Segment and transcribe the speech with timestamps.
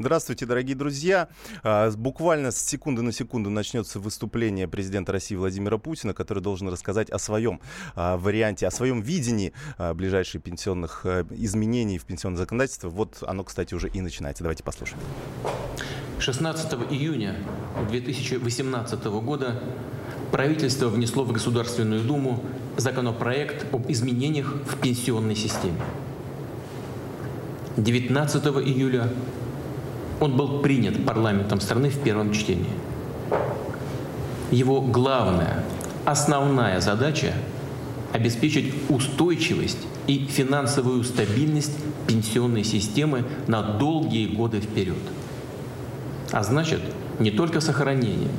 [0.00, 1.28] Здравствуйте, дорогие друзья.
[1.62, 7.10] А, буквально с секунды на секунду начнется выступление президента России Владимира Путина, который должен рассказать
[7.10, 7.60] о своем
[7.94, 12.88] а, варианте, о своем видении а, ближайших пенсионных изменений в пенсионное законодательство.
[12.88, 14.42] Вот оно, кстати, уже и начинается.
[14.42, 15.02] Давайте послушаем.
[16.18, 17.36] 16 июня
[17.90, 19.62] 2018 года
[20.32, 22.42] правительство внесло в Государственную Думу
[22.78, 25.82] законопроект об изменениях в пенсионной системе.
[27.76, 29.10] 19 июля
[30.20, 32.70] он был принят парламентом страны в первом чтении.
[34.50, 35.64] Его главная,
[36.04, 37.32] основная задача–
[38.12, 41.72] обеспечить устойчивость и финансовую стабильность
[42.06, 44.98] пенсионной системы на долгие годы вперед.
[46.32, 46.80] А значит,
[47.18, 48.30] не только сохранение,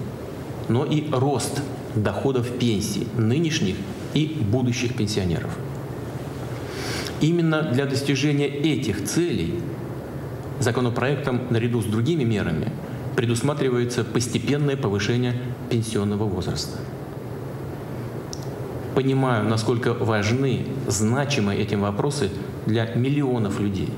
[0.67, 1.61] но и рост
[1.95, 3.75] доходов пенсий нынешних
[4.13, 5.52] и будущих пенсионеров.
[7.22, 9.61] Именно для достижения этих целей
[10.62, 12.68] Законопроектом наряду с другими мерами
[13.16, 15.34] предусматривается постепенное повышение
[15.72, 16.78] пенсионного возраста.
[18.94, 22.30] Понимаю, насколько важны, значимы эти вопросы
[22.68, 23.90] для миллионов людей,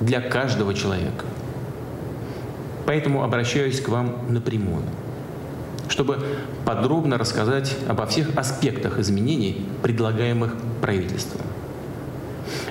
[0.00, 1.26] для каждого человека.
[2.86, 4.84] Поэтому обращаюсь к вам напрямую,
[5.90, 6.24] чтобы
[6.64, 11.42] подробно рассказать обо всех аспектах изменений, предлагаемых правительством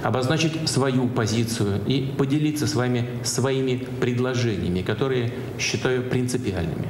[0.07, 6.87] обозначить свою позицию и поделиться с вами своими предложениями, которые считаю принципиальными.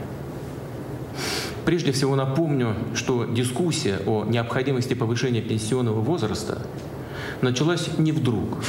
[1.65, 6.61] Прежде всего напомню, что дискуссия о необходимости повышения пенсионного возраста
[7.41, 8.63] началась не вдруг,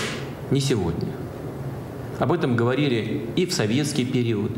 [0.51, 1.11] не сегодня.
[2.19, 4.53] Об этом говорили и в советский период,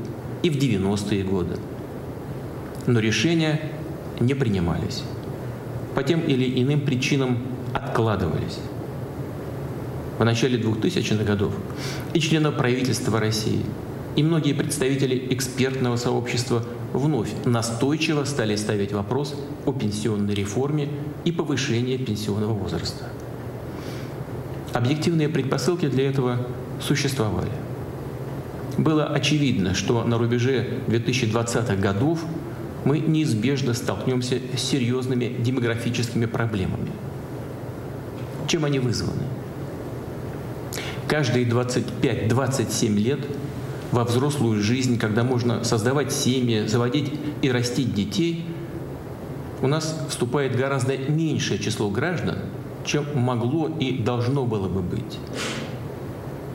[0.45, 1.57] и в 90-е годы.
[2.87, 3.61] Но решения
[4.21, 5.03] не принимались.
[5.97, 7.39] По тем или иным причинам
[7.75, 8.61] откладывались
[10.21, 11.55] в начале 2000-х годов
[12.13, 13.63] и членов правительства России,
[14.17, 16.63] и многие представители экспертного сообщества
[16.93, 20.91] вновь настойчиво стали ставить вопрос о пенсионной реформе
[21.25, 23.05] и повышении пенсионного возраста.
[24.75, 26.47] Объективные предпосылки для этого
[26.83, 27.51] существовали.
[28.77, 32.23] Было очевидно, что на рубеже 2020-х годов
[32.85, 36.91] мы неизбежно столкнемся с серьезными демографическими проблемами.
[38.49, 39.40] Чем они вызваны?
[41.11, 43.19] Каждые 25-27 лет
[43.91, 47.13] во взрослую жизнь, когда можно создавать семьи, заводить
[47.43, 48.47] и растить детей,
[49.61, 52.39] у нас вступает гораздо меньшее число граждан,
[52.85, 55.19] чем могло и должно было бы быть.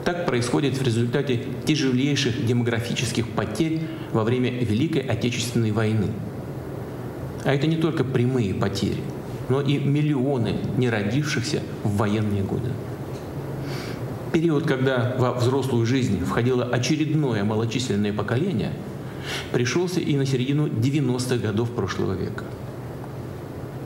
[0.06, 3.82] Так происходит в результате тяжелейших демографических потерь
[4.14, 6.08] во время Великой Отечественной войны.
[7.44, 9.02] А это не только прямые потери,
[9.50, 12.70] но и миллионы неродившихся в военные годы
[14.36, 18.74] период, когда во взрослую жизнь входило очередное малочисленное поколение,
[19.54, 22.44] пришелся и на середину 90-х годов прошлого века.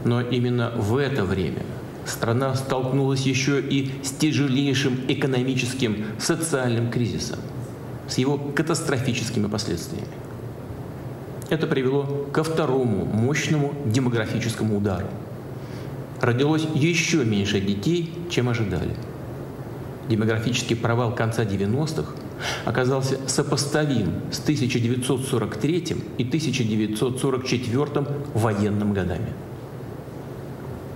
[0.05, 1.61] Но именно в это время
[2.07, 7.37] страна столкнулась еще и с тяжелейшим экономическим, социальным кризисом,
[8.07, 10.07] с его катастрофическими последствиями.
[11.51, 15.09] Это привело ко второму мощному демографическому удару.
[16.21, 18.95] Родилось еще меньше детей, чем ожидали–
[20.09, 22.13] демографический провал конца 90-х
[22.65, 29.29] оказался сопоставим с 1943 и 1944 военным годами.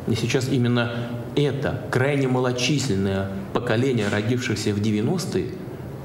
[0.07, 0.91] И сейчас именно
[1.35, 5.51] это крайне малочисленное поколение, родившихся в 90-е,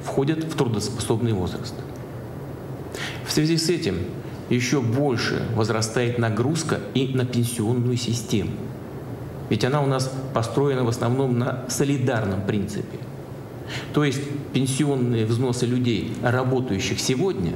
[0.04, 1.74] входит в трудоспособный возраст.
[3.26, 3.98] В связи с этим
[4.50, 8.52] еще больше возрастает нагрузка и на пенсионную систему–
[9.50, 12.98] ведь она у нас построена в основном на солидарном принципе.
[13.92, 14.20] То есть
[14.52, 17.52] пенсионные взносы людей, работающих сегодня,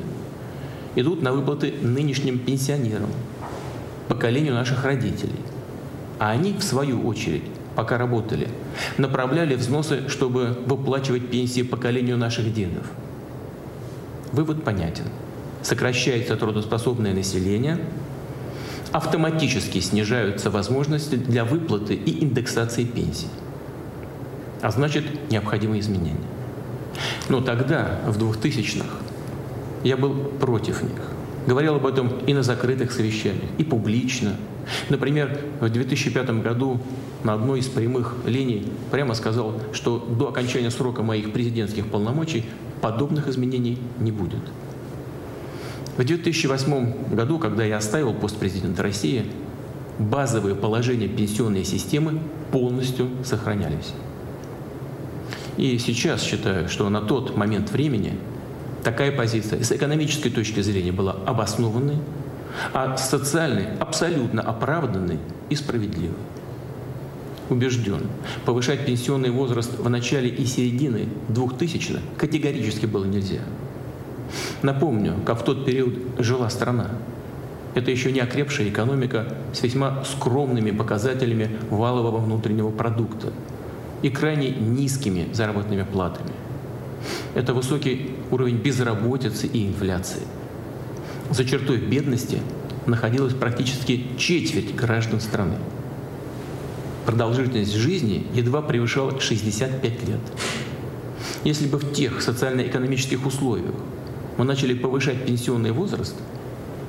[0.94, 3.10] идут на выплаты нынешним пенсионерам,
[4.08, 5.40] поколению наших родителей.
[6.18, 7.44] А они, в свою очередь,
[7.74, 8.48] пока работали,
[8.98, 12.84] направляли взносы, чтобы выплачивать пенсии поколению наших дедов.
[14.32, 15.04] Вывод понятен.
[15.62, 17.78] Сокращается трудоспособное население–
[18.92, 23.28] автоматически снижаются возможности для выплаты и индексации пенсий.
[24.60, 26.16] А значит, необходимы изменения.
[27.28, 28.86] Но тогда, в 2000-х,
[29.82, 31.00] я был против них.
[31.46, 34.36] Говорил об этом и на закрытых совещаниях, и публично.
[34.88, 36.80] Например, в 2005 году
[37.24, 42.44] на одной из прямых линий прямо сказал, что до окончания срока моих президентских полномочий
[42.80, 44.40] подобных изменений не будет.
[45.96, 49.26] В 2008 году, когда я оставил пост президента России,
[49.98, 52.18] базовые положения пенсионной системы
[52.50, 53.92] полностью сохранялись.
[55.56, 58.18] И сейчас считаю, что на тот момент времени
[58.82, 61.98] Такая позиция с экономической точки зрения была обоснованной,
[62.72, 66.16] а с социальной абсолютно оправданной и справедливой.
[67.48, 68.08] Убежден,
[68.44, 73.40] повышать пенсионный возраст в начале и середине 2000-х категорически было нельзя.
[74.62, 76.90] Напомню, как в тот период жила страна.
[77.74, 83.32] Это еще не окрепшая экономика с весьма скромными показателями валового внутреннего продукта
[84.02, 86.32] и крайне низкими заработными платами.
[87.34, 90.22] Это высокий уровень безработицы и инфляции.
[91.30, 92.38] За чертой бедности
[92.86, 95.56] находилась практически четверть граждан страны.
[97.06, 100.20] Продолжительность жизни едва превышала 65 лет.
[101.42, 103.74] Если бы в тех социально-экономических условиях
[104.38, 106.14] мы начали повышать пенсионный возраст–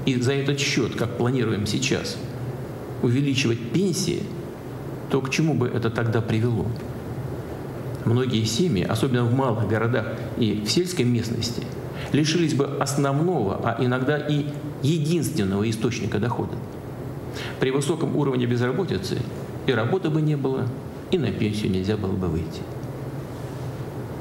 [0.06, 2.18] и за этот счет, как планируем сейчас,
[3.02, 4.24] увеличивать пенсии,
[5.10, 6.66] то к чему бы это тогда привело?
[8.06, 10.08] Многие семьи, особенно в малых городах
[10.38, 11.64] и в сельской местности,
[12.12, 14.46] лишились бы основного, а иногда и
[14.82, 16.56] единственного источника дохода.
[17.62, 19.20] При высоком уровне безработицы
[19.68, 20.68] и работы бы не было,
[21.12, 22.62] и на пенсию нельзя было бы выйти.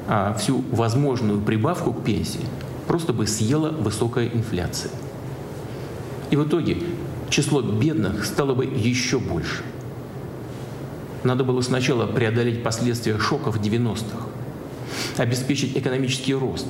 [0.07, 2.47] А всю возможную прибавку к пенсии
[2.87, 4.91] просто бы съела высокая инфляция.
[6.31, 6.79] И в итоге
[7.29, 9.63] число бедных стало бы еще больше.
[11.25, 14.27] Надо было сначала преодолеть последствия шоков 90-х,
[15.19, 16.67] обеспечить экономический рост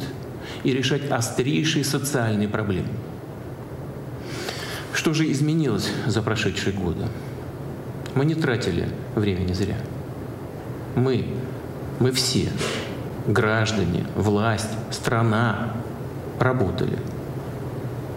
[0.62, 2.88] и решать острейшие социальные проблемы.
[4.92, 7.06] Что же изменилось за прошедшие годы?
[8.14, 9.76] Мы не тратили времени зря.
[10.94, 11.26] Мы,
[11.98, 12.50] мы все,
[13.26, 15.72] граждане, власть, страна,
[16.42, 16.98] работали–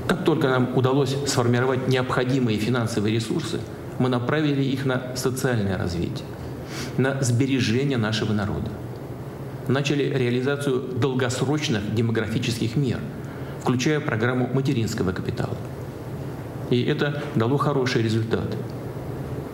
[0.07, 3.60] как только нам удалось сформировать необходимые финансовые ресурсы,
[3.98, 6.27] мы направили их на социальное развитие,
[6.98, 8.69] на сбережение нашего народа.
[9.68, 13.00] Начали реализацию долгосрочных демографических мер,
[13.62, 15.57] включая программу материнского капитала.
[16.69, 18.57] И это дало хорошие результаты,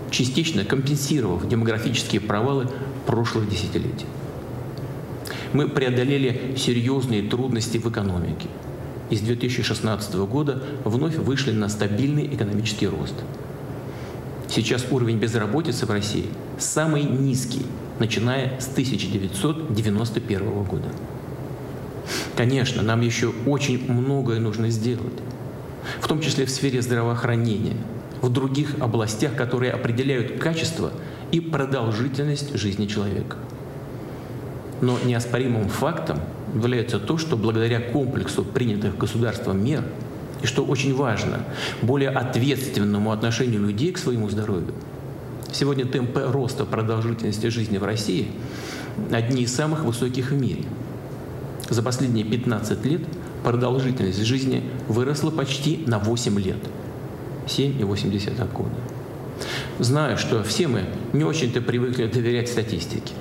[0.09, 2.67] частично компенсировав демографические провалы
[3.06, 4.06] прошлых десятилетий.
[5.53, 8.48] Мы преодолели серьезные трудности в экономике–
[9.12, 13.13] и с 2016 года вновь вышли на стабильный экономический рост.
[14.48, 16.25] Сейчас уровень безработицы в России
[16.57, 17.65] самый низкий,
[18.00, 20.88] начиная с 1991 года.
[22.36, 25.19] Конечно, нам еще очень многое нужно сделать,
[26.00, 27.75] в том числе в сфере здравоохранения,
[28.21, 30.94] в других областях, которые определяют качество
[31.33, 33.36] и продолжительность жизни человека.
[34.81, 36.19] Но неоспоримым фактом
[36.54, 39.83] является то, что благодаря комплексу принятых государством мер,
[40.42, 41.39] и что очень важно,
[41.81, 44.74] более ответственному отношению людей к своему здоровью,
[45.51, 48.28] сегодня темпы роста продолжительности жизни в России
[49.12, 50.63] одни из самых высоких в мире.
[51.69, 53.01] За последние 15 лет
[53.44, 56.57] продолжительность жизни выросла почти на 8 лет.
[57.48, 58.75] 7,8 года.
[59.80, 63.13] Знаю, что все мы не очень-то привыкли доверять статистике.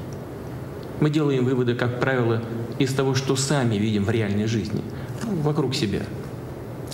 [1.00, 2.42] Мы делаем выводы, как правило,
[2.78, 4.82] из того, что сами видим в реальной жизни,
[5.24, 6.02] вокруг себя.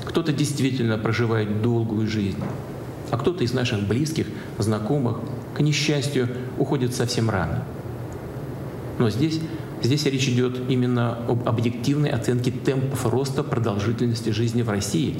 [0.04, 2.38] Кто-то действительно проживает долгую жизнь,
[3.10, 4.26] а кто-то из наших близких,
[4.58, 5.18] знакомых,
[5.54, 7.64] к несчастью, уходит совсем рано.
[8.98, 9.40] Но здесь,
[9.82, 15.16] здесь речь идет именно об объективной оценке темпов роста продолжительности жизни в России,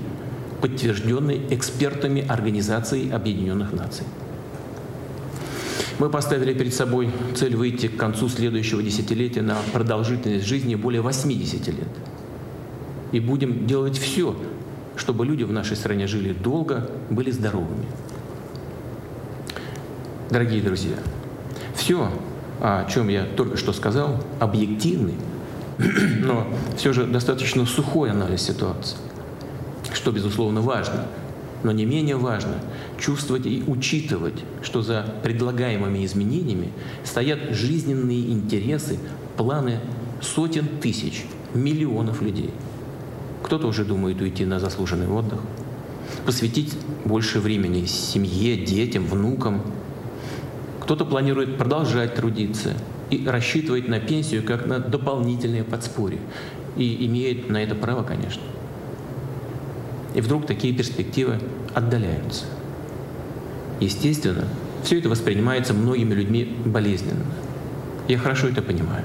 [0.61, 4.05] подтвержденной экспертами Организации Объединенных Наций.
[5.99, 11.67] Мы поставили перед собой цель выйти к концу следующего десятилетия на продолжительность жизни более 80
[11.69, 11.89] лет.
[13.13, 14.37] И будем делать все,
[14.97, 17.87] чтобы люди в нашей стране жили долго, были здоровыми.
[20.29, 20.97] Дорогие друзья,
[21.75, 22.11] все,
[22.61, 25.15] о чем я только что сказал, объективный,
[25.79, 28.99] но все же достаточно сухой анализ ситуации,
[29.95, 31.07] что, безусловно, важно–
[31.67, 32.55] но не менее важно
[32.99, 36.71] чувствовать и учитывать, что за предлагаемыми изменениями
[37.05, 38.99] стоят жизненные интересы,
[39.37, 39.81] планы
[40.21, 42.51] сотен тысяч, миллионов людей.
[43.43, 45.41] Кто-то уже думает уйти на заслуженный отдых,
[46.25, 49.63] посвятить больше времени семье, детям, внукам.
[50.81, 52.75] Кто-то планирует продолжать трудиться
[53.11, 56.21] и рассчитывать на пенсию как на дополнительное подспорье.
[56.77, 58.43] И имеет на это право, конечно.
[60.15, 61.39] И вдруг такие перспективы
[61.75, 62.45] отдаляются.
[63.81, 64.45] Естественно,
[64.83, 67.25] все это воспринимается многими людьми болезненно.
[68.09, 69.05] Я хорошо это понимаю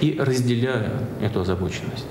[0.00, 2.04] и разделяю эту озабоченность.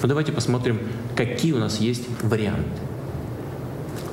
[0.00, 0.78] Но давайте посмотрим,
[1.16, 2.80] какие у нас есть варианты.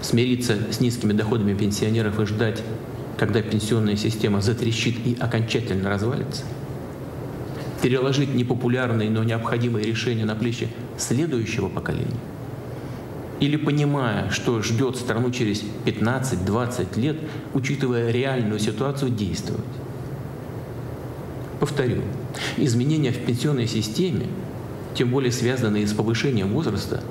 [0.01, 2.62] Смириться с низкими доходами пенсионеров и ждать,
[3.17, 6.44] когда пенсионная система затрещит и окончательно развалится.
[7.82, 12.20] Переложить непопулярные, но необходимые решения на плечи следующего поколения?
[13.39, 17.18] Или понимая, что ждет страну через 15-20 лет,
[17.54, 19.65] учитывая реальную ситуацию, действовать?
[21.60, 22.01] Повторю,
[22.58, 24.27] изменения в пенсионной системе,
[24.94, 27.04] тем более связанные с повышением возраста,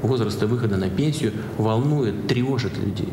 [0.00, 3.08] возраста выхода на пенсию, волнуют, тревожат людей.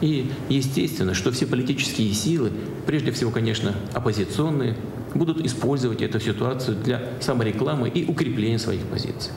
[0.00, 2.52] И естественно, что все политические силы,
[2.86, 4.76] прежде всего, конечно, оппозиционные,
[5.14, 9.32] будут использовать эту ситуацию для саморекламы и укрепления своих позиций.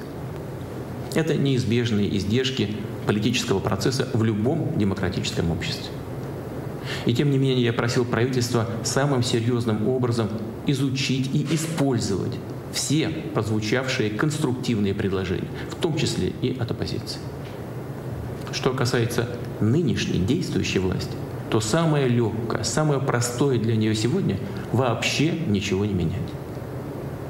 [1.14, 2.76] Это неизбежные издержки
[3.08, 5.90] политического процесса в любом демократическом обществе.
[7.06, 10.30] И тем не менее я просил правительства самым серьезным образом
[10.68, 12.34] изучить и использовать
[12.72, 17.20] все прозвучавшие конструктивные предложения, в том числе и от оппозиции.
[18.52, 19.28] Что касается
[19.60, 21.12] нынешней действующей власти,
[21.50, 24.38] то самое легкое, самое простое для нее сегодня–
[24.72, 26.22] вообще ничего не менять.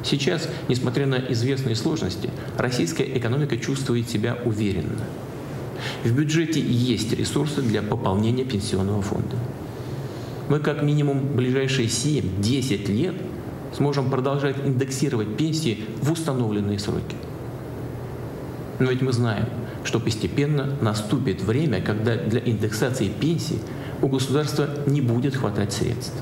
[0.04, 5.04] Сейчас, несмотря на известные сложности, российская экономика чувствует себя уверенно.
[6.04, 9.36] В бюджете есть ресурсы для пополнения пенсионного фонда.
[10.50, 13.16] Мы как минимум ближайшие 7-10 лет
[13.76, 17.16] сможем продолжать индексировать пенсии в установленные сроки.
[18.80, 19.46] Но ведь мы знаем,
[19.84, 23.60] что постепенно наступит время, когда для индексации пенсий
[24.02, 26.16] у государства не будет хватать средств.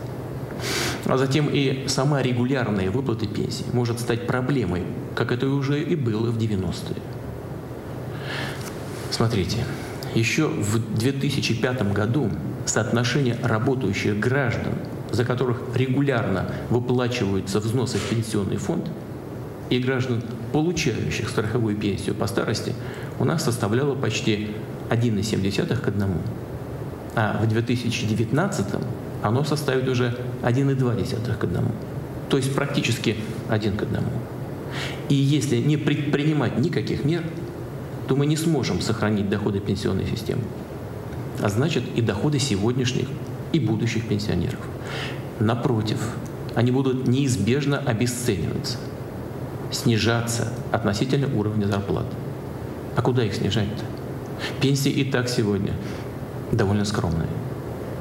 [1.07, 4.83] А затем и сама регулярная выплата пенсий может стать проблемой,
[5.15, 7.01] как это уже и было в 90-е.
[9.09, 9.59] Смотрите,
[10.15, 12.29] еще в 2005 году
[12.65, 14.73] соотношение работающих граждан,
[15.11, 18.89] за которых регулярно выплачиваются взносы в пенсионный фонд,
[19.69, 20.21] и граждан,
[20.51, 22.73] получающих страховую пенсию по старости,
[23.19, 24.51] у нас составляло почти
[24.89, 26.05] 1,7 к 1.
[27.15, 28.65] А в 2019
[29.23, 31.61] оно составит уже 1,2 к 1.
[32.29, 33.15] То есть практически
[33.49, 33.99] 1 к 1.
[35.09, 37.23] И если не предпринимать никаких мер,
[38.07, 40.43] то мы не сможем сохранить доходы пенсионной системы.
[41.41, 43.07] А значит и доходы сегодняшних
[43.53, 44.59] и будущих пенсионеров.
[45.39, 45.99] Напротив,
[46.55, 48.77] они будут неизбежно обесцениваться,
[49.71, 52.07] снижаться относительно уровня зарплат.
[52.95, 53.83] А куда их снижать-то?
[54.61, 55.73] Пенсии и так сегодня
[56.51, 57.27] довольно скромные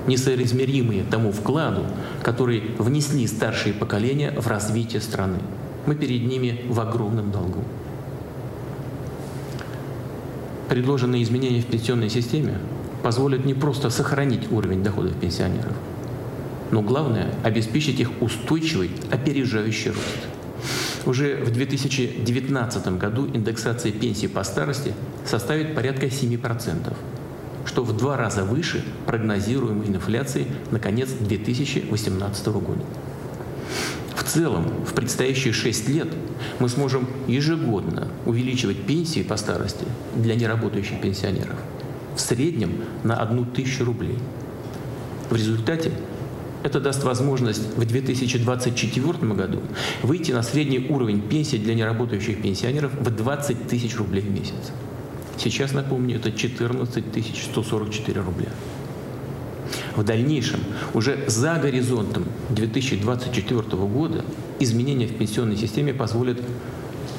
[0.06, 1.86] несоизмеримые тому вкладу,
[2.22, 5.38] который внесли старшие поколения в развитие страны.
[5.86, 7.62] Мы перед ними в огромном долгу.
[10.68, 12.58] Предложенные изменения в пенсионной системе
[13.02, 15.72] позволят не просто сохранить уровень доходов пенсионеров,
[16.72, 20.26] но главное– обеспечить их устойчивый, опережающий рост.
[21.06, 24.92] Уже в 2019 году индексация пенсии по старости
[25.24, 26.92] составит порядка 7%
[27.66, 32.84] что в два раза выше прогнозируемой инфляции на конец 2018 года.
[34.14, 36.08] В целом, в предстоящие 6 лет
[36.58, 41.56] мы сможем ежегодно увеличивать пенсии по старости для неработающих пенсионеров
[42.16, 44.18] в среднем на одну тысячу рублей.
[45.28, 45.92] В результате
[46.62, 49.60] это даст возможность в 2024 году
[50.02, 54.72] выйти на средний уровень пенсии для неработающих пенсионеров в 20 тысяч рублей в месяц.
[55.38, 57.04] Сейчас, напомню, это 14
[57.52, 58.48] 144 рубля.
[59.94, 60.60] В дальнейшем,
[60.94, 64.24] уже за горизонтом 2024 года,
[64.60, 66.40] изменения в пенсионной системе позволят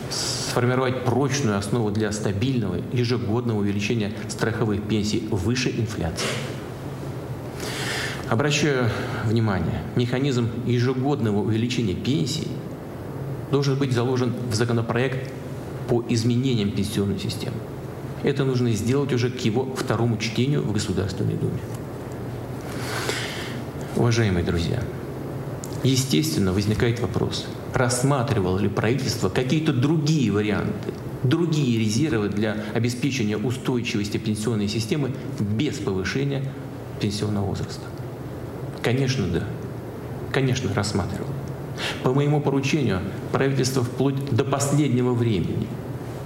[0.09, 6.27] сформировать прочную основу для стабильного ежегодного увеличения страховых пенсий выше инфляции.
[8.29, 8.89] Обращаю
[9.25, 12.47] внимание, механизм ежегодного увеличения пенсий
[13.51, 15.31] должен быть заложен в законопроект
[15.87, 17.55] по изменениям пенсионной системы.
[18.27, 21.61] Это нужно сделать уже к его второму чтению в Государственной Думе.
[23.95, 24.83] Уважаемые друзья,
[25.81, 30.91] естественно, возникает вопрос, рассматривало ли правительство какие-то другие варианты,
[31.23, 36.43] другие резервы для обеспечения устойчивости пенсионной системы без повышения
[36.99, 37.85] пенсионного возраста?
[38.83, 39.43] Конечно, да.
[40.33, 41.29] Конечно, рассматривал.
[42.03, 42.99] По моему поручению
[43.31, 45.67] правительство вплоть до последнего времени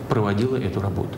[0.10, 1.16] проводило эту работу.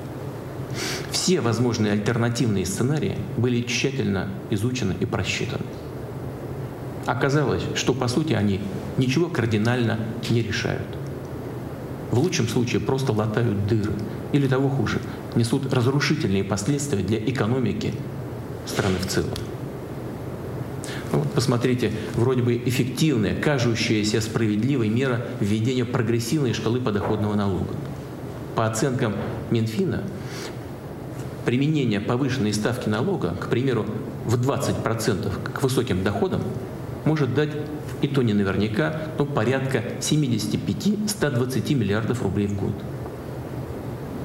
[1.14, 5.64] Все возможные альтернативные сценарии были тщательно изучены и просчитаны.
[7.06, 8.60] Оказалось, что по сути они
[8.98, 10.00] ничего кардинально
[10.32, 10.88] не решают.
[12.10, 13.94] В лучшем случае просто латают дыры,
[14.32, 15.02] или того хуже,
[15.36, 17.94] несут разрушительные последствия для экономики
[18.66, 19.30] страны в целом.
[21.12, 27.76] Ну, вот посмотрите, вроде бы эффективная, кажущаяся справедливой мера введения прогрессивной шкалы подоходного налога.
[28.56, 29.14] По оценкам
[29.52, 30.04] Минфина,
[31.46, 33.86] применение повышенной ставки налога, к примеру,
[34.26, 36.42] в 20% к высоким доходам,
[37.06, 37.52] может дать,
[38.02, 42.74] и то не наверняка, но порядка 75-120 миллиардов рублей в год.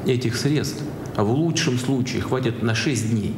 [0.07, 0.83] этих средств
[1.17, 3.35] в лучшем случае хватит на 6 дней.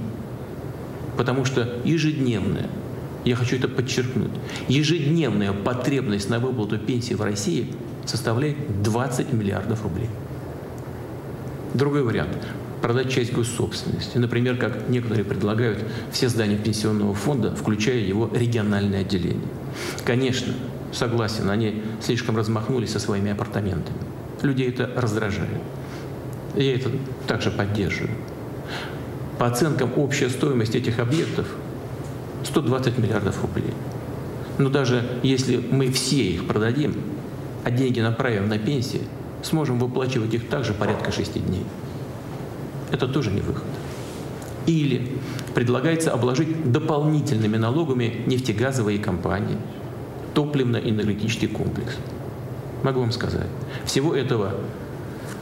[1.16, 2.68] Потому что ежедневная,
[3.24, 4.30] я хочу это подчеркнуть,
[4.68, 7.72] ежедневная потребность на выплату пенсии в России
[8.04, 10.08] составляет 20 миллиардов рублей.
[11.74, 12.46] Другой вариант–
[12.80, 14.18] продать часть госсобственности.
[14.18, 15.78] Например, как некоторые предлагают
[16.10, 19.48] все здания пенсионного фонда, включая его региональное отделение.
[20.04, 20.54] Конечно,
[20.92, 23.98] согласен, они слишком размахнулись со своими апартаментами.
[24.42, 25.60] Людей это раздражает.
[26.56, 26.90] Я это
[27.26, 28.16] также поддерживаю.
[29.38, 31.46] По оценкам, общая стоимость этих объектов
[32.44, 33.72] 120 миллиардов рублей.
[34.58, 36.94] Но даже если мы все их продадим,
[37.64, 39.00] а деньги направим на пенсии,
[39.42, 41.64] сможем выплачивать их также порядка 6 дней.
[42.92, 43.64] Это тоже не выход.
[44.66, 45.16] Или
[45.54, 49.56] предлагается обложить дополнительными налогами нефтегазовые компании,
[50.34, 51.96] топливно-энергетический комплекс.
[52.82, 53.48] Могу вам сказать,
[53.84, 54.54] всего этого,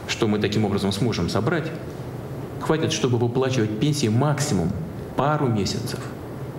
[0.07, 1.71] что мы таким образом сможем собрать,
[2.59, 4.71] хватит, чтобы выплачивать пенсии максимум
[5.15, 5.99] пару месяцев.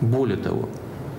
[0.01, 0.69] Более того,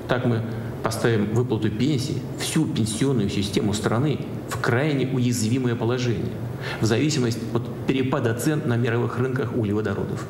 [0.07, 0.41] так мы
[0.83, 4.19] поставим выплату пенсии, всю пенсионную систему страны
[4.51, 6.33] в крайне уязвимое положение,
[6.81, 10.25] в зависимости от перепада цен на мировых рынках углеводородов.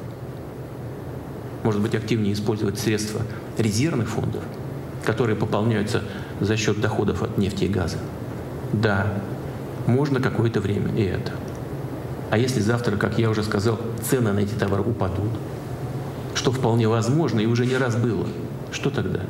[1.63, 3.21] Может быть, активнее использовать средства
[3.57, 4.43] резервных фондов,
[5.05, 6.03] которые пополняются
[6.39, 7.97] за счет доходов от нефти и газа.
[8.73, 9.07] Да,
[9.87, 11.31] можно какое-то время и это.
[12.29, 15.31] А если завтра, как я уже сказал, цены на эти товары упадут,
[16.35, 18.27] что вполне возможно и уже не раз было,
[18.71, 19.21] что тогда?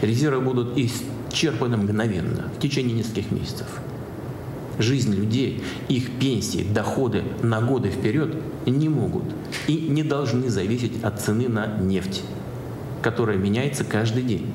[0.00, 3.66] Резервы будут исчерпаны мгновенно, в течение нескольких месяцев.
[4.78, 8.34] Жизнь людей, их пенсии, доходы на годы вперед
[8.66, 9.24] не могут
[9.66, 12.22] и не должны зависеть от цены на нефть,
[13.02, 14.52] которая меняется каждый день.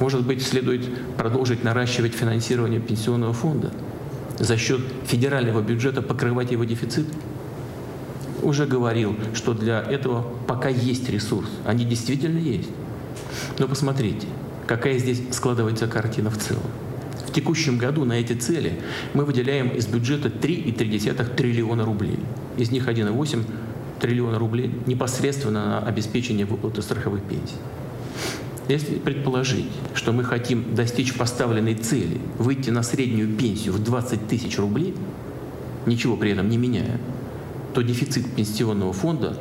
[0.00, 3.72] Может быть, следует продолжить наращивать финансирование пенсионного фонда,
[4.38, 7.06] за счет федерального бюджета покрывать его дефицит?
[8.42, 11.48] Уже говорил, что для этого пока есть ресурс.
[11.64, 12.68] Они действительно есть.
[13.58, 14.28] Но посмотрите,
[14.66, 16.62] какая здесь складывается картина в целом.
[17.26, 18.80] В текущем году на эти цели
[19.14, 22.18] мы выделяем из бюджета 3,3 триллиона рублей.
[22.56, 23.44] Из них 1,8
[24.00, 27.56] триллиона рублей непосредственно на обеспечение выплаты страховых пенсий.
[28.68, 34.58] Если предположить, что мы хотим достичь поставленной цели, выйти на среднюю пенсию в 20 тысяч
[34.58, 34.94] рублей,
[35.86, 37.00] ничего при этом не меняя,
[37.72, 39.36] то дефицит пенсионного фонда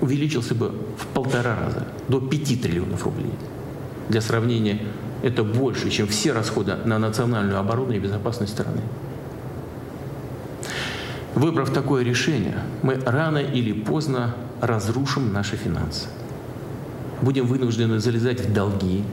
[0.00, 3.32] увеличился бы в полтора раза, до 5 триллионов рублей.
[4.08, 4.80] Для сравнения,
[5.26, 8.80] это больше, чем все расходы на национальную оборону и безопасность страны.
[11.34, 16.06] Выбрав такое решение, мы рано или поздно разрушим наши финансы.
[17.20, 19.04] Будем вынуждены залезать в долги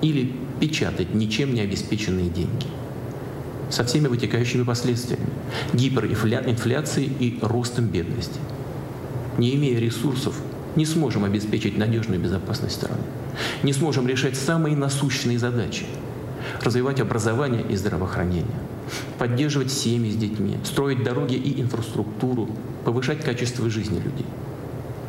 [0.00, 2.66] или печатать ничем не обеспеченные деньги–
[3.70, 5.26] со всеми вытекающими последствиями–
[5.72, 8.38] гиперинфляцией и ростом бедности.
[9.36, 10.34] Не имея ресурсов,
[10.76, 13.02] не сможем обеспечить надежную безопасность страны.
[13.62, 15.86] Не сможем решать самые насущные задачи–
[16.60, 18.46] развивать образование и здравоохранение,
[19.18, 22.48] поддерживать семьи с детьми, строить дороги и инфраструктуру,
[22.84, 24.26] повышать качество жизни людей.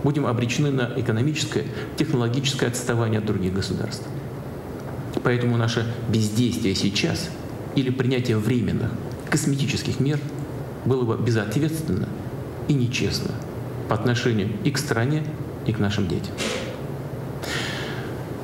[0.03, 1.65] Будем обречены на экономическое,
[1.97, 4.07] технологическое отставание от других государств.
[5.23, 7.29] Поэтому наше бездействие сейчас–
[7.75, 8.91] или принятие временных
[9.29, 10.19] косметических мер
[10.85, 12.07] было бы безответственно
[12.67, 13.31] и нечестно
[13.89, 15.23] по отношению и к стране,
[15.67, 16.33] и к нашим детям.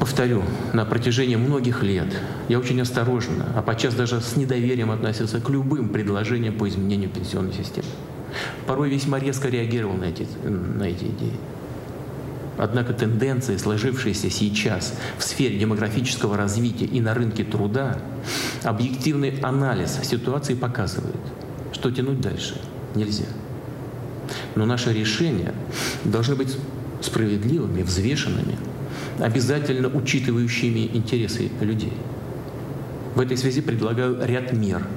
[0.01, 0.41] Повторю,
[0.73, 2.07] на протяжении многих лет
[2.49, 7.53] я очень осторожно, а подчас даже с недоверием относился к любым предложениям по изменению пенсионной
[7.53, 7.87] системы.
[8.65, 11.37] Порой весьма резко реагировал на эти, на эти идеи.
[12.57, 17.99] Однако тенденции, сложившиеся сейчас в сфере демографического развития и на рынке труда,
[18.63, 21.21] объективный анализ ситуации показывает,
[21.73, 22.59] что тянуть дальше
[22.95, 23.27] нельзя.
[24.55, 25.53] Но наши решения
[26.03, 26.57] должны быть
[27.01, 28.57] справедливыми, взвешенными,
[29.19, 31.93] обязательно учитывающими интересы людей.
[33.15, 34.87] В этой связи предлагаю ряд мер,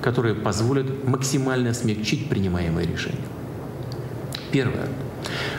[0.00, 3.18] которые позволят максимально смягчить принимаемые решения.
[4.50, 4.88] Первое.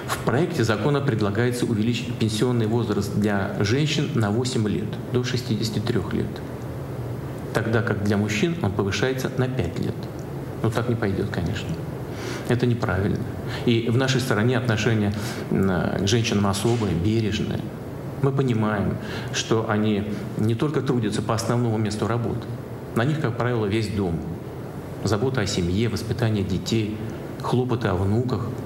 [0.07, 6.27] В проекте закона предлагается увеличить пенсионный возраст для женщин на 8 лет, до 63 лет.
[7.53, 9.95] Тогда как для мужчин он повышается на 5 лет.
[10.61, 11.67] Но так не пойдет, конечно.
[12.47, 13.19] Это неправильно.
[13.65, 15.13] И в нашей стране отношение
[15.49, 17.59] к женщинам особое, бережное.
[18.21, 18.95] Мы понимаем,
[19.33, 20.05] что они
[20.37, 22.47] не только трудятся по основному месту работы.
[22.95, 24.19] На них, как правило, весь дом.
[25.03, 26.97] Забота о семье, воспитание детей,
[27.41, 28.47] хлопоты о внуках–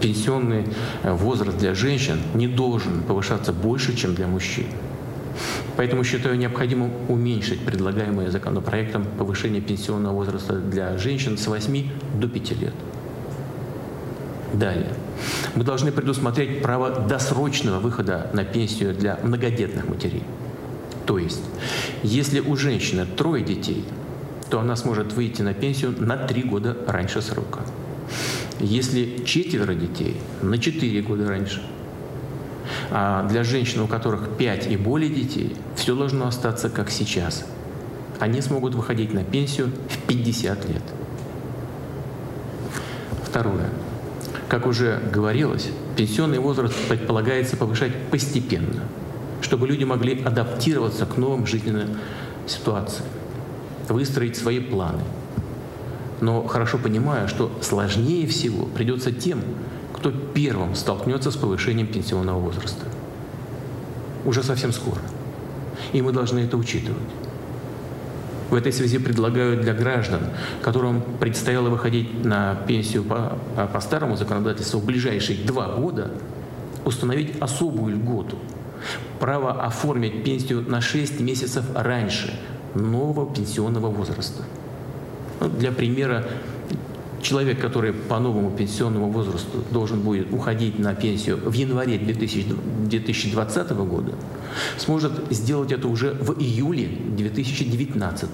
[0.00, 0.64] пенсионный
[1.02, 4.66] э, возраст для женщин не должен повышаться больше, чем для мужчин.
[5.76, 12.60] Поэтому считаю необходимым уменьшить предлагаемое законопроектом повышение пенсионного возраста для женщин с 8 до 5
[12.60, 12.74] лет.
[14.52, 14.92] Далее.
[15.54, 20.22] Мы должны предусмотреть право досрочного выхода на пенсию для многодетных матерей.
[21.04, 21.42] То есть,
[22.02, 23.84] если у женщины трое детей,
[24.50, 27.60] то она сможет выйти на пенсию на три года раньше срока.
[28.60, 31.62] Если четверо детей, на четыре года раньше.
[32.90, 37.44] А для женщин, у которых пять и более детей, все должно остаться как сейчас.
[38.18, 40.82] Они смогут выходить на пенсию в 50 лет.
[43.24, 43.68] Второе.
[44.48, 48.84] Как уже говорилось, пенсионный возраст предполагается повышать постепенно,
[49.40, 51.98] чтобы люди могли адаптироваться к новым жизненным
[52.46, 53.08] ситуациям,
[53.88, 55.02] выстроить свои планы.
[56.20, 59.40] Но хорошо понимая, что сложнее всего придется тем,
[60.06, 62.84] кто первым столкнется с повышением пенсионного возраста.
[64.24, 65.00] Уже совсем скоро.
[65.92, 67.02] И мы должны это учитывать.
[68.50, 70.20] В этой связи предлагаю для граждан,
[70.62, 73.36] которым предстояло выходить на пенсию по,
[73.72, 76.12] по старому законодательству в ближайшие два года,
[76.84, 78.38] установить особую льготу.
[79.18, 82.38] Право оформить пенсию на 6 месяцев раньше
[82.74, 84.44] нового пенсионного возраста.
[85.40, 86.24] Ну, для примера,
[87.26, 94.12] человек, который по новому пенсионному возрасту должен будет уходить на пенсию в январе 2020 года,
[94.78, 98.30] сможет сделать это уже в июле 2019.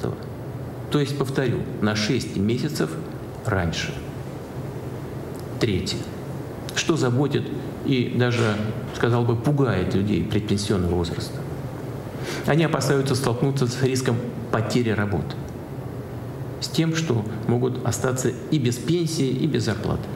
[0.91, 2.91] То есть, повторю, на 6 месяцев
[3.47, 3.95] раньше.
[5.59, 5.99] Третье.
[6.75, 7.45] Что заботит
[7.87, 8.57] и даже,
[8.95, 11.39] сказал бы, пугает людей предпенсионного возраста?
[12.47, 14.17] Они опасаются столкнуться с риском
[14.51, 15.35] потери работы
[16.63, 20.09] с тем, что могут остаться и без пенсии, и без зарплаты.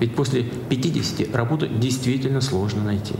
[0.00, 3.14] Ведь после 50 работу действительно сложно найти.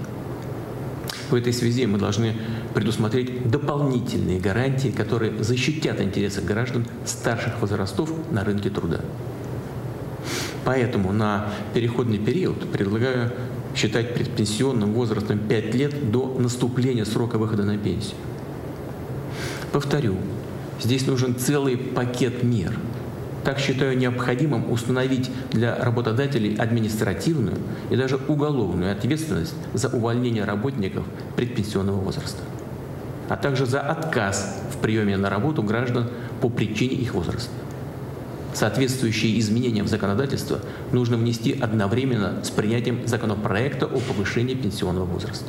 [1.30, 2.34] В этой связи мы должны
[2.74, 9.00] предусмотреть дополнительные гарантии, которые защитят интересы граждан старших возрастов на рынке труда.
[10.64, 13.32] Поэтому на переходный период предлагаю
[13.74, 18.16] считать предпенсионным возрастом 5 лет до наступления срока выхода на пенсию.
[19.72, 20.16] Повторю,
[20.82, 22.76] Здесь нужен целый пакет мер.
[23.44, 27.56] Так считаю необходимым установить для работодателей административную
[27.90, 31.04] и даже уголовную ответственность за увольнение работников
[31.36, 32.42] предпенсионного возраста,
[33.28, 36.08] а также за отказ в приеме на работу граждан
[36.40, 37.52] по причине их возраста.
[38.52, 40.60] Соответствующие изменения в законодательство
[40.92, 45.46] нужно внести одновременно с принятием законопроекта о повышении пенсионного возраста.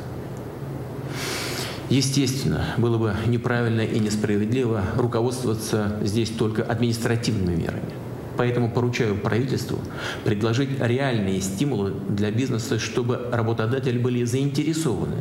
[1.90, 7.92] Естественно, было бы неправильно и несправедливо руководствоваться здесь только административными мерами.
[8.36, 9.78] Поэтому поручаю правительству
[10.24, 15.16] предложить реальные стимулы для бизнеса, чтобы работодатели были заинтересованы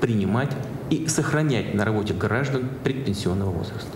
[0.00, 0.50] принимать
[0.90, 3.90] и сохранять на работе граждан предпенсионного возраста.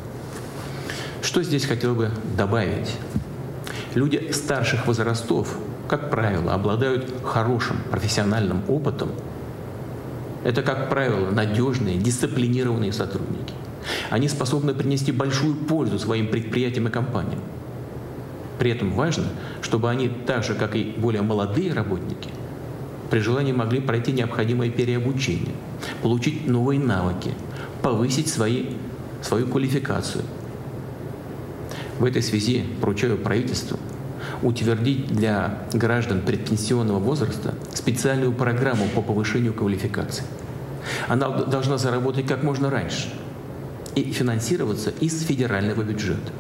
[1.23, 2.97] Что здесь хотел бы добавить?
[3.95, 5.57] Люди старших возрастов,
[5.89, 9.11] как правило, обладают хорошим профессиональным опытом
[10.45, 13.55] это, как правило, надежные, дисциплинированные сотрудники.
[14.11, 17.41] Они способны принести большую пользу своим предприятиям и компаниям.
[18.59, 19.25] При этом важно,
[19.63, 22.29] чтобы они, так же, как и более молодые работники,
[23.11, 25.55] при желании могли пройти необходимое переобучение,
[26.03, 27.33] получить новые навыки,
[27.83, 28.67] повысить свои,
[29.23, 30.25] свою квалификацию.
[31.99, 33.79] В этой связи поручаю правительству
[34.43, 40.25] утвердить для граждан предпенсионного возраста специальную программу по повышению квалификации.
[41.09, 43.13] Она должна заработать как можно раньше
[43.95, 46.33] и финансироваться из федерального бюджета.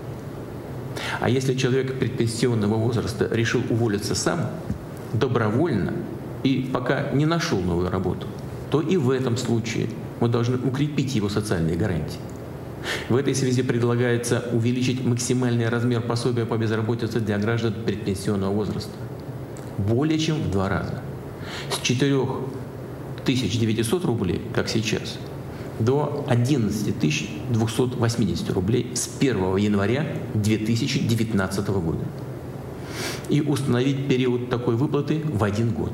[1.20, 4.50] А если человек предпенсионного возраста решил уволиться сам,
[5.12, 5.92] добровольно
[6.42, 8.26] и пока не нашел новую работу,
[8.70, 9.88] то и в этом случае
[10.20, 12.18] мы должны укрепить его социальные гарантии.
[13.08, 18.94] В этой связи предлагается увеличить максимальный размер пособия по безработице для граждан предпенсионного возраста
[19.80, 21.00] более чем в два раза.
[21.70, 25.18] С 4900 рублей, как сейчас,
[25.78, 26.94] до 11
[27.50, 32.04] 280 рублей с 1 января 2019 года.
[33.28, 35.92] И установить период такой выплаты в один год.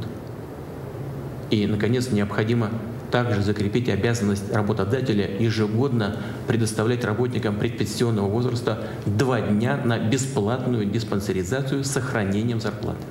[1.51, 2.71] И, наконец, необходимо
[3.11, 6.17] также закрепить обязанность работодателя ежегодно
[6.47, 13.05] предоставлять работникам предпенсионного возраста два дня на бесплатную диспансеризацию с сохранением зарплаты.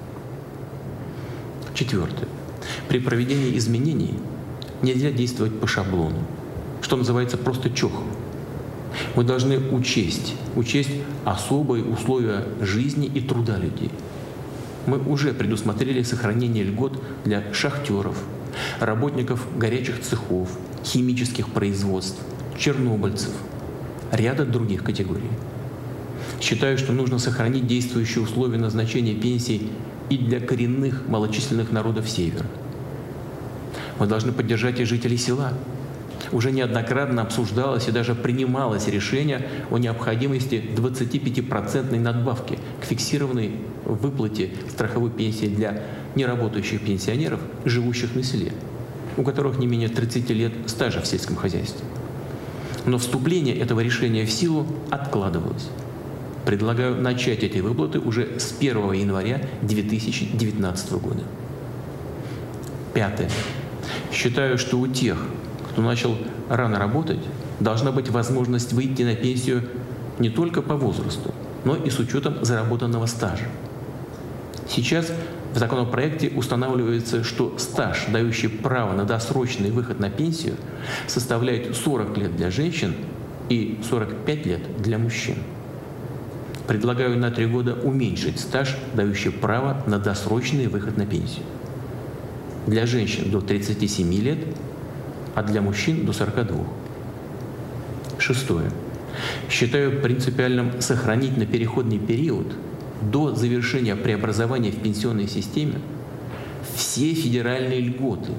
[1.73, 2.27] Четвертое.
[2.87, 4.15] При проведении изменений
[4.81, 6.19] нельзя действовать по шаблону,
[6.81, 8.05] что называется просто чохом.
[9.15, 10.91] Мы должны учесть, учесть
[11.25, 13.91] особые условия жизни и труда людей.
[14.85, 18.17] Мы уже предусмотрели сохранение льгот для шахтеров,
[18.79, 20.49] работников горячих цехов,
[20.83, 22.19] химических производств,
[22.57, 23.31] чернобыльцев,
[24.11, 25.29] ряда других категорий.
[26.41, 29.69] Считаю, что нужно сохранить действующие условия назначения пенсий
[30.09, 32.45] и для коренных малочисленных народов Севера.
[33.99, 35.53] Мы должны поддержать и жителей села.
[36.31, 43.51] Уже неоднократно обсуждалось и даже принималось решение о необходимости 25% надбавки к фиксированной
[43.85, 45.83] выплате страховой пенсии для
[46.15, 48.51] неработающих пенсионеров, живущих на селе,
[49.17, 51.85] у которых не менее 30 лет стажа в сельском хозяйстве.
[52.85, 55.69] Но вступление этого решения в силу откладывалось.
[56.45, 61.23] Предлагаю начать эти выплаты уже с 1 января 2019 года.
[62.93, 63.29] Пятое.
[64.11, 65.17] Считаю, что у тех,
[65.75, 66.15] кто начал
[66.47, 67.19] рано работать,
[67.59, 69.63] должна быть возможность выйти на пенсию
[70.19, 71.33] не только по возрасту,
[71.65, 73.43] но и с учетом заработанного стажа.
[74.69, 75.11] Сейчас
[75.53, 80.55] в законопроекте устанавливается, что стаж, дающий право на досрочный выход на пенсию,
[81.07, 82.95] составляет 40 лет для женщин
[83.49, 85.35] и 45 лет для мужчин.
[86.67, 91.43] Предлагаю на три года уменьшить стаж, дающий право на досрочный выход на пенсию.
[92.65, 94.39] Для женщин до 37 лет,
[95.35, 96.57] а для мужчин до 42.
[98.17, 98.71] Шестое.
[99.49, 102.47] Считаю принципиальным сохранить на переходный период
[103.01, 105.75] до завершения преобразования в пенсионной системе
[106.75, 108.31] все федеральные льготы,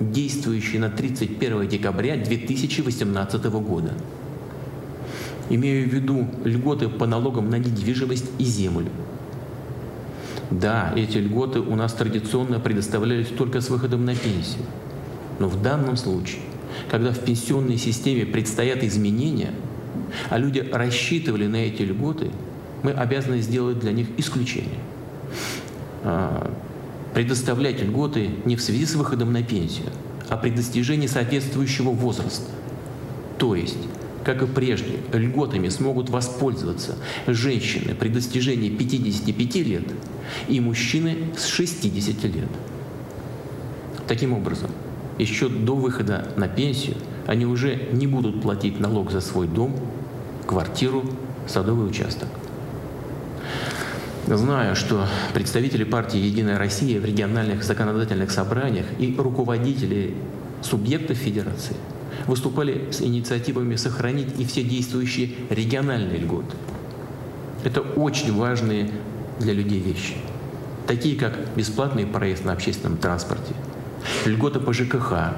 [0.00, 3.92] действующие на 31 декабря 2018 года.
[5.50, 8.90] Имею в виду льготы по налогам на недвижимость и землю.
[10.50, 14.64] Да, эти льготы у нас традиционно предоставлялись только с выходом на пенсию.
[15.38, 16.42] Но в данном случае,
[16.90, 19.52] когда в пенсионной системе предстоят изменения,
[20.30, 22.30] а люди рассчитывали на эти льготы,
[22.82, 24.78] мы обязаны сделать для них исключение.
[26.02, 26.52] А,
[27.14, 29.86] предоставлять льготы не в связи с выходом на пенсию,
[30.28, 32.46] а при достижении соответствующего возраста.
[33.38, 33.78] То есть
[34.28, 36.96] как и прежде, льготами смогут воспользоваться
[37.26, 39.84] женщины при достижении 55 лет
[40.48, 42.48] и мужчины с 60 лет.
[44.06, 44.70] Таким образом,
[45.18, 49.76] еще до выхода на пенсию они уже не будут платить налог за свой дом,
[50.46, 51.04] квартиру,
[51.46, 52.28] садовый участок.
[54.26, 60.14] Знаю, что представители партии «Единая Россия» в региональных законодательных собраниях и руководители
[60.62, 61.76] субъектов Федерации–
[62.26, 66.56] выступали с инициативами сохранить и все действующие региональные льготы.
[67.64, 68.90] Это очень важные
[69.40, 70.14] для людей вещи,
[70.86, 73.54] такие как бесплатный проезд на общественном транспорте,
[74.26, 75.34] льготы по ЖКХ,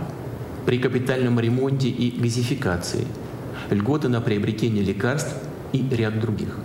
[0.67, 3.07] при капитальном ремонте и газификации,
[3.71, 5.35] льготы на приобретение лекарств
[5.73, 6.57] и ряд других.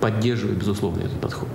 [0.00, 1.48] Поддерживаю, безусловно, этот подход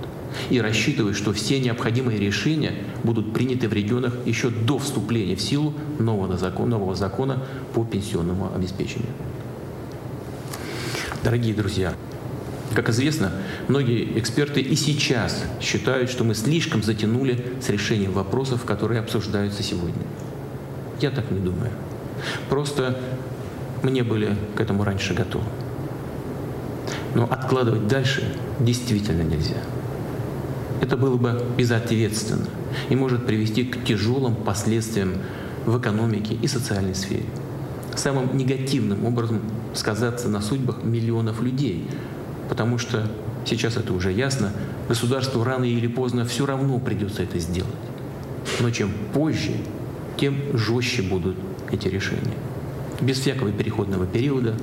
[0.50, 2.74] и рассчитываю, что все необходимые решения
[3.04, 7.42] будут приняты в регионах еще до вступления в силу нового закона, нового закона
[7.74, 9.12] по пенсионному обеспечению.
[11.22, 11.94] Дорогие друзья,
[12.74, 13.32] как известно,
[13.68, 20.02] многие эксперты и сейчас считают, что мы слишком затянули с решением вопросов, которые обсуждаются сегодня.
[21.00, 21.70] Я так не думаю.
[22.48, 22.98] Просто
[23.82, 25.44] мне были к этому раньше готовы.
[27.14, 29.56] Но откладывать дальше действительно нельзя.
[30.80, 32.46] Это было бы безответственно
[32.88, 35.14] и может привести к тяжелым последствиям
[35.66, 37.24] в экономике и социальной сфере.
[37.94, 39.40] Самым негативным образом
[39.74, 41.84] сказаться на судьбах миллионов людей,
[42.48, 43.06] потому что
[43.44, 44.52] сейчас это уже ясно,
[44.88, 47.72] государству рано или поздно все равно придется это сделать.
[48.60, 49.52] Но чем позже,
[50.16, 51.36] тем жестче будут
[51.70, 52.34] эти решения.
[53.00, 54.54] Без всякого переходного периода,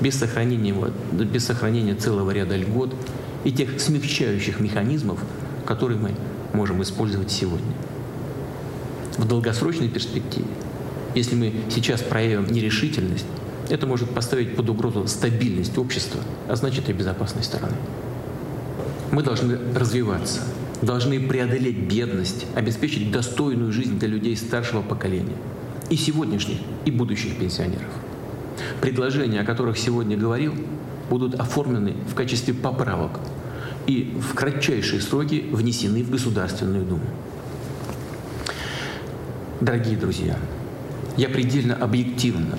[0.00, 0.74] без сохранения,
[1.12, 2.94] без сохранения целого ряда льгот
[3.44, 5.18] и тех смягчающих механизмов,
[5.66, 6.12] который мы
[6.52, 7.72] можем использовать сегодня.
[9.16, 10.46] В долгосрочной перспективе,
[11.14, 13.26] если мы сейчас проявим нерешительность,
[13.70, 17.74] это может поставить под угрозу стабильность общества, а значит и безопасность страны.
[19.12, 20.40] Мы должны развиваться,
[20.82, 25.36] должны преодолеть бедность, обеспечить достойную жизнь для людей старшего поколения,
[25.88, 27.90] и сегодняшних, и будущих пенсионеров.
[28.80, 30.54] Предложения, о которых сегодня говорил,
[31.08, 33.20] будут оформлены в качестве поправок
[33.86, 37.04] и в кратчайшие сроки внесены в Государственную Думу.
[39.60, 40.38] Дорогие друзья,
[41.16, 42.56] я предельно объективно,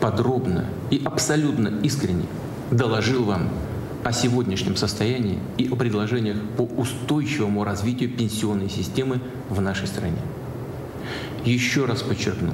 [0.00, 2.26] подробно и абсолютно искренне
[2.70, 3.48] доложил вам
[4.04, 10.18] о сегодняшнем состоянии и о предложениях по устойчивому развитию пенсионной системы в нашей стране.
[11.44, 12.52] Еще раз подчеркну,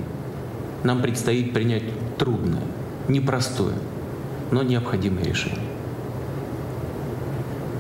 [0.83, 1.85] нам предстоит принять
[2.18, 2.62] трудное,
[3.09, 3.74] непростое,
[4.50, 5.59] но необходимое решение.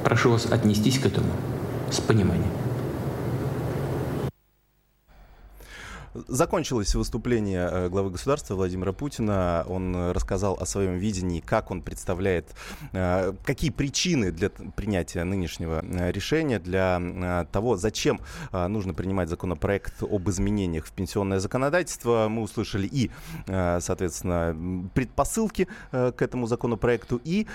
[0.04, 1.30] Прошу вас отнестись к этому
[1.90, 2.63] с пониманием.
[6.26, 9.64] Закончилось выступление э, главы государства Владимира Путина.
[9.68, 12.48] Он рассказал о своем видении, как он представляет,
[12.92, 18.20] э, какие причины для принятия нынешнего э, решения, для того, зачем
[18.52, 22.28] нужно принимать законопроект об изменениях в пенсионное законодательство.
[22.28, 23.10] Мы услышали и,
[23.46, 27.46] соответственно, предпосылки к этому законопроекту, и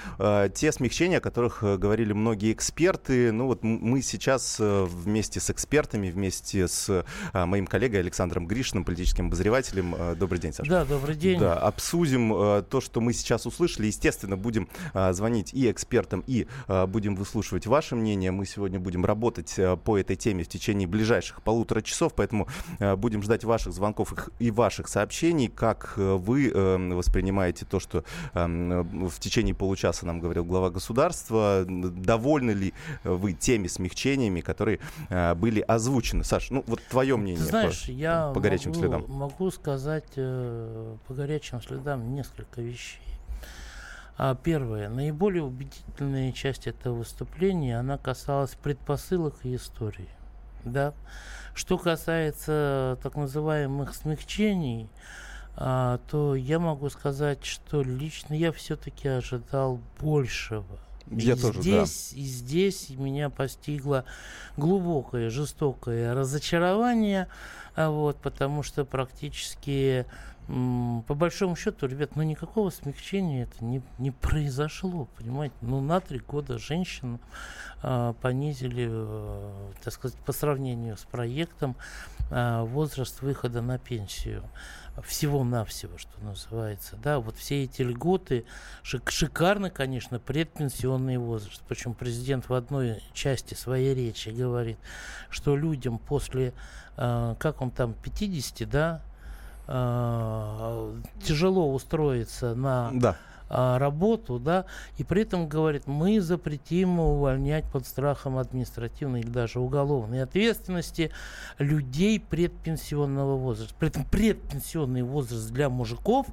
[0.54, 3.32] те смягчения, о которых говорили многие эксперты.
[3.32, 9.95] Ну вот мы сейчас вместе с экспертами, вместе с моим коллегой Александром Гришиным, политическим обозревателем.
[9.98, 10.69] Э, добрый день, Саша.
[10.69, 11.39] Да, добрый день.
[11.39, 13.88] Да, обсудим э, то, что мы сейчас услышали.
[13.88, 16.48] Естественно, будем э, звонить и экспертам, и
[16.88, 18.32] будем выслушивать ваше мнение.
[18.32, 22.48] Мы сегодня будем работать по этой теме в течение ближайших полутора часов, поэтому
[22.98, 26.52] будем ждать ваших звонков и ваших сообщений, как вы
[26.93, 31.65] воспринимаете то, что в течение получаса нам говорил глава государства.
[31.67, 36.24] Довольны ли вы теми смягчениями, которые были озвучены?
[36.24, 37.43] Саш, ну вот твое мнение.
[37.43, 39.06] Ты знаешь, по, я по горячим могу, следам?
[39.08, 43.02] Могу сказать э, по горячим следам несколько вещей.
[44.18, 50.10] А первое, наиболее убедительная часть этого выступления, она касалась предпосылок и истории.
[50.66, 50.94] Да?
[51.54, 54.90] Что касается так называемых смягчений,
[55.56, 60.80] а, то я могу сказать, что лично я все-таки ожидал большего.
[61.08, 62.20] Я и тоже, здесь, да.
[62.20, 64.06] И здесь меня постигло
[64.58, 67.28] глубокое, жестокое разочарование,
[67.88, 70.06] вот, потому что практически
[70.50, 75.54] по большому счету, ребят, ну никакого смягчения это не, не произошло, понимаете?
[75.62, 77.20] Ну на три года женщин
[77.84, 81.76] э, понизили, э, так сказать, по сравнению с проектом
[82.32, 84.42] э, возраст выхода на пенсию
[85.04, 86.97] всего-навсего, что называется.
[87.02, 88.45] Да, вот все эти льготы,
[88.84, 91.62] шик, шикарно, конечно, предпенсионный возраст.
[91.67, 94.78] Причем президент в одной части своей речи говорит,
[95.30, 96.54] что людям после,
[96.97, 99.02] э, как он там, 50, да,
[99.67, 103.17] э, тяжело устроиться на да
[103.50, 104.66] работу, да,
[104.98, 111.12] и при этом говорит, мы запретим увольнять под страхом административной или даже уголовной ответственности
[111.58, 113.74] людей предпенсионного возраста.
[113.80, 116.28] При этом предпенсионный возраст для мужиков,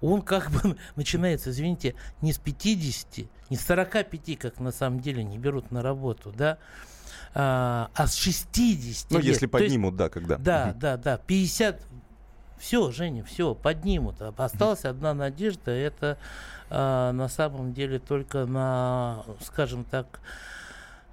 [0.00, 5.24] он как бы начинается, извините, не с 50, не с 45, как на самом деле
[5.24, 6.58] не берут на работу, да,
[7.34, 9.26] а, а с 60 Ну, лет.
[9.26, 10.36] если поднимут, есть, да, когда.
[10.38, 11.82] Да, да, да, 50,
[12.58, 14.20] все, Женя, все, поднимут.
[14.20, 16.18] Осталась одна надежда, это
[16.70, 20.20] э, на самом деле только на, скажем так,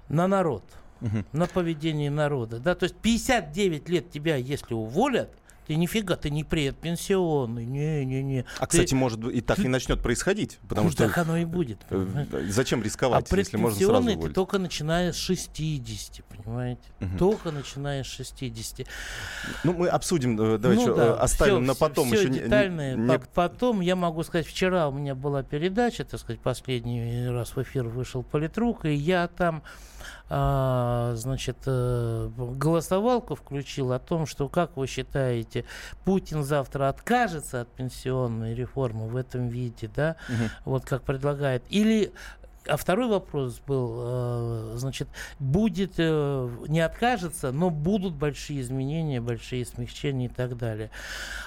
[0.08, 0.64] на народ,
[1.00, 1.24] угу.
[1.32, 2.58] на поведение народа.
[2.58, 2.74] Да?
[2.74, 5.30] То есть 59 лет тебя, если уволят,
[5.66, 8.44] ты нифига, ты не предпенсионный, не-не-не.
[8.58, 11.06] А, кстати, ты, может и так ты, и начнет происходить, потому что...
[11.06, 11.78] Так оно и будет.
[11.90, 12.52] Э, понимаете?
[12.52, 14.20] Зачем рисковать, а если можно сразу уволить?
[14.20, 16.82] ты только начиная с 60, понимаете?
[17.00, 17.18] Угу.
[17.18, 18.86] Только начиная с 60.
[19.64, 22.08] Ну, мы обсудим, э, давайте ну, да, э, оставим все, на потом.
[22.08, 22.94] Все, еще детальное.
[22.94, 23.18] Не...
[23.34, 27.88] Потом, я могу сказать, вчера у меня была передача, так сказать, последний раз в эфир
[27.88, 29.62] вышел политрук, и я там
[30.28, 35.64] а, значит, э, голосовалку включил о том, что, как вы считаете,
[36.04, 40.72] Путин завтра откажется от пенсионной реформы в этом виде, да, угу.
[40.72, 42.12] вот как предлагает, или
[42.68, 49.64] а второй вопрос был, э, значит, будет, э, не откажется, но будут большие изменения, большие
[49.64, 50.90] смягчения и так далее.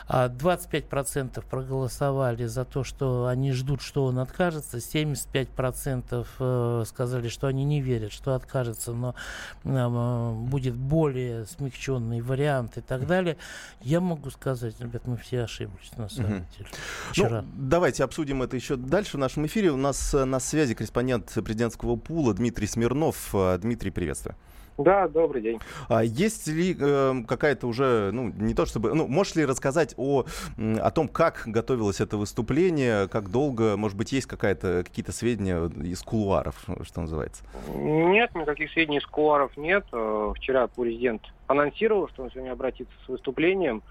[0.08, 7.48] 25% а проголосовали за то, что они ждут, что он откажется, 75% э, сказали, что
[7.48, 13.38] они не верят, что откажется, но будет более смягченный вариант и так далее.
[13.82, 16.70] Я могу сказать, ребят, мы все ошиблись на самом деле.
[16.72, 17.42] Ну, Вчера.
[17.42, 19.72] Ну, давайте обсудим это еще дальше в нашем эфире.
[19.72, 23.34] У нас на связи корреспондент корреспондент президентского пула Дмитрий Смирнов.
[23.34, 24.36] Э, Дмитрий, приветствую.
[24.78, 25.60] Да, добрый день.
[25.90, 30.24] А есть ли э, какая-то уже, ну, не то чтобы, ну, можешь ли рассказать о,
[30.58, 36.02] о том, как готовилось это выступление, как долго, может быть, есть какая-то, какие-то сведения из
[36.02, 37.44] кулуаров, что называется?
[37.76, 39.86] Нет, никаких сведений из кулуаров нет.
[39.92, 43.82] Э, вчера президент анонсировал, что он сегодня обратится с выступлением.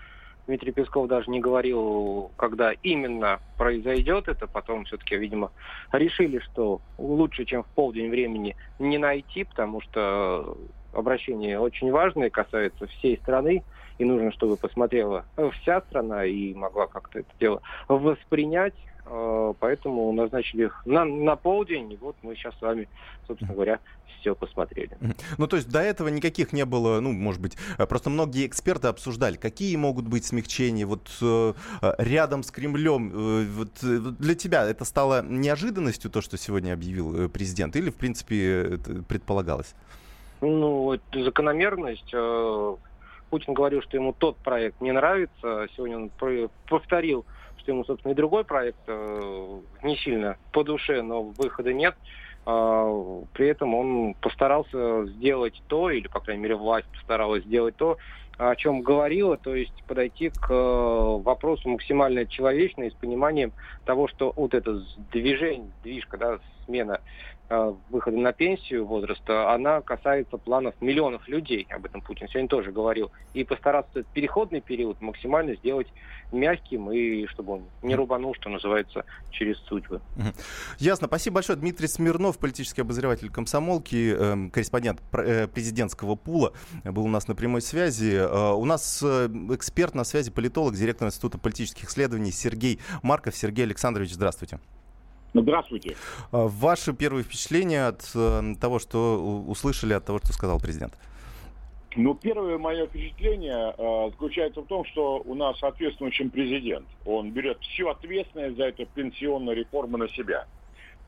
[0.48, 4.46] Дмитрий Песков даже не говорил, когда именно произойдет это.
[4.46, 5.53] Потом все-таки, видимо,
[5.92, 10.57] решили, что лучше, чем в полдень времени, не найти, потому что
[10.94, 13.62] обращение очень важное, касается всей страны,
[13.99, 15.26] и нужно, чтобы посмотрела
[15.61, 18.74] вся страна и могла как-то это дело воспринять.
[19.11, 21.92] Э, поэтому назначили их на, на полдень.
[21.92, 22.88] И вот мы сейчас с вами,
[23.26, 23.80] собственно говоря,
[24.20, 24.90] все посмотрели.
[25.38, 28.88] Ну, то есть до этого никаких не было, ну, может быть, э, просто многие эксперты
[28.88, 30.86] обсуждали, какие могут быть смягчения.
[30.86, 31.54] Вот э,
[31.98, 37.90] рядом с Кремлем, вот, для тебя это стало неожиданностью, то, что сегодня объявил президент, или,
[37.90, 38.78] в принципе,
[39.09, 39.74] предполагалось?
[40.40, 42.11] Ну, закономерность.
[42.12, 42.76] Э,
[43.30, 45.66] Путин говорил, что ему тот проект не нравится.
[45.76, 46.11] Сегодня он
[46.68, 47.26] повторил,
[47.68, 51.94] что ему, собственно, и другой проект э, не сильно по душе, но выхода нет.
[52.46, 57.98] А, при этом он постарался сделать то, или, по крайней мере, власть постаралась сделать то,
[58.38, 63.52] о чем говорила, то есть подойти к э, вопросу максимально человечно и с пониманием
[63.84, 64.80] того, что вот это
[65.12, 67.00] движение, движка, да, смена
[67.49, 73.11] выхода на пенсию возраста, она касается планов миллионов людей, об этом Путин сегодня тоже говорил,
[73.32, 75.88] и постараться этот переходный период максимально сделать
[76.30, 80.01] мягким, и чтобы он не рубанул, что называется, через судьбы.
[80.78, 81.07] Ясно.
[81.07, 81.59] Спасибо большое.
[81.59, 86.53] Дмитрий Смирнов, политический обозреватель комсомолки, э, корреспондент э, президентского пула,
[86.84, 88.14] был у нас на прямой связи.
[88.14, 93.34] Э, у нас э, эксперт на связи, политолог, директор Института политических исследований Сергей Марков.
[93.36, 94.59] Сергей Александрович, здравствуйте.
[95.35, 95.97] Здравствуйте.
[96.33, 100.95] А, ваши первые впечатления от э, того, что услышали, от того, что сказал президент?
[101.97, 106.87] Ну, первое мое впечатление э, заключается в том, что у нас ответственный президент.
[107.05, 110.47] Он берет всю ответственность за эту пенсионную реформу на себя.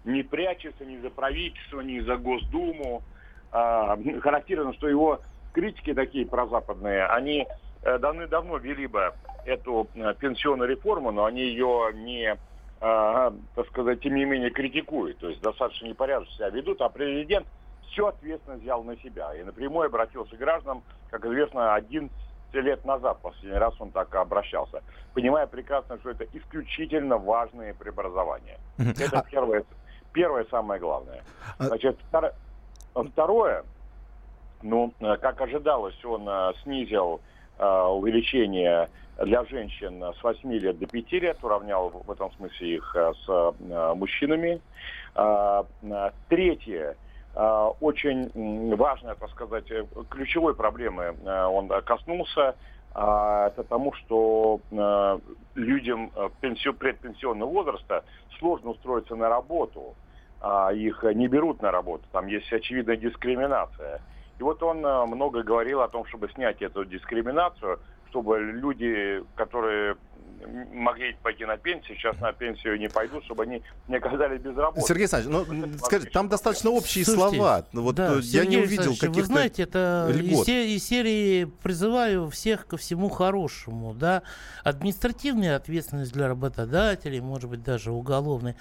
[0.04, 3.02] Не прячется ни за правительство, ни за Госдуму.
[3.52, 5.20] Э, характерно, что его
[5.52, 7.46] критики такие прозападные, они
[7.82, 9.12] э, давно вели бы
[9.44, 12.36] эту э, пенсионную реформу, но они ее не
[12.80, 17.46] э, так сказать, тем не менее критикуют, то есть достаточно непорядочно себя ведут, а президент
[17.90, 22.10] всю ответственность взял на себя и напрямую обратился к гражданам, как известно, 11
[22.52, 24.82] лет назад, последний раз он так обращался,
[25.14, 28.58] понимая прекрасно, что это исключительно важные преобразования.
[28.78, 29.64] Это первое,
[30.12, 31.22] первое самое главное.
[31.58, 31.98] А Значит,
[32.94, 33.64] второе,
[34.62, 37.20] ну, э, как ожидалось, он э, снизил
[37.58, 38.88] э, увеличение
[39.24, 43.28] для женщин с 8 лет до 5 лет, уравнял в этом смысле их э, с
[43.28, 44.60] э, мужчинами.
[45.14, 45.64] А,
[46.28, 46.96] третье,
[47.34, 49.66] э, очень важная, так сказать,
[50.08, 52.54] ключевой проблемы он коснулся,
[52.92, 54.60] а, это тому, что
[55.54, 56.10] людям
[56.40, 58.04] предпенсионного возраста
[58.38, 59.94] сложно устроиться на работу,
[60.40, 64.00] а их не берут на работу, там есть очевидная дискриминация.
[64.38, 67.78] И вот он много говорил о том, чтобы снять эту дискриминацию,
[68.10, 69.96] чтобы люди, которые
[70.72, 74.86] могли пойти на пенсию, сейчас на пенсию не пойдут, чтобы они не оказались без работы.
[74.86, 77.66] Сергей Александрович, ну, скажите, там достаточно общие Слушайте, слова.
[77.72, 82.66] Вот да, я Сергей не увидел каких-то Вы знаете, это из, из серии призываю всех
[82.66, 84.22] ко всему хорошему, да,
[84.64, 88.56] административная ответственность для работодателей, может быть, даже уголовная.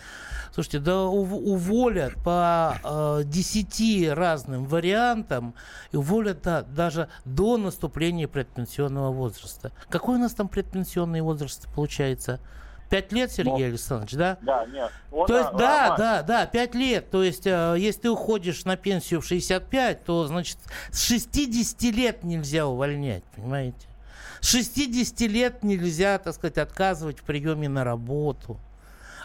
[0.53, 5.53] Слушайте, да уволят по э, разным вариантам,
[5.91, 9.71] и уволят да, даже до наступления предпенсионного возраста.
[9.89, 11.68] Какой у нас там предпенсионный возраст?
[11.73, 12.39] Получается?
[12.89, 13.65] Пять лет, Сергей Но...
[13.65, 14.37] Александрович, да?
[14.41, 14.91] Да, нет.
[15.11, 17.11] Он, то есть, да, да, да, пять лет.
[17.11, 20.57] То есть, э, если ты уходишь на пенсию в 65, то, значит,
[20.91, 23.87] с 60 лет нельзя увольнять, понимаете?
[24.41, 28.59] С 60 лет нельзя, так сказать, отказывать в приеме на работу.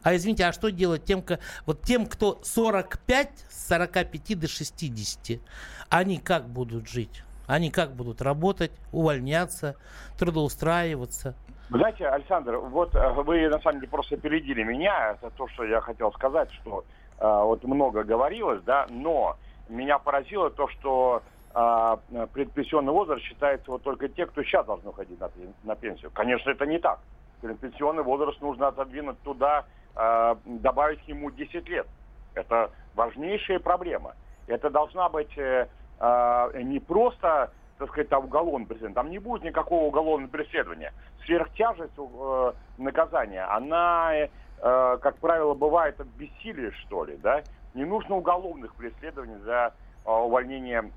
[0.02, 1.24] А извините, а что делать тем,
[1.64, 5.40] вот тем, кто 45, с 45 до 60,
[5.88, 7.22] они как будут жить?
[7.46, 9.76] Они как будут работать, увольняться,
[10.18, 11.34] трудоустраиваться?
[11.70, 15.12] Вы знаете, Александр, вот э, вы на самом деле просто опередили меня.
[15.12, 16.84] Это то, что я хотел сказать, что
[17.18, 19.36] э, вот много говорилось, да, но
[19.68, 21.22] меня поразило то, что
[21.54, 21.96] э,
[22.32, 25.30] предпенсионный возраст считается вот только те, кто сейчас должны уходить на,
[25.62, 26.10] на пенсию.
[26.12, 27.00] Конечно, это не так.
[27.40, 29.64] Предпенсионный возраст нужно отодвинуть туда,
[29.96, 31.86] э, добавить к нему 10 лет.
[32.34, 34.14] Это важнейшая проблема.
[34.46, 35.66] Это должна быть э,
[35.98, 38.94] э, не просто так сказать, там уголовное преследование.
[38.94, 40.92] Там не будет никакого уголовного преследования.
[41.24, 47.42] Сверхтяжесть э, наказания, она, э, как правило, бывает от бессилия, что ли, да?
[47.74, 50.90] Не нужно уголовных преследований за э, увольнение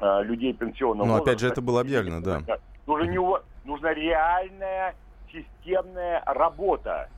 [0.00, 1.30] э, людей пенсионного Но возраста.
[1.30, 2.42] опять же это было объявлено, да.
[2.86, 3.18] Нужно, не,
[3.64, 4.94] нужна реальная
[5.32, 7.08] системная работа.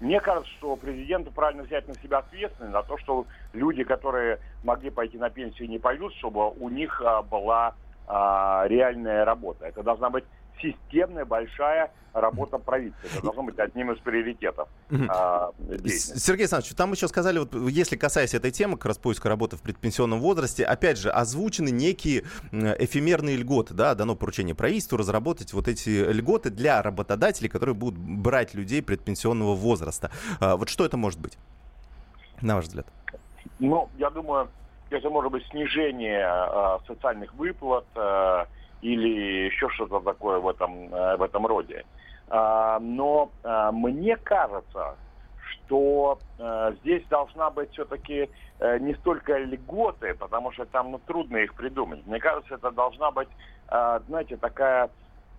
[0.00, 4.88] Мне кажется, что президенту правильно взять на себя ответственность за то, что люди, которые могли
[4.88, 7.74] пойти на пенсию, не пойдут, чтобы у них а, была
[8.06, 9.66] а, реальная работа.
[9.66, 10.24] Это должна быть
[10.60, 13.06] системная большая работа правительства.
[13.06, 14.68] Это должно быть одним из приоритетов.
[15.08, 15.52] А,
[15.86, 19.62] Сергей Александрович, там еще сказали, вот, если касаясь этой темы, как раз поиска работы в
[19.62, 26.10] предпенсионном возрасте, опять же, озвучены некие эфемерные льготы, да, дано поручение правительству разработать вот эти
[26.10, 30.10] льготы для работодателей, которые будут брать людей предпенсионного возраста.
[30.40, 31.38] А, вот что это может быть,
[32.42, 32.86] на ваш взгляд?
[33.58, 34.48] Ну, я думаю,
[34.90, 38.44] это может быть снижение э, социальных выплат э,
[38.82, 41.84] или еще что-то такое в этом, э, в этом роде.
[42.28, 44.96] Э, но э, мне кажется,
[45.68, 48.28] то э, здесь должна быть все-таки
[48.58, 52.04] э, не столько льготы, потому что там ну, трудно их придумать.
[52.06, 53.28] Мне кажется, это должна быть,
[53.70, 54.90] э, знаете, такая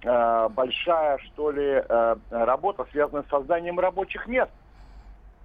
[0.03, 4.51] э, большая, что ли, э, работа, связанная с созданием рабочих мест,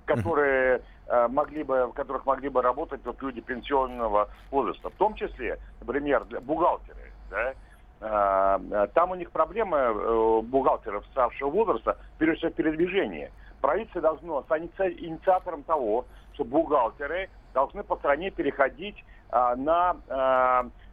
[0.04, 0.80] которые э,
[1.28, 4.90] могли бы, в которых могли бы работать вот люди пенсионного возраста.
[4.90, 7.12] В том числе, например, бухгалтеры.
[7.30, 7.54] Да?
[8.00, 13.30] Э, там у них проблемы э, бухгалтеров старшего возраста, прежде всего, передвижение
[13.60, 14.62] правительство должно стать
[14.98, 16.04] инициатором того,
[16.34, 19.02] что бухгалтеры должны по стране переходить
[19.32, 19.96] на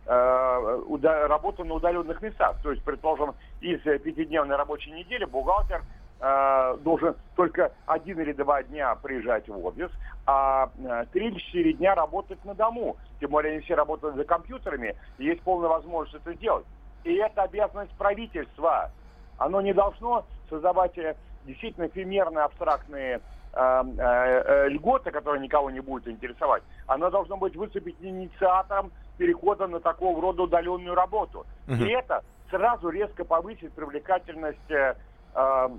[0.07, 2.55] работу на удаленных местах.
[2.63, 5.83] То есть, предположим, из пятидневной рабочей недели бухгалтер
[6.25, 9.91] а, должен только один или два дня приезжать в офис,
[10.25, 10.69] а
[11.11, 12.95] три или четыре дня работать на дому.
[13.19, 16.65] Тем более они все работают за компьютерами, и есть полная возможность это сделать.
[17.03, 18.89] И это обязанность правительства.
[19.37, 23.19] Оно не должно создавать э, действительно эфемерные, абстрактные
[23.51, 29.67] э, э, э, льготы, которые никого не будут интересовать, она должна быть выступить инициатором перехода
[29.67, 31.45] на такого рода удаленную работу.
[31.67, 31.83] Угу.
[31.83, 34.95] И это сразу резко повысит привлекательность э,
[35.35, 35.69] э,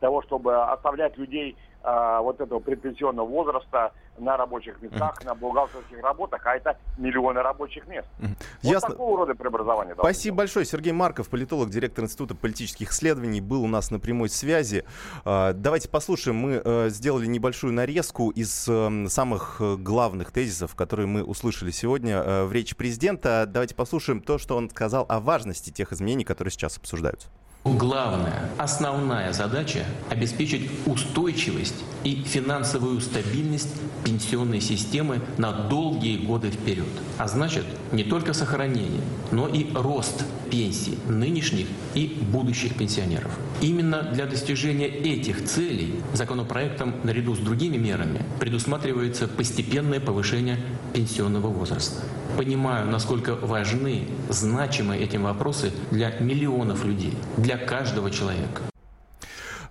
[0.00, 6.44] того, чтобы оставлять людей э, вот этого предпенсионного возраста на рабочих местах, на бухгалтерских работах,
[6.46, 8.06] а это миллионы рабочих мест.
[8.18, 8.30] Вот
[8.62, 8.90] Ясно.
[8.90, 9.94] такого рода преобразования.
[9.98, 10.38] Спасибо быть.
[10.38, 10.66] большое.
[10.66, 14.84] Сергей Марков, политолог, директор Института политических исследований, был у нас на прямой связи.
[15.24, 16.36] А, давайте послушаем.
[16.36, 22.16] Мы э, сделали небольшую нарезку из эм, самых э, главных тезисов, которые мы услышали сегодня
[22.16, 23.44] э, в речи президента.
[23.46, 27.28] Давайте послушаем то, что он сказал о важности тех изменений, которые сейчас обсуждаются.
[27.62, 33.68] Главная, основная задача– обеспечить устойчивость и финансовую стабильность
[34.02, 36.88] пенсионной системы на долгие годы вперед.
[37.18, 43.30] А значит, не только сохранение, но и рост пенсий нынешних и будущих пенсионеров.
[43.60, 50.56] Именно для достижения этих целей законопроектом наряду с другими мерами предусматривается постепенное повышение
[50.94, 52.02] пенсионного возраста.
[52.36, 58.69] Понимаю, насколько важны, значимы эти вопросы для миллионов людей, для каждого человека.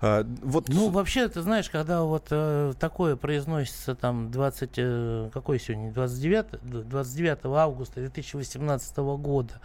[0.00, 0.68] А, вот...
[0.68, 6.88] Ну, вообще, ты знаешь, когда вот э, такое произносится там 20, э, какой сегодня, 29,
[6.88, 9.60] 29 августа 2018 года,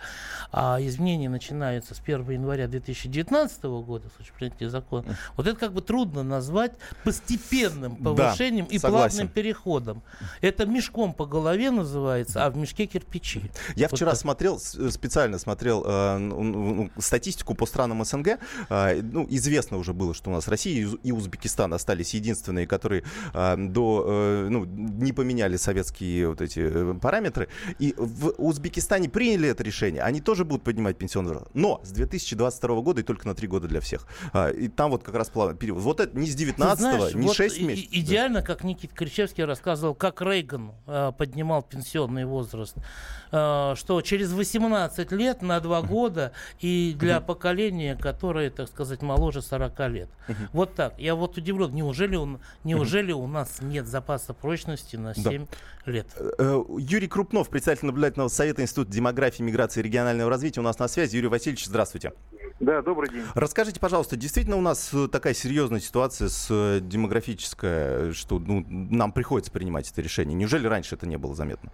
[0.51, 5.73] а изменения начинаются с 1 января 2019 года, в случае принятия закона, вот это как
[5.73, 6.73] бы трудно назвать
[7.03, 9.17] постепенным повышением да, и согласен.
[9.17, 10.03] плавным переходом.
[10.41, 13.51] Это мешком по голове называется, а в мешке кирпичи.
[13.75, 14.19] Я вот вчера так.
[14.19, 18.39] смотрел, э, специально смотрел э, ну, статистику по странам СНГ.
[18.69, 23.03] Э, ну, известно уже было, что что у нас Россия и Узбекистан остались единственные, которые
[23.33, 27.47] э, до, э, ну, не поменяли советские вот эти э, параметры.
[27.77, 30.01] И в Узбекистане приняли это решение.
[30.01, 31.51] Они тоже будут поднимать пенсионный возраст.
[31.53, 34.07] Но с 2022 года и только на 3 года для всех.
[34.33, 35.79] А, и там вот как раз период.
[35.79, 37.89] Вот это не с 19 не вот 6 месяцев.
[37.91, 42.75] Идеально, как Никит Кричевский рассказывал, как Рейган э, поднимал пенсионный возраст.
[43.35, 46.31] Э, что через 18 лет на 2 года
[46.61, 50.09] и для поколения, которое, так сказать, моложе 40 лет.
[50.53, 50.97] Вот так.
[50.97, 55.47] Я вот удивлен, неужели, он, неужели у нас нет запаса прочности на 7
[55.85, 55.91] да.
[55.91, 56.07] лет?
[56.17, 60.79] Э, э, Юрий Крупнов, председатель наблюдательного совета Института демографии, миграции и регионального развития у нас
[60.79, 61.17] на связи.
[61.17, 62.13] Юрий Васильевич, здравствуйте.
[62.61, 63.23] Да, добрый день.
[63.33, 69.91] Расскажите, пожалуйста, действительно у нас такая серьезная ситуация с демографической, что ну, нам приходится принимать
[69.91, 70.35] это решение?
[70.35, 71.71] Неужели раньше это не было заметно?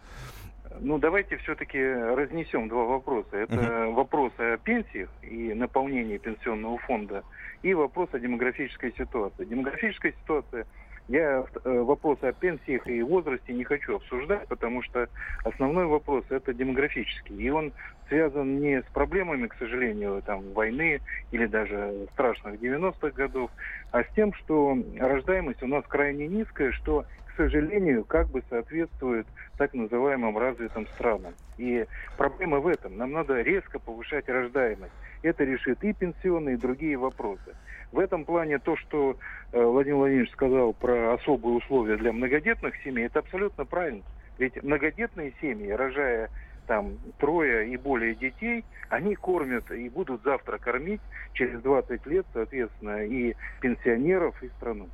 [0.83, 3.37] Ну, давайте все-таки разнесем два вопроса.
[3.37, 3.93] Это uh-huh.
[3.93, 7.23] вопрос о пенсиях и наполнении пенсионного фонда,
[7.61, 9.45] и вопрос о демографической ситуации.
[9.45, 10.65] Демографическая ситуация,
[11.07, 15.07] я э, вопрос о пенсиях и возрасте не хочу обсуждать, потому что
[15.43, 17.35] основной вопрос это демографический.
[17.35, 17.73] И он
[18.07, 20.99] связан не с проблемами, к сожалению, там, войны
[21.31, 23.51] или даже страшных 90-х годов,
[23.91, 29.25] а с тем, что рождаемость у нас крайне низкая, что к сожалению, как бы соответствует
[29.57, 31.33] так называемым развитым странам.
[31.57, 31.85] И
[32.17, 32.97] проблема в этом.
[32.97, 34.93] Нам надо резко повышать рождаемость.
[35.21, 37.55] Это решит и пенсионные, и другие вопросы.
[37.91, 39.17] В этом плане то, что
[39.51, 44.03] э, Владимир Владимирович сказал про особые условия для многодетных семей, это абсолютно правильно.
[44.37, 46.29] Ведь многодетные семьи, рожая
[46.67, 51.01] там трое и более детей, они кормят и будут завтра кормить
[51.33, 54.89] через 20 лет, соответственно, и пенсионеров, и страну.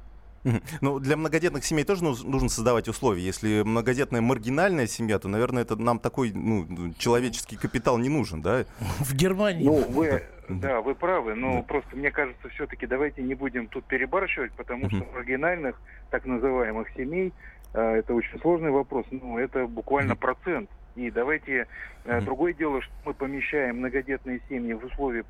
[0.81, 3.23] Ну, для многодетных семей тоже нужно создавать условия.
[3.23, 8.65] Если многодетная маргинальная семья, то, наверное, это нам такой ну, человеческий капитал не нужен, да?
[8.99, 9.65] В Германии.
[9.65, 11.61] Ну, вы, да, вы правы, но да.
[11.63, 15.79] просто мне кажется, все-таки давайте не будем тут перебарщивать, потому что маргинальных,
[16.09, 17.33] так называемых семей,
[17.73, 20.69] э, это очень сложный вопрос, ну, это буквально процент.
[20.95, 21.67] И давайте,
[22.05, 25.23] э, другое дело, что мы помещаем многодетные семьи в условия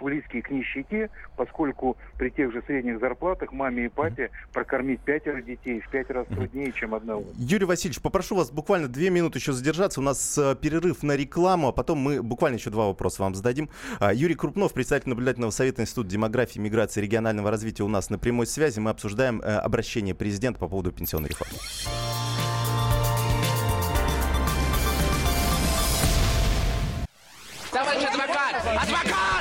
[0.00, 5.80] близкие к нищете, поскольку при тех же средних зарплатах маме и папе прокормить пятеро детей
[5.80, 7.24] в пять раз труднее, чем одного.
[7.36, 10.00] Юрий Васильевич, попрошу вас буквально две минуты еще задержаться.
[10.00, 13.68] У нас э, перерыв на рекламу, а потом мы буквально еще два вопроса вам зададим.
[13.98, 18.18] А, Юрий Крупнов, председатель наблюдательного совета Института демографии, миграции и регионального развития у нас на
[18.18, 18.80] прямой связи.
[18.80, 21.56] Мы обсуждаем э, обращение президента по поводу пенсионной реформы.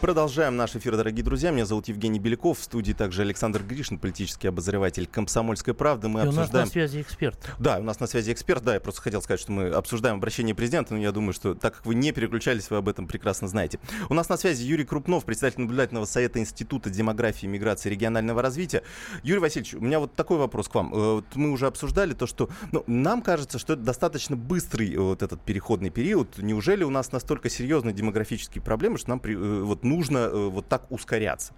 [0.00, 1.50] Продолжаем наш эфир, дорогие друзья.
[1.50, 2.58] Меня зовут Евгений Беляков.
[2.58, 6.08] В студии также Александр Гришин, политический обозреватель «Комсомольской правды».
[6.08, 6.48] Мы И обсуждаем...
[6.50, 7.38] у нас на связи эксперт.
[7.58, 8.64] Да, у нас на связи эксперт.
[8.64, 11.74] Да, я просто хотел сказать, что мы обсуждаем обращение президента, но я думаю, что так
[11.76, 13.78] как вы не переключались, вы об этом прекрасно знаете.
[14.08, 18.82] У нас на связи Юрий Крупнов, председатель наблюдательного совета Института демографии, миграции и регионального развития.
[19.22, 20.94] Юрий Васильевич, у меня вот такой вопрос к вам.
[20.94, 24.98] Э, Вот мы уже обсуждали то, что ну, нам кажется, что это достаточно быстрый э,
[24.98, 26.38] вот этот переходный период.
[26.38, 30.66] Неужели у нас настолько серьезные демографические проблемы, что нам при- э, вот нужно э, вот
[30.68, 31.52] так ускоряться?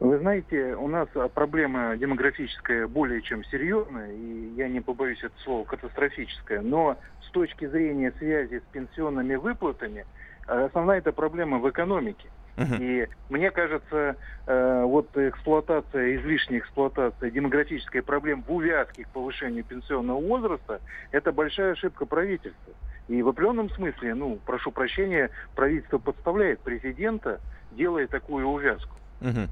[0.00, 5.40] Вы знаете, у нас а, проблема демографическая более чем серьезная, и я не побоюсь этого
[5.44, 10.04] слова, катастрофическая, но с точки зрения связи с пенсионными выплатами,
[10.48, 12.28] э, основная эта проблема в экономике.
[12.78, 20.20] И мне кажется, э, вот эксплуатация, излишняя эксплуатация демографической проблем в увязке к повышению пенсионного
[20.20, 22.74] возраста, это большая ошибка правительства.
[23.08, 27.40] И в определенном смысле, ну, прошу прощения, правительство подставляет президента,
[27.72, 28.94] делая такую увязку.
[29.20, 29.48] Мгм.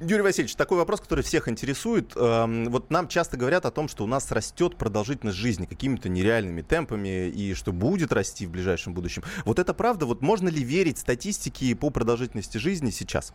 [0.00, 2.14] Юрий Васильевич, такой вопрос, который всех интересует.
[2.16, 6.60] Эм, Вот нам часто говорят о том, что у нас растет продолжительность жизни какими-то нереальными
[6.60, 9.22] темпами и что будет расти в ближайшем будущем.
[9.44, 10.04] Вот это правда?
[10.04, 13.32] Вот можно ли верить статистике по продолжительности жизни сейчас?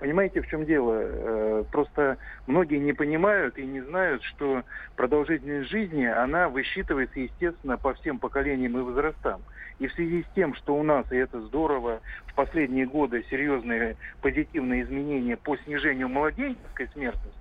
[0.00, 0.98] Понимаете, в чем дело?
[0.98, 4.64] Э, Просто многие не понимают и не знают, что
[4.96, 9.42] продолжительность жизни, она высчитывается, естественно, по всем поколениям и возрастам.
[9.78, 13.96] И в связи с тем, что у нас, и это здорово, в последние годы серьезные
[14.22, 17.38] позитивные изменения по снижению младенческой смертности,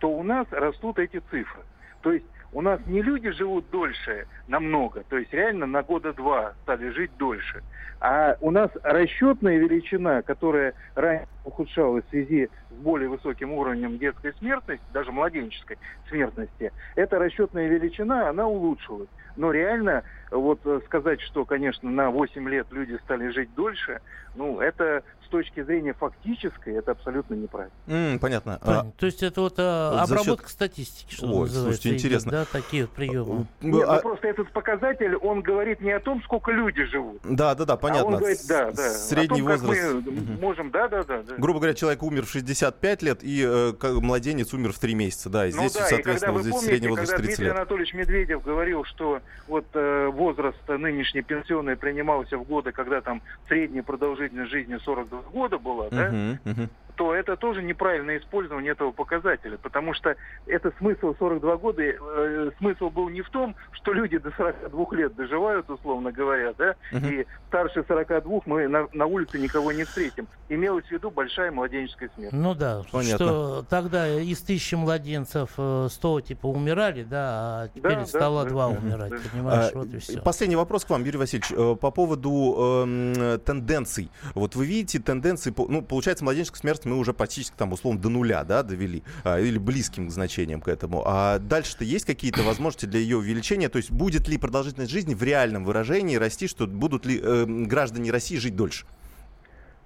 [0.00, 1.62] то у нас растут эти цифры.
[2.02, 6.54] То есть у нас не люди живут дольше намного, то есть реально на года два
[6.62, 7.62] стали жить дольше,
[8.00, 14.32] а у нас расчетная величина, которая ранее ухудшалась в связи с более высоким уровнем детской
[14.34, 15.78] смертности, даже младенческой
[16.08, 19.08] смертности, эта расчетная величина, она улучшилась.
[19.36, 24.00] Но реально, вот э, сказать, что, конечно, на 8 лет люди стали жить дольше,
[24.36, 27.72] ну, это с точки зрения фактической, это абсолютно неправильно.
[27.86, 28.58] М, понятно.
[28.62, 28.86] А.
[28.98, 31.60] То есть это вот а, за счет- обработка статистики, что Ой, называется.
[31.62, 32.30] слушайте, идет, интересно.
[32.32, 33.46] Да, такие вот приемы.
[33.60, 37.20] Нет, а- ну просто этот показатель, он говорит не о том, сколько люди живут.
[37.24, 38.06] Да, да, да, А понятно.
[38.06, 38.90] он говорит, да, да.
[38.90, 39.82] Средний о том, возраст.
[39.82, 40.40] Как мы Мгм.
[40.40, 41.22] можем, да, да, да.
[41.22, 41.34] да.
[41.36, 45.30] Грубо говоря, человек умер в 65 лет, и э, как младенец умер в 3 месяца.
[45.30, 47.22] Да, и Ну здесь, да, и соответственно, когда вот вы здесь помните, средний возраст когда
[47.24, 47.56] 30 Дмитрий лет.
[47.56, 53.82] Анатольевич Медведев говорил, что вот э, возраст нынешний пенсионный принимался в годы, когда там средняя
[53.82, 56.70] продолжительность жизни 42 года была, да, Мгм, мгм.
[56.96, 60.16] То это тоже неправильное использование этого показателя, потому что
[60.46, 65.14] это смысл 42 года, э, смысл был не в том, что люди до 42 лет
[65.16, 67.08] доживают, условно говоря, да, Мгм.
[67.08, 70.26] и старше 42 мы на, на улице никого не встретим.
[70.48, 72.32] Имелось в виду большая младенческая смерть.
[72.32, 73.26] Ну да, Понятно.
[73.26, 78.50] что тогда из тысячи младенцев э, 100 типа умирали, да, а теперь Да, стало да,
[78.50, 78.78] два да.
[78.78, 79.16] умирать, Да.
[79.32, 80.20] понимаешь, А, вот и все.
[80.20, 84.10] Последний вопрос к вам, Юрий Васильевич, э, по поводу эм, тенденций.
[84.34, 88.44] Вот вы видите тенденции, ну, получается, младенческая смерть мы уже почти там, условно, до нуля,
[88.44, 91.02] да, довели, а, или близким к значениям к этому.
[91.06, 93.68] А дальше-то есть какие-то возможности для ее увеличения?
[93.68, 98.10] То есть будет ли продолжительность жизни в реальном выражении расти, что будут ли эм, граждане
[98.10, 98.86] России жить дольше?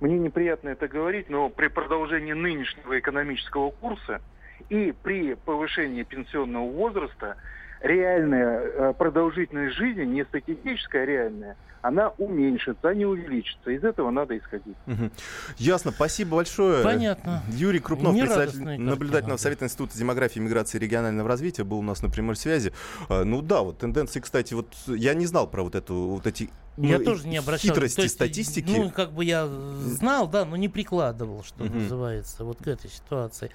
[0.01, 4.21] Мне неприятно это говорить, но при продолжении нынешнего экономического курса
[4.69, 7.37] и при повышении пенсионного возраста
[7.81, 13.71] реальная э, продолжительность жизни, не статистическая, а реальная, она уменьшится, а не увеличится.
[13.71, 14.77] Из этого надо исходить.
[14.87, 15.11] Мгм.
[15.59, 16.83] Ясно, спасибо большое.
[16.83, 17.43] Понятно.
[17.51, 19.43] Юрий Крупнов, Нерадостная председатель наблюдательного да.
[19.43, 22.73] совета Института демографии, миграции и регионального развития, был у нас на прямой связи.
[23.09, 26.51] А, Ну да, вот тенденции, кстати, вот я не знал про вот эту, вот эти
[26.77, 27.75] Я ну, тоже не обращал.
[27.75, 28.71] хитрости то есть, статистики.
[28.71, 31.79] Ну, как бы я знал, да, но не прикладывал, что Мгм.
[31.83, 33.51] называется, вот к этой ситуации.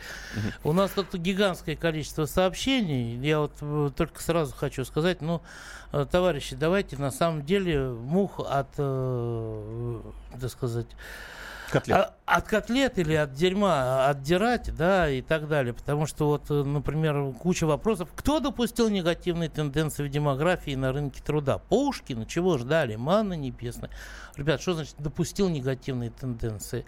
[0.63, 3.15] У нас тут гигантское количество сообщений.
[3.26, 5.41] Я вот э, только сразу хочу сказать, ну,
[5.93, 10.01] э, товарищи, давайте на самом деле мух от, э,
[10.39, 10.88] так сказать,
[11.72, 11.97] котлет.
[11.97, 15.74] А, от котлет или от дерьма отдирать, да, и так далее.
[15.74, 18.09] Потому что вот, э, например, куча вопросов.
[18.16, 21.57] Кто допустил негативные тенденции в демографии на рынке труда?
[21.57, 22.95] Пушкин, чего ждали?
[22.95, 23.89] Манна небесная.
[24.36, 26.86] Ребят, что значит допустил негативные тенденции?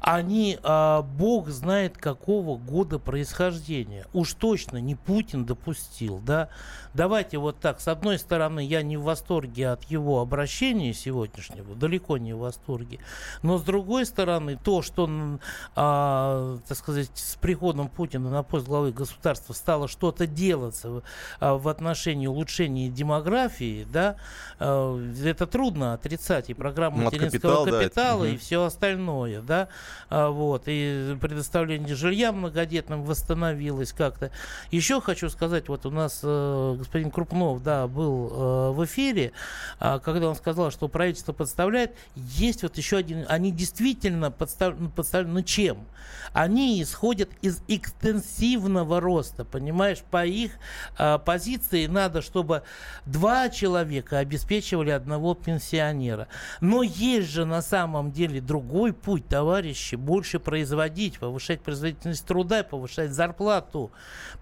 [0.00, 4.06] Они, а, бог знает какого года происхождения.
[4.12, 6.48] Уж точно не Путин допустил, да.
[6.96, 12.16] Давайте вот так, с одной стороны, я не в восторге от его обращения сегодняшнего, далеко
[12.16, 13.00] не в восторге,
[13.42, 15.38] но с другой стороны, то, что,
[15.74, 21.02] а, так сказать, с приходом Путина на пост главы государства стало что-то делаться
[21.38, 24.16] а, в отношении улучшения демографии, да,
[24.58, 28.30] а, это трудно отрицать, и программа материнского капитал, капитала, да.
[28.30, 29.68] и все остальное, да,
[30.10, 34.30] вот, и предоставление жилья многодетным восстановилось как-то.
[34.70, 39.32] Еще хочу сказать, вот у нас э, господин Крупнов, да, был э, в эфире,
[39.80, 45.42] э, когда он сказал, что правительство подставляет, есть вот еще один, они действительно подставлены, подставлены
[45.42, 45.86] чем?
[46.32, 50.52] Они исходят из экстенсивного роста, понимаешь, по их
[50.98, 52.62] э, позиции надо, чтобы
[53.06, 56.28] два человека обеспечивали одного пенсионера.
[56.60, 62.64] Но есть же на самом деле другой путь, товарищи, вещи, больше производить, повышать производительность труда,
[62.64, 63.90] повышать зарплату.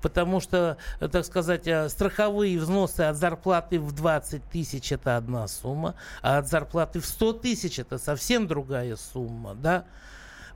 [0.01, 5.49] Потому что, э, так сказать, э, страховые взносы от зарплаты в 20 тысяч это одна
[5.49, 9.55] сумма, а от зарплаты в 100 тысяч это совсем другая сумма.
[9.55, 9.85] Да?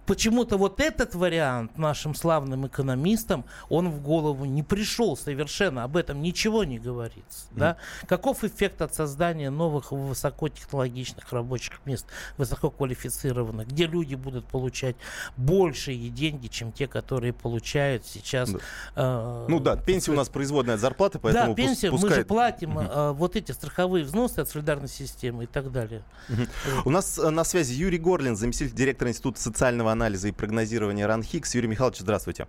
[0.08, 6.22] Почему-то вот этот вариант нашим славным экономистам, он в голову не пришел совершенно, об этом
[6.22, 7.46] ничего не говорится.
[7.50, 7.58] Mm.
[7.58, 7.76] Да?
[8.08, 12.06] Каков эффект от создания новых высокотехнологичных рабочих мест,
[12.38, 14.96] высококвалифицированных, где люди будут получать
[15.36, 18.50] большие деньги, чем те, которые получают сейчас.
[18.50, 18.58] Да.
[18.96, 22.10] Э, ну да, пенсия у нас производная от зарплаты, поэтому Да, пенсия, пускай...
[22.10, 26.02] мы же платим э, вот эти страховые взносы от солидарной системы и так далее.
[26.30, 26.48] Mm-hmm.
[26.86, 31.54] У нас э, на связи Юрий Горлин, заместитель директора Института социального анализа и прогнозирования РАНХИКС.
[31.54, 32.46] Юрий Михайлович, здравствуйте.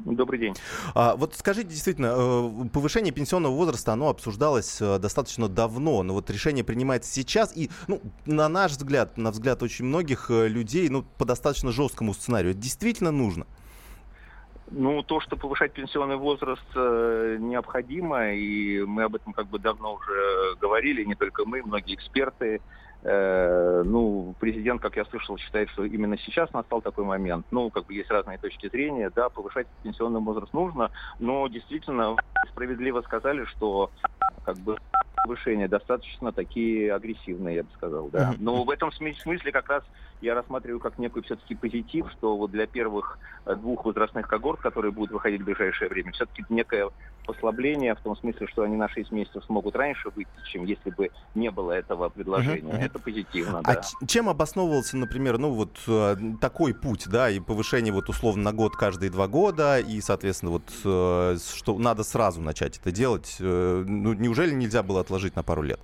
[0.00, 0.54] Добрый день.
[0.94, 6.30] А, вот скажите, действительно, э, повышение пенсионного возраста, оно обсуждалось э, достаточно давно, но вот
[6.30, 11.02] решение принимается сейчас, и, ну, на наш взгляд, на взгляд очень многих э, людей, ну,
[11.02, 12.52] по достаточно жесткому сценарию.
[12.52, 13.46] Это действительно нужно?
[14.70, 19.94] Ну, то, что повышать пенсионный возраст э, необходимо, и мы об этом как бы давно
[19.94, 22.60] уже говорили, не только мы, многие эксперты,
[23.02, 27.46] ну, президент, как я слышал, считает, что именно сейчас настал такой момент.
[27.50, 29.10] Ну, как бы есть разные точки зрения.
[29.14, 32.16] Да, повышать пенсионный возраст нужно, но действительно
[32.50, 33.90] справедливо сказали, что
[34.44, 34.76] как бы
[35.16, 38.34] повышения достаточно такие агрессивные, я бы сказал, да.
[38.38, 39.82] Но в этом смысле как раз
[40.20, 44.90] я рассматриваю как некий все-таки позитив, что вот для первых э, двух возрастных когорт, которые
[44.92, 46.90] будут выходить в ближайшее время, все-таки некое
[47.24, 51.10] послабление в том смысле, что они на 6 месяцев смогут раньше выйти, чем если бы
[51.34, 52.72] не было этого предложения.
[52.72, 52.84] Uh-huh.
[52.84, 53.82] Это позитивно, а да.
[54.06, 58.76] чем обосновывался, например, ну вот э, такой путь, да, и повышение вот условно на год
[58.76, 63.36] каждые два года, и, соответственно, вот э, что надо сразу начать это делать?
[63.38, 65.80] Ну, неужели нельзя было отложить на пару лет?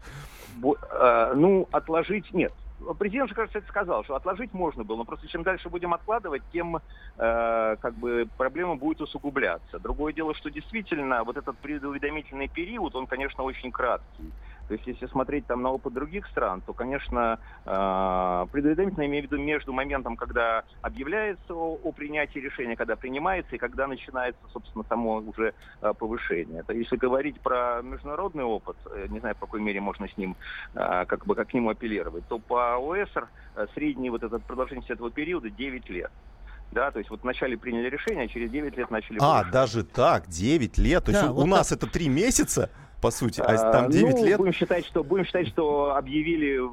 [0.61, 2.53] Ну, отложить нет
[2.99, 6.43] президент же, кажется, это сказал, что отложить можно было, но просто чем дальше будем откладывать,
[6.53, 6.81] тем э,
[7.17, 9.79] как бы проблема будет усугубляться.
[9.79, 14.33] Другое дело, что действительно вот этот предуведомительный период, он, конечно, очень краткий.
[14.69, 19.31] То есть, если смотреть там на опыт других стран, то, конечно, э, предуведомительно имею в
[19.31, 24.85] виду между моментом, когда объявляется о, о принятии решения, когда принимается, и когда начинается, собственно,
[24.89, 26.61] само уже э, повышение.
[26.61, 30.37] Это если говорить про международный опыт, э, не знаю, в какой мере можно с ним,
[30.75, 33.29] как бы, как к нему апеллировать, то по ОСР
[33.75, 36.11] средний вот этот продолжительность этого периода 9 лет.
[36.73, 39.19] Да, то есть вот вначале приняли решение, а через 9 лет начали...
[39.19, 39.53] А, повышать.
[39.53, 41.05] даже так, 9 лет?
[41.05, 41.59] То да, есть вот у так.
[41.59, 42.71] нас это 3 месяца?
[43.05, 44.39] По сути, а там 9 ну, лет...
[44.39, 46.73] Будем считать, что, будем считать, что объявили в,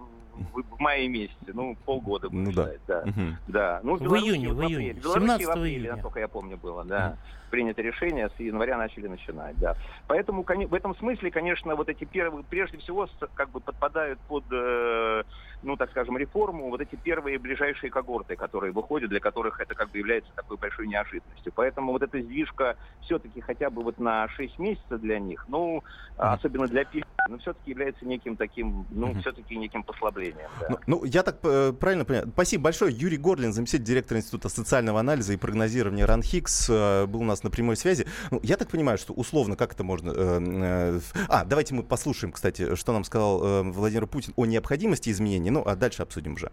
[0.53, 3.01] в мае месяце, ну, полгода будем ну, считать, да.
[3.01, 3.09] Да.
[3.09, 3.21] Угу.
[3.49, 3.79] да.
[3.83, 7.17] Ну, в, в июне, в июне, 17 в апреле, насколько я помню, было, да.
[7.17, 9.75] Угу принято решение, с января начали начинать, да.
[10.07, 15.23] Поэтому в этом смысле, конечно, вот эти первые, прежде всего, как бы подпадают под, э,
[15.63, 19.91] ну, так скажем, реформу вот эти первые ближайшие когорты, которые выходят, для которых это как
[19.91, 21.51] бы является такой большой неожиданностью.
[21.55, 25.83] Поэтому вот эта сдвижка все-таки хотя бы вот на 6 месяцев для них, ну,
[26.17, 30.49] особенно для пилотов, но все-таки является неким таким, ну, все-таки неким послаблением.
[30.59, 30.67] Да.
[30.69, 32.29] Ну, ну, я так э, правильно понимаю.
[32.33, 32.93] Спасибо большое.
[32.93, 37.49] Юрий Горлин, заместитель директора Института социального анализа и прогнозирования РАНХИКС, э, был у нас на
[37.49, 38.07] прямой связи.
[38.31, 40.11] Ну, я так понимаю, что условно, как это можно...
[40.11, 45.09] Э, э, а, давайте мы послушаем, кстати, что нам сказал э, Владимир Путин о необходимости
[45.09, 46.49] изменений, ну, а дальше обсудим уже.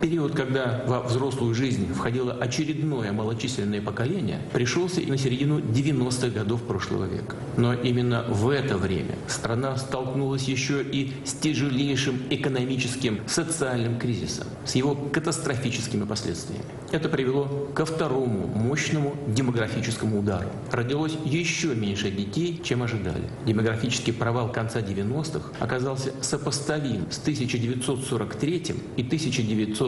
[0.00, 6.62] Период, когда во взрослую жизнь входило очередное малочисленное поколение, пришелся и на середину 90-х годов
[6.62, 7.34] прошлого века.
[7.56, 14.76] Но именно в это время страна столкнулась еще и с тяжелейшим экономическим, социальным кризисом, с
[14.76, 16.64] его катастрофическими последствиями.
[16.92, 20.48] Это привело ко второму мощному демографическому удару.
[20.70, 23.28] Родилось еще меньше детей, чем ожидали.
[23.46, 29.02] Демографический провал конца 90-х оказался сопоставим с 1943 и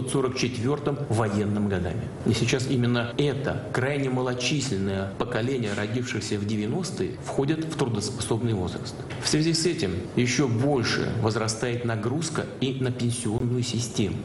[0.00, 2.02] 1944 военным годами.
[2.26, 8.94] И сейчас именно это крайне малочисленное поколение родившихся в 90-е входит в трудоспособный возраст.
[9.22, 14.16] В связи с этим еще больше возрастает нагрузка и на пенсионную систему.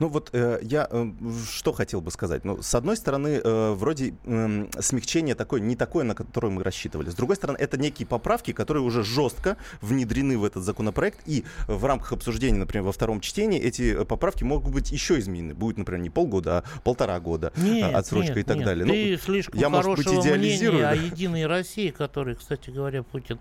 [0.00, 1.10] Ну вот э, я э,
[1.46, 2.44] что хотел бы сказать.
[2.44, 7.10] Ну, с одной стороны, э, вроде э, смягчение такое, не такое, на которое мы рассчитывали.
[7.10, 11.20] С другой стороны, это некие поправки, которые уже жестко внедрены в этот законопроект.
[11.26, 15.54] И в рамках обсуждения, например, во втором чтении, эти поправки могут быть еще изменены.
[15.54, 18.64] Будет, например, не полгода, а полтора года нет, отсрочка нет, и так нет.
[18.64, 18.86] далее.
[18.86, 20.88] Ты ну, слишком я, может быть, идеализирую.
[20.88, 23.38] о Единой России, который, кстати говоря, Путин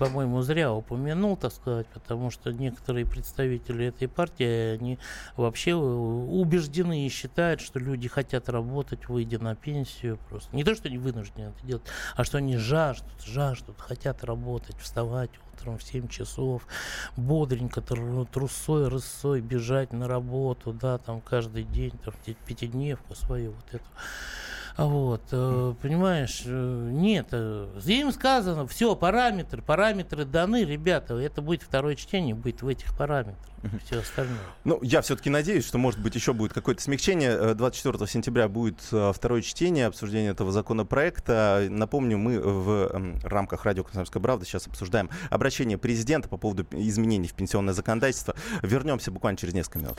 [0.00, 4.98] по-моему, зря упомянул, так сказать, потому что некоторые представители этой партии, они
[5.36, 10.56] вообще убеждены и считают, что люди хотят работать, выйдя на пенсию просто.
[10.56, 11.82] Не то, что они вынуждены это делать,
[12.16, 16.66] а что они жаждут, жаждут, хотят работать, вставать утром в 7 часов,
[17.18, 22.14] бодренько, трусой, рысой бежать на работу, да, там каждый день, там,
[22.46, 23.84] пятидневку свою вот эту.
[24.80, 31.62] Вот, э, понимаешь, э, нет, э, им сказано, все, параметры, параметры даны, ребята, это будет
[31.62, 33.36] второе чтение, будет в этих параметрах.
[33.84, 34.38] Все остальное.
[34.64, 37.54] Ну, я все-таки надеюсь, что, может быть, еще будет какое-то смягчение.
[37.54, 41.66] 24 сентября будет второе чтение, обсуждение этого законопроекта.
[41.68, 47.34] Напомню, мы в рамках радио «Комсомольская правда» сейчас обсуждаем обращение президента по поводу изменений в
[47.34, 48.34] пенсионное законодательство.
[48.62, 49.98] Вернемся буквально через несколько минут.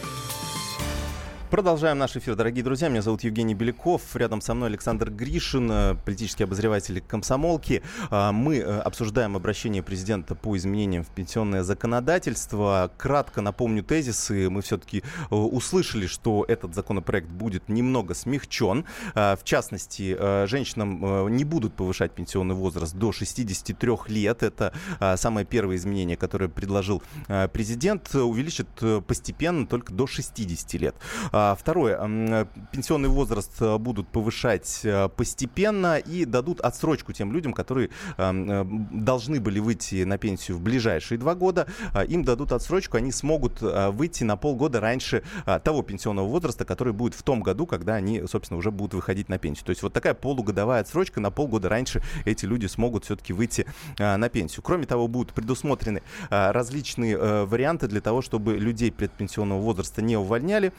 [1.51, 2.87] Продолжаем наш эфир, дорогие друзья.
[2.87, 4.15] Меня зовут Евгений Беляков.
[4.15, 7.83] Рядом со мной Александр Гришин, э, политический обозреватель комсомолки.
[8.09, 12.89] А, мы э, обсуждаем обращение президента по изменениям в пенсионное законодательство.
[12.97, 14.49] Кратко напомню тезисы.
[14.49, 18.85] Мы все-таки э, услышали, что этот законопроект будет немного смягчен.
[19.13, 24.41] А, в частности, женщинам не будут повышать пенсионный возраст до 63 лет.
[24.41, 24.71] Это
[25.01, 27.03] а, самое первое изменение, которое предложил
[27.51, 28.15] президент.
[28.15, 28.69] Увеличит
[29.05, 30.95] постепенно только до 60 лет.
[31.41, 32.47] А, второе.
[32.71, 39.39] Пенсионный возраст э, будут повышать э, постепенно и дадут отсрочку тем людям, которые э, должны
[39.39, 41.65] были выйти на пенсию в ближайшие два года.
[41.95, 45.23] А, им дадут отсрочку, они смогут выйти на полгода раньше
[45.63, 49.39] того пенсионного возраста, который будет в том году, когда они, собственно, уже будут выходить на
[49.39, 49.65] пенсию.
[49.65, 53.65] То есть вот такая полугодовая отсрочка на полгода раньше эти люди смогут все-таки выйти
[53.97, 54.61] на пенсию.
[54.63, 60.73] Кроме того, будут предусмотрены различные варианты для того, чтобы людей предпенсионного возраста не увольняли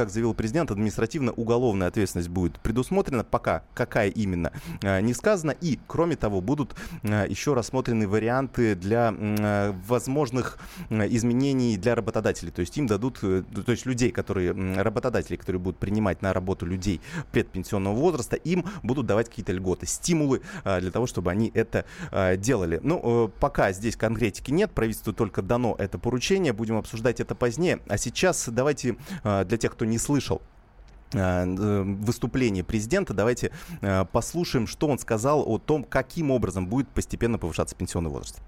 [0.00, 3.22] как заявил президент, административно-уголовная ответственность будет предусмотрена.
[3.22, 5.50] Пока какая именно, э, не сказано.
[5.60, 12.50] И, кроме того, будут э, еще рассмотрены варианты для э, возможных изменений для работодателей.
[12.50, 17.02] То есть им дадут, то есть людей, которые, работодатели, которые будут принимать на работу людей
[17.30, 21.84] предпенсионного возраста, им будут давать какие-то льготы, стимулы для того, чтобы они это
[22.38, 22.80] делали.
[22.82, 27.80] Ну, пока здесь конкретики нет, правительству только дано это поручение, будем обсуждать это позднее.
[27.88, 30.40] А сейчас давайте для тех, кто не слышал
[31.12, 33.12] э, выступление президента.
[33.12, 38.40] Давайте э, послушаем, что он сказал о том, каким образом будет постепенно повышаться пенсионный возраст.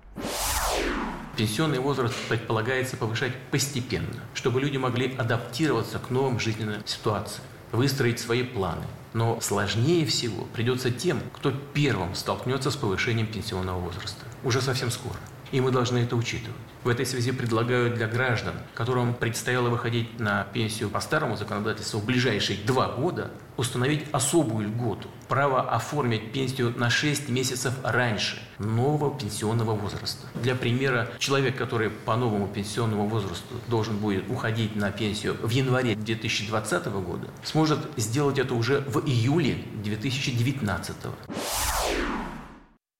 [1.36, 8.42] Пенсионный возраст предполагается повышать постепенно, чтобы люди могли адаптироваться к новым жизненным ситуациям, выстроить свои
[8.42, 8.84] планы.
[9.14, 14.24] Но сложнее всего придется тем, кто первым столкнется с повышением пенсионного возраста.
[14.44, 15.16] Уже совсем скоро.
[15.52, 16.56] И мы должны это учитывать.
[16.82, 22.04] В этой связи предлагаю для граждан, которым предстояло выходить на пенсию по старому законодательству в
[22.04, 29.74] ближайшие два года, установить особую льготу– право оформить пенсию на 6 месяцев раньше нового пенсионного
[29.74, 30.26] возраста.
[30.34, 35.94] Для примера, человек, который по новому пенсионному возрасту должен будет уходить на пенсию в январе
[35.94, 41.16] 2020 года, сможет сделать это уже в июле 2019 года.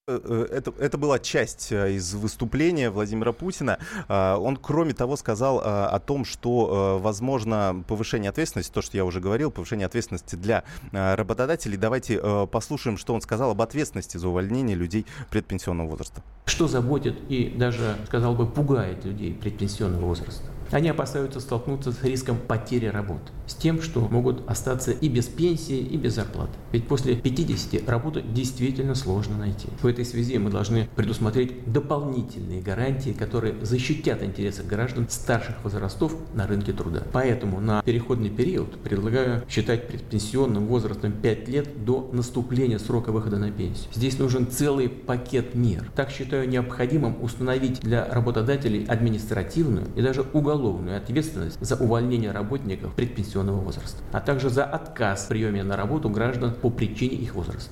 [0.09, 3.79] Э, э, это, это была часть э, из выступления Владимира Путина.
[4.09, 9.21] А, он, кроме того, сказал о том, что возможно повышение ответственности, то, что я уже
[9.21, 11.77] говорил, повышение ответственности для работодателей.
[11.77, 16.23] Давайте послушаем, что он сказал об ответственности за увольнение людей предпенсионного возраста.
[16.47, 20.52] Что заботит и даже, сказал бы, пугает людей предпенсионного возраста?
[20.73, 25.77] Они опасаются столкнуться с риском потери работы, с тем, что могут остаться и без пенсии,
[25.77, 26.53] и без зарплаты.
[26.73, 29.69] Ведь после 50 работу действительно сложно найти.
[29.83, 36.47] В этой связи мы должны предусмотреть дополнительные гарантии, которые защитят интересы граждан старших возрастов на
[36.47, 37.03] рынке труда.
[37.13, 43.51] Поэтому на переходный период предлагаю считать предпенсионным возрастом 5 лет до наступления срока выхода на
[43.51, 43.89] пенсию.
[43.93, 45.91] Здесь нужен целый пакет мер.
[45.95, 52.95] Так считаю необходимым установить для работодателей административную и даже уголовную уголовную ответственность за увольнение работников
[52.95, 57.71] предпенсионного возраста, а также за отказ в приеме на работу граждан по причине их возраста.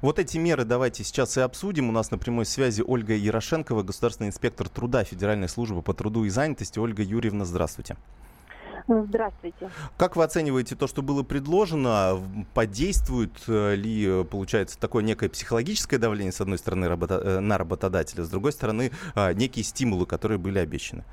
[0.00, 1.88] Вот эти меры давайте сейчас и обсудим.
[1.88, 6.28] У нас на прямой связи Ольга Ярошенкова, государственный инспектор труда Федеральной службы по труду и
[6.28, 6.78] занятости.
[6.78, 7.96] Ольга Юрьевна, здравствуйте.
[8.86, 9.70] Здравствуйте.
[9.98, 12.22] Как вы оцениваете то, что было предложено?
[12.54, 18.24] Подействует э, ли, получается, такое некое психологическое давление, с одной стороны, работа- э, на работодателя,
[18.24, 21.04] с другой стороны, а, некие стимулы, которые были обещаны?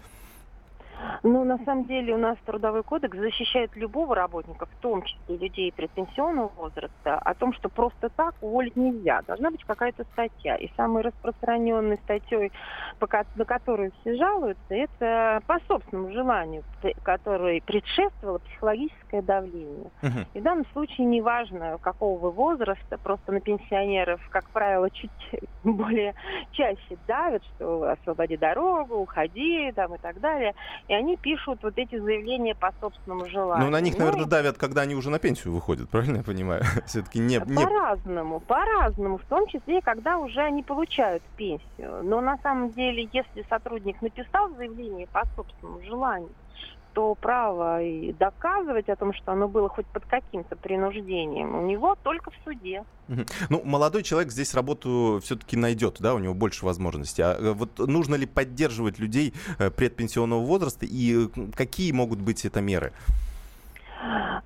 [1.24, 5.72] Ну, на самом деле у нас трудовой кодекс защищает любого работника, в том числе людей
[5.72, 9.22] предпенсионного возраста, о том, что просто так уволить нельзя.
[9.24, 10.56] Должна быть какая-то статья.
[10.56, 12.52] И самой распространенной статьей,
[13.00, 16.64] на которую все жалуются, это по собственному желанию,
[17.04, 19.92] которой предшествовало психологическое давление.
[20.34, 25.12] И в данном случае неважно, какого вы возраста, просто на пенсионеров, как правило, чуть
[25.64, 26.14] более
[26.52, 30.54] чаще давят, что освободи дорогу, уходи там, и так далее.
[30.88, 33.66] И они пишут вот эти заявления по собственному желанию.
[33.66, 36.64] Ну, на них, наверное, ну, давят, когда они уже на пенсию выходят, правильно я понимаю?
[36.86, 37.56] Все-таки не, не...
[37.56, 42.04] По-разному, по-разному, в том числе, когда уже они получают пенсию.
[42.04, 46.30] Но на самом деле, если сотрудник написал заявление по собственному желанию,
[46.96, 51.96] то право и доказывать о том, что оно было хоть под каким-то принуждением, у него
[52.02, 52.84] только в суде.
[53.50, 57.22] Ну, молодой человек здесь работу все-таки найдет, да, у него больше возможностей.
[57.22, 62.62] А э, вот нужно ли поддерживать людей э, предпенсионного возраста и какие могут быть это
[62.62, 62.94] меры?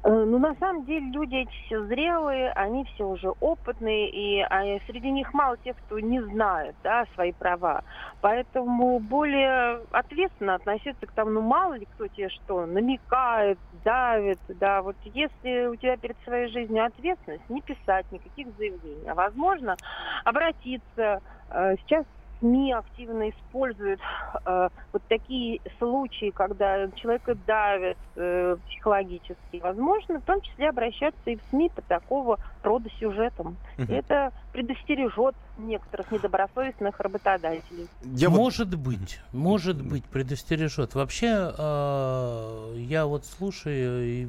[0.04, 4.80] Э, ну, на самом деле, люди эти все зрелые, они все уже опытные, и а,
[4.88, 7.84] среди них мало тех, кто не знает да, свои права.
[8.22, 14.82] Поэтому более ответственно относиться к тому, ну, мало ли кто тебе что, намекает, давит, да,
[14.82, 19.76] вот если у тебя перед своей жизнью ответственность, не писать никаких заявлений, а возможно
[20.24, 21.22] обратиться.
[21.50, 22.06] Э, сейчас
[22.40, 24.00] СМИ активно используют
[24.46, 29.60] э, вот такие случаи, когда человека давят э, психологически.
[29.62, 33.58] Возможно, в том числе обращаться и в СМИ по такого рода сюжетам.
[33.78, 33.92] Угу.
[33.92, 37.88] Это предостережет некоторых недобросовестных работодателей.
[38.04, 38.80] Я может вот...
[38.80, 40.96] быть, может быть, предостережет.
[40.96, 44.28] Вообще, э, я вот слушаю, и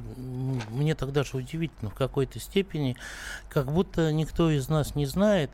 [0.69, 2.97] мне тогда же удивительно в какой-то степени,
[3.49, 5.49] как будто никто из нас не знает,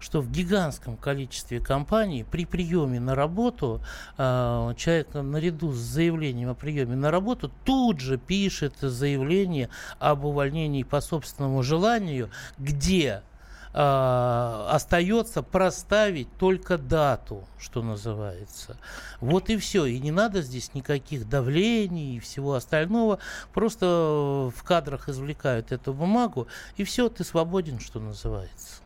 [0.00, 3.80] что в гигантском количестве компаний при приеме на работу
[4.18, 9.68] э, человек наряду с заявлением о приеме на работу тут же пишет заявление
[9.98, 12.19] об увольнении по собственному желанию,
[12.58, 13.22] где
[13.72, 18.76] э, остается проставить только дату, что называется.
[19.20, 19.86] Вот и все.
[19.86, 23.18] И не надо здесь никаких давлений и всего остального.
[23.54, 28.82] Просто в кадрах извлекают эту бумагу, и все, ты свободен, что называется.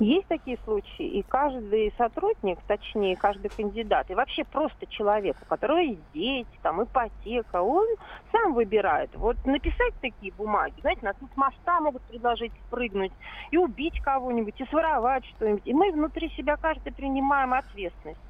[0.00, 5.76] Есть такие случаи, и каждый сотрудник, точнее, каждый кандидат, и вообще просто человек, у которого
[5.76, 7.86] есть дети, там, ипотека, он
[8.32, 9.14] сам выбирает.
[9.14, 13.12] Вот написать такие бумаги, знаете, нас с моста могут предложить спрыгнуть
[13.50, 15.66] и убить кого-нибудь, и своровать что-нибудь.
[15.66, 18.20] И мы внутри себя каждый принимаем ответственность.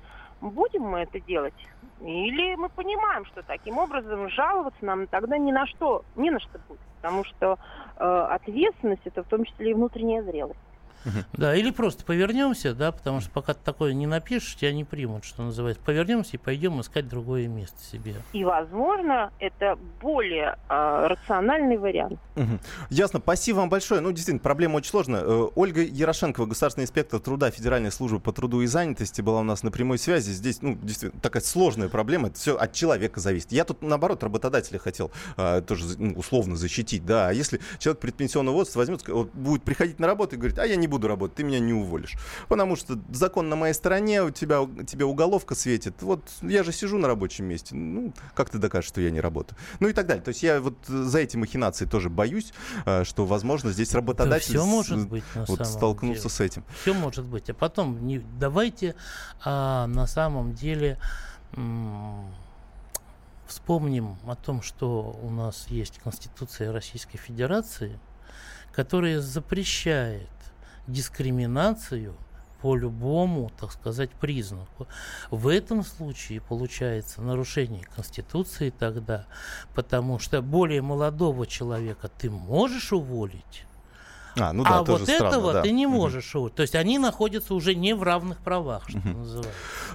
[0.41, 1.55] Будем мы это делать?
[2.01, 6.59] Или мы понимаем, что таким образом жаловаться нам тогда ни на что, ни на что
[6.66, 6.81] будет.
[7.01, 7.59] Потому что
[7.97, 10.59] э, ответственность это в том числе и внутренняя зрелость.
[11.33, 15.25] Да, или просто повернемся, да, потому что пока ты такое не напишешь, тебя не примут,
[15.25, 15.83] что называется.
[15.85, 18.15] Повернемся и пойдем искать другое место себе.
[18.33, 22.19] И, возможно, это более э, рациональный вариант.
[22.91, 24.01] Ясно, спасибо вам большое.
[24.01, 25.23] Ну, действительно, проблема очень сложная.
[25.23, 29.63] Э, Ольга Ярошенкова, государственный инспектор труда Федеральной службы по труду и занятости, была у нас
[29.63, 30.31] на прямой связи.
[30.31, 32.29] Здесь, ну, действительно, такая сложная проблема.
[32.29, 33.53] Это все от человека зависит.
[33.53, 37.29] Я тут, наоборот, работодателя хотел э, тоже ну, условно защитить, да.
[37.29, 40.77] А если человек предпенсионного возраста возьмет, вот, будет приходить на работу и говорит, а я
[40.77, 42.16] не буду работать, ты меня не уволишь.
[42.49, 46.03] Потому что закон на моей стороне, у тебя, тебе уголовка светит.
[46.03, 47.74] Вот я же сижу на рабочем месте.
[47.74, 49.59] Ну, как ты докажешь, что я не работаю?
[49.80, 50.22] Ну и так далее.
[50.22, 52.53] То есть я вот за эти махинации тоже боюсь,
[52.84, 56.34] э, что, возможно, здесь работодатель да все может быть, вот столкнулся деле.
[56.34, 56.64] с этим.
[56.82, 57.49] Все может быть.
[57.51, 58.95] А потом не, давайте
[59.45, 60.99] а, на самом деле
[63.47, 67.99] вспомним о том, что у нас есть Конституция Российской Федерации,
[68.72, 70.28] которая запрещает
[70.93, 72.14] дискриминацию
[72.61, 74.86] по любому, так сказать, признаку.
[75.30, 79.26] В этом случае получается нарушение Конституции тогда,
[79.74, 83.64] потому что более молодого человека ты можешь уволить,
[84.37, 85.62] а, ну да, а вот странно, этого да.
[85.62, 86.35] ты не можешь.
[86.35, 86.55] уволить.
[86.55, 89.18] То есть они находятся уже не в равных правах, что Мгм.
[89.20, 89.53] называется.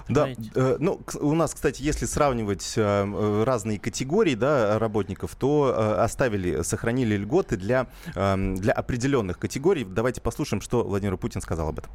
[0.08, 5.74] Да, э, ну, у нас, кстати, если сравнивать э, э, разные категории да, работников, то
[5.76, 9.84] э, оставили, сохранили льготы для, э, для определенных категорий.
[9.84, 11.90] Давайте послушаем, что Владимир Путин сказал об этом.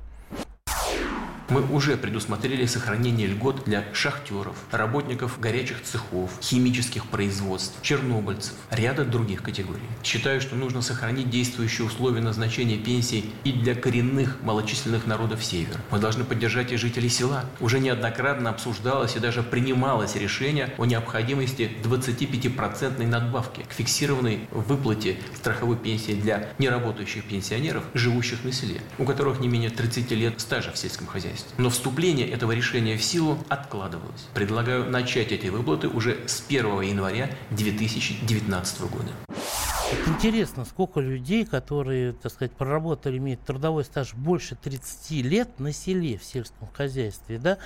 [1.51, 9.43] Мы уже предусмотрели сохранение льгот для шахтеров, работников горячих цехов, химических производств, чернобыльцев, ряда других
[9.43, 9.81] категорий.
[10.01, 15.77] Считаю, что нужно сохранить действующие условия назначения пенсий и для коренных малочисленных народов Севера.
[15.91, 17.43] Мы должны поддержать и жителей села.
[17.59, 25.75] Уже неоднократно обсуждалось и даже принималось решение о необходимости 25% надбавки к фиксированной выплате страховой
[25.75, 30.77] пенсии для неработающих пенсионеров, живущих на селе, у которых не менее 30 лет стажа в
[30.77, 31.40] сельском хозяйстве.
[31.57, 34.27] Но вступление этого решения в силу откладывалось.
[34.33, 39.11] Предлагаю начать эти выплаты уже с 1 января 2019 года.
[40.07, 46.17] Интересно, сколько людей, которые, так сказать, проработали, имеют трудовой стаж больше 30 лет на селе
[46.17, 47.57] в сельском хозяйстве, да?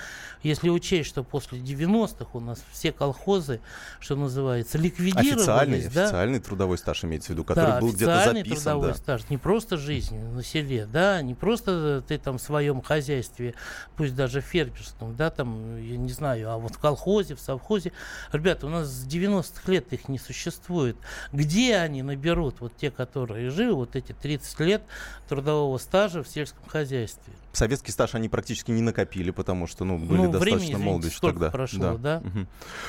[0.42, 3.60] Если учесть, что после 90-х у нас все колхозы,
[4.00, 6.04] что называется, ликвидировались, Официальный, да?
[6.04, 8.62] официальный трудовой стаж имеется в виду, который да, был где-то официальный записан.
[8.72, 8.94] трудовой Да.
[8.98, 13.54] стаж, не просто жизнь на селе, да, не просто ты там в своем хозяйстве,
[13.96, 17.92] пусть даже фермерском, да, там, я не знаю, а вот в колхозе, в совхозе.
[18.32, 20.96] Ребята, у нас с 90-х лет их не существует.
[21.32, 24.82] Где они наберут, вот те, которые живы, вот эти 30 лет
[25.28, 27.32] трудового стажа в сельском хозяйстве?
[27.52, 31.08] Советский стаж они практически не накопили, потому что ну, были Ну, времени, достаточно извините, молоды
[31.08, 31.50] еще тогда.
[31.50, 32.20] прошло, да?
[32.22, 32.48] Мгм.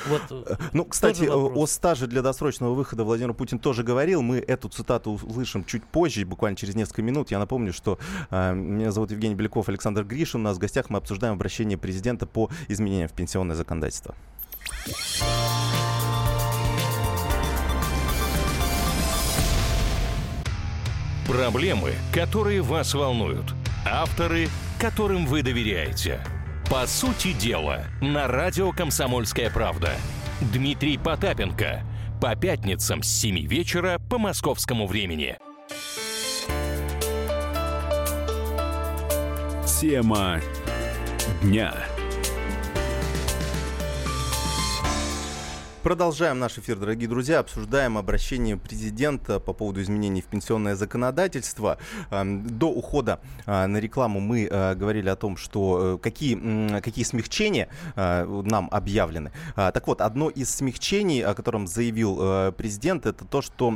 [0.09, 1.63] Вот, Ну, кстати, тоже о, вопрос.
[1.63, 4.21] о стаже для досрочного выхода Владимир Путин тоже говорил.
[4.21, 7.31] Мы эту цитату услышим чуть позже, буквально через несколько минут.
[7.31, 7.97] Я напомню, что
[8.29, 10.41] э, меня зовут Евгений Беляков, Александр Гришин.
[10.41, 14.15] У нас в гостях мы обсуждаем обращение президента по изменениям в пенсионное законодательство.
[21.27, 23.53] Проблемы, которые вас волнуют.
[23.85, 24.47] Авторы,
[24.79, 26.21] которым вы доверяете.
[26.69, 29.91] По сути дела, на радио «Комсомольская правда».
[30.39, 31.83] Дмитрий Потапенко.
[32.21, 35.37] По пятницам с 7 вечера по московскому времени.
[39.67, 40.39] Тема
[41.41, 41.96] дня.
[45.87, 47.39] Продолжаем наш эфир, дорогие друзья.
[47.39, 51.77] Обсуждаем обращение президента по поводу изменений в пенсионное законодательство.
[52.11, 57.69] До ухода э, на рекламу мы э, говорили о том, что э, какие, какие смягчения
[57.95, 59.31] э, нам объявлены.
[59.55, 63.71] А, Так вот, одно из смягчений, о котором заявил э, президент, это то, что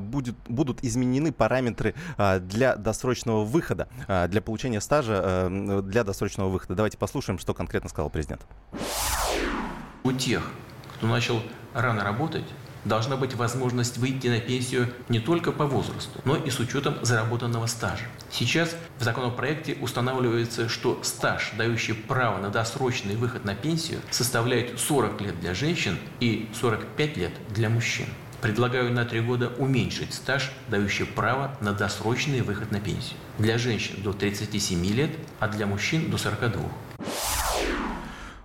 [0.00, 1.94] будет, будут изменены параметры
[2.40, 5.48] для досрочного выхода, для получения стажа
[5.84, 6.74] для досрочного выхода.
[6.74, 8.44] Давайте послушаем, что конкретно сказал президент.
[10.02, 10.50] У тех,
[11.02, 11.42] кто начал
[11.74, 12.44] рано работать,
[12.84, 17.66] должна быть возможность выйти на пенсию не только по возрасту, но и с учетом заработанного
[17.66, 18.04] стажа.
[18.30, 25.20] Сейчас в законопроекте устанавливается, что стаж, дающий право на досрочный выход на пенсию, составляет 40
[25.22, 28.06] лет для женщин и 45 лет для мужчин.
[28.40, 33.18] Предлагаю на три года уменьшить стаж, дающий право на досрочный выход на пенсию.
[33.38, 35.10] Для женщин до 37 лет,
[35.40, 36.62] а для мужчин до 42.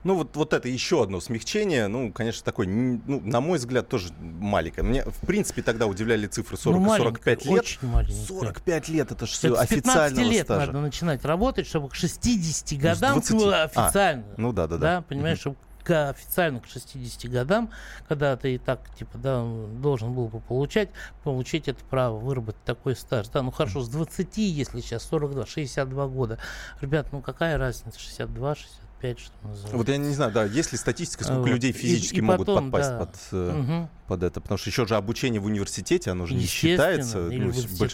[0.07, 1.87] Ну, вот, вот это еще одно смягчение.
[1.87, 4.87] Ну, конечно, такое, ну, на мой взгляд, тоже маленькое.
[4.87, 7.59] Мне, в принципе, тогда удивляли цифры 40 Ну, и маленькое, 45 лет.
[7.59, 8.25] очень маленькое.
[8.25, 10.67] 45 лет, это же Это 15 официального лет стажа.
[10.67, 13.35] надо начинать работать, чтобы к 60 Ну, с годам 20.
[13.35, 14.23] было А, официально.
[14.37, 14.95] ну да, да, да.
[14.97, 17.69] Да, понимаешь, чтобы к официально к 60 годам,
[18.07, 19.45] когда ты и так, типа, да,
[19.81, 20.89] должен был бы получать,
[21.25, 23.27] получить это право, выработать такой стаж.
[23.27, 26.39] Да, ну хорошо, с 20, если сейчас 42, 62 года.
[26.79, 29.77] Ребят, ну какая разница, 62, 60 5, что называется.
[29.77, 31.49] Вот я не знаю, да, есть ли статистика, сколько Вот.
[31.49, 32.97] людей физически И- и могут потом, подпасть да.
[32.99, 33.89] под, Мгм.
[34.07, 34.41] под это?
[34.41, 37.51] Потому что еще же обучение в университете, оно же не считается ну,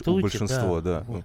[0.07, 1.01] у большинства, да.
[1.01, 1.05] да.
[1.07, 1.23] Ну,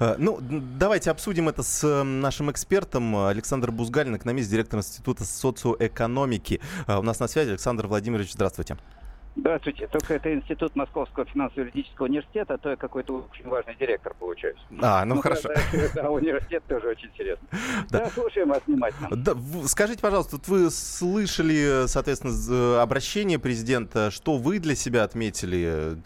[0.00, 6.60] э, Ну, давайте обсудим это с э, нашим экспертом Александр Бузгалин, экономист, директор Института социоэкономики.
[6.88, 8.74] У нас на связи Александр Владимирович, здравствуйте.
[8.74, 9.05] Здравствуйте.
[9.42, 14.58] Только это институт Московского финансово-юридического университета, а то я какой-то очень важный директор получаюсь.
[14.80, 15.50] А, ну хорошо.
[15.94, 17.46] Да, да, университет тоже очень интересно.
[17.90, 19.08] Да, слушаем вас внимательно.
[19.10, 19.34] Да,
[19.66, 25.96] скажите, пожалуйста, вот вы слышали, соответственно, обращение президента, что вы для себя отметили?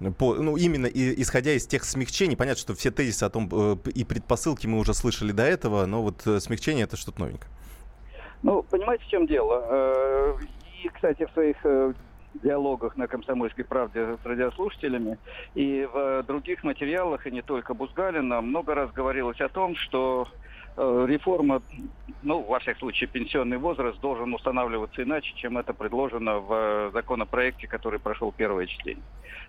[0.00, 3.48] э, По, ну, именно и- исходя из тех смягчений, понятно, что все тезисы о том
[3.52, 7.50] э, и предпосылки мы уже слышали до этого, но вот э, смягчение это что-то новенькое.
[8.42, 9.64] Ну, понимаете, в чем дело?
[9.70, 10.36] Э,
[10.84, 11.56] И, кстати, в своих
[12.34, 15.18] диалогах на «Комсомольской правде» с радиослушателями.
[15.54, 20.49] И в других материалах, и не только Бузгалина, много раз говорилось о том, что э,
[20.80, 21.62] реформа,
[22.22, 27.66] ну, во всяком случае, пенсионный возраст должен устанавливаться иначе, чем это предложено в э, законопроекте,
[27.66, 29.02] который прошел первое чтение.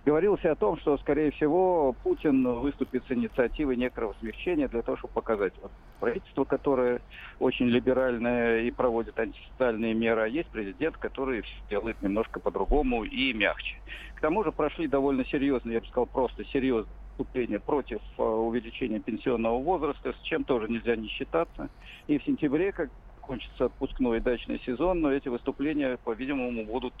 [0.04, 5.14] Говорилось о том, что, скорее всего, Путин выступит с инициативой некоторого смягчения для того, чтобы
[5.14, 7.00] показать вот, правительство, которое
[7.38, 13.76] очень либеральное и проводит антисоциальные меры, а есть президент, который делает немножко по-другому и мягче.
[14.16, 19.00] К тому же прошли довольно серьезные, я бы сказал, просто серьезные выступления против э, увеличения
[19.00, 21.68] пенсионного возраста, с чем тоже нельзя не считаться.
[22.06, 22.90] И в сентябре, как
[23.20, 26.94] кончится отпускной и дачный сезон, но эти выступления, по-видимому, будут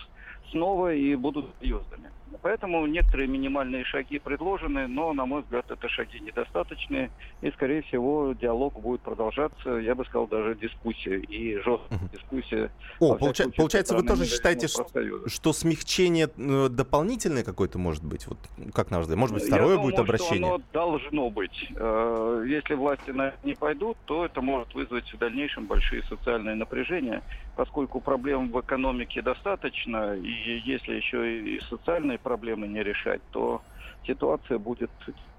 [0.52, 2.10] снова и будут серьезными.
[2.40, 7.10] Поэтому некоторые минимальные шаги предложены, но, на мой взгляд, это шаги недостаточные,
[7.42, 12.70] и, скорее всего, диалог будет продолжаться, я бы сказал, даже дискуссия, и жесткая дискуссия.
[13.00, 14.86] О, получа- случае, получается, вы тоже считаете, что,
[15.28, 18.26] что смягчение э, дополнительное какое-то может быть?
[18.26, 18.38] Вот
[18.74, 19.18] как на ваш взгляд?
[19.18, 20.38] Может быть, Я второе думаю, будет обращение?
[20.48, 21.66] Что оно должно быть.
[21.76, 26.54] Э, Если власти на это не пойдут, то это может вызвать в дальнейшем большие социальные
[26.56, 27.22] напряжения,
[27.56, 33.62] поскольку проблем в экономике достаточно, и если еще и социальные проблемы не решать, то
[34.06, 34.90] ситуация будет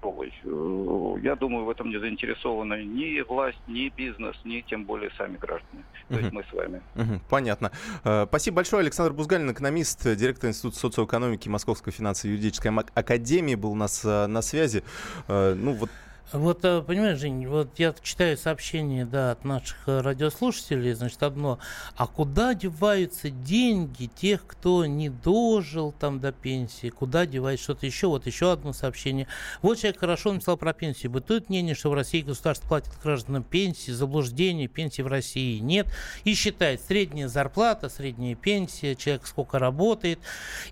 [0.02, 0.32] тяжелой.
[0.44, 5.36] Э, Я думаю, в этом не заинтересованы ни власть, ни бизнес, ни тем более сами
[5.36, 5.84] граждане.
[6.08, 6.34] То есть Мгм.
[6.36, 6.82] мы с вами.
[6.94, 7.70] Мгм, Понятно.
[8.04, 8.80] Э, Спасибо большое.
[8.80, 14.40] Александр Бузгалин, экономист, директор Института социоэкономики Московской финансово-юридической ак- академии, был у нас э, на
[14.42, 14.82] связи.
[15.28, 15.90] Ну вот
[16.32, 21.58] Вот, э, понимаешь, Жень, вот я читаю сообщения, да, от наших э, радиослушателей, значит, одно,
[21.96, 28.08] а куда деваются деньги тех, кто не дожил там до пенсии, куда девается что-то еще,
[28.08, 29.28] вот еще одно сообщение.
[29.60, 31.12] Вот человек хорошо написал про пенсию.
[31.12, 35.86] Бытует мнение, что в России государство платит гражданам пенсии, заблуждение, пенсии в России нет,
[36.24, 40.18] и считает средняя зарплата, средняя пенсия, человек сколько работает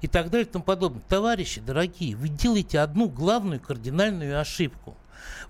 [0.01, 1.03] и так далее и тому подобное.
[1.09, 4.97] Товарищи дорогие, вы делаете одну главную кардинальную ошибку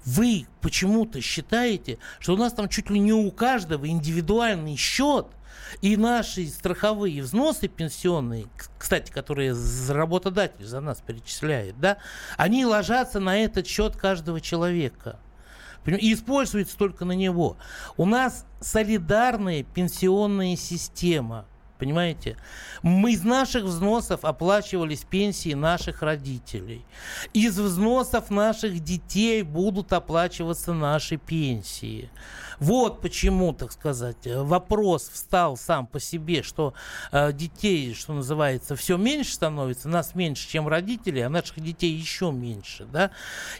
[0.05, 5.27] вы почему-то считаете, что у нас там чуть ли не у каждого индивидуальный счет,
[5.81, 8.47] и наши страховые взносы пенсионные,
[8.79, 9.55] кстати, которые
[9.89, 11.99] работодатель за нас перечисляет, да,
[12.37, 15.19] они ложатся на этот счет каждого человека.
[15.87, 17.57] И используется только на него.
[17.97, 21.47] У нас солидарная пенсионная система.
[21.83, 22.37] Понимаете?
[22.83, 26.85] Мы из наших взносов оплачивались пенсии наших родителей.
[27.33, 32.09] Из взносов наших детей будут оплачиваться наши пенсии.
[32.61, 36.73] Вот почему, так сказать, э, вопрос встал сам по себе, что
[37.11, 42.31] э, детей, что называется, все меньше становится, нас меньше, чем родителей, а наших детей еще
[42.31, 42.85] меньше.
[42.85, 43.11] Да?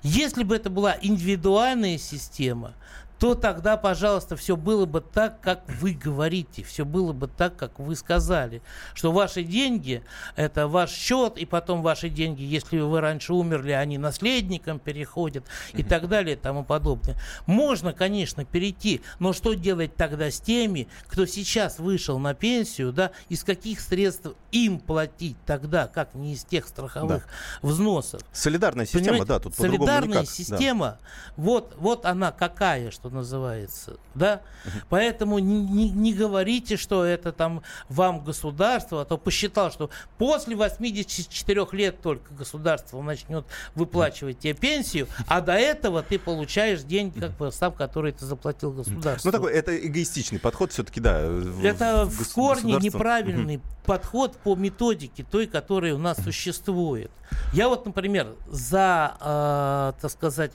[0.05, 2.75] Если бы это была индивидуальная система,
[3.23, 7.79] то тогда, пожалуйста, все было бы так, как вы говорите, все было бы так, как
[7.79, 8.63] вы сказали,
[8.95, 10.03] что ваши деньги–
[10.35, 15.85] это ваш счет, и потом ваши деньги, если вы раньше умерли, они наследникам переходят и
[15.85, 17.15] так далее и тому подобное.
[17.47, 23.13] Можно, конечно, перейти, но что делать тогда с теми, кто сейчас вышел на пенсию, да,
[23.29, 27.29] из каких средств им платить тогда, как не из тех страховых
[27.63, 28.21] взносов?
[28.33, 30.27] солидарная система, Понимаете, да, тут по-другому солидарная никак.
[30.27, 30.33] да.
[30.33, 30.99] система,
[31.37, 34.41] вот, вот она какая, что называется, да.
[34.89, 40.57] Поэтому не, не- не говорите, что это там вам государство, а то посчитал, что после
[40.57, 43.45] 84 лет только государство начнет
[43.75, 48.73] выплачивать тебе пенсию, а до этого ты получаешь деньги, как бы сам, который ты заплатил
[48.73, 49.29] государству.
[49.29, 51.21] Ну, такой, это эгоистичный подход все-таки, да.
[51.63, 57.11] Это в в корне неправильный подход по методике той, которая у нас существует.
[57.53, 60.53] Я вот, например, за, э, так сказать,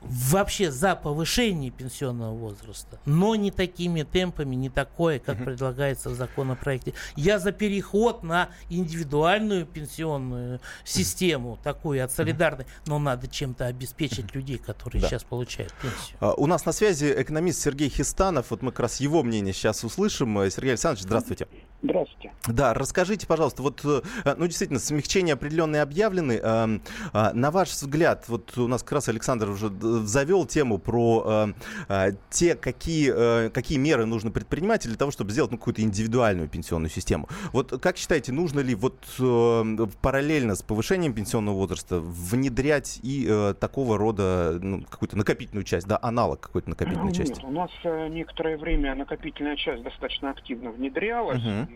[0.00, 6.94] вообще за повышение пенсионного возраста, но не такими темпами, не такое, как предлагается в законопроекте.
[7.16, 14.58] Я за переход на индивидуальную пенсионную систему, такую от солидарной, но надо чем-то обеспечить людей,
[14.58, 15.08] которые Да.
[15.08, 16.16] сейчас получают пенсию.
[16.20, 18.50] А, У нас на связи экономист Сергей Хистанов.
[18.50, 20.34] Вот мы как раз его мнение сейчас услышим.
[20.50, 21.46] Сергей Александрович, здравствуйте.
[21.80, 22.32] Здравствуйте.
[22.48, 24.00] Да, расскажите, пожалуйста, вот, э,
[24.36, 26.32] ну, действительно, смягчения определенные объявлены.
[26.32, 26.82] Эм,
[27.12, 29.70] а, На ваш взгляд, вот у нас как раз Александр уже
[30.04, 31.52] завел тему про э,
[31.88, 36.48] э, те, какие, э, какие меры нужно предпринимать для того, чтобы сделать ну, какую-то индивидуальную
[36.48, 37.28] пенсионную систему.
[37.52, 43.54] Вот как считаете, нужно ли вот э, параллельно с повышением пенсионного возраста внедрять и э,
[43.54, 47.34] такого рода ну, какую-то накопительную часть, да, аналог какой-то накопительной части?
[47.34, 51.68] Нет, у нас э, некоторое время накопительная часть достаточно активно внедрялась Мгм.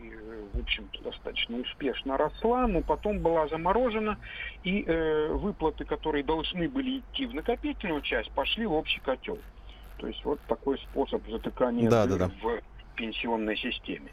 [0.52, 4.18] В общем-то, достаточно успешно росла, но потом была заморожена,
[4.64, 9.38] и э, выплаты, которые должны были идти в накопительную часть, пошли в общий котел.
[9.98, 12.30] То есть вот такой способ затыкания Да, да, да.
[12.42, 12.60] в
[12.96, 14.10] пенсионной системе.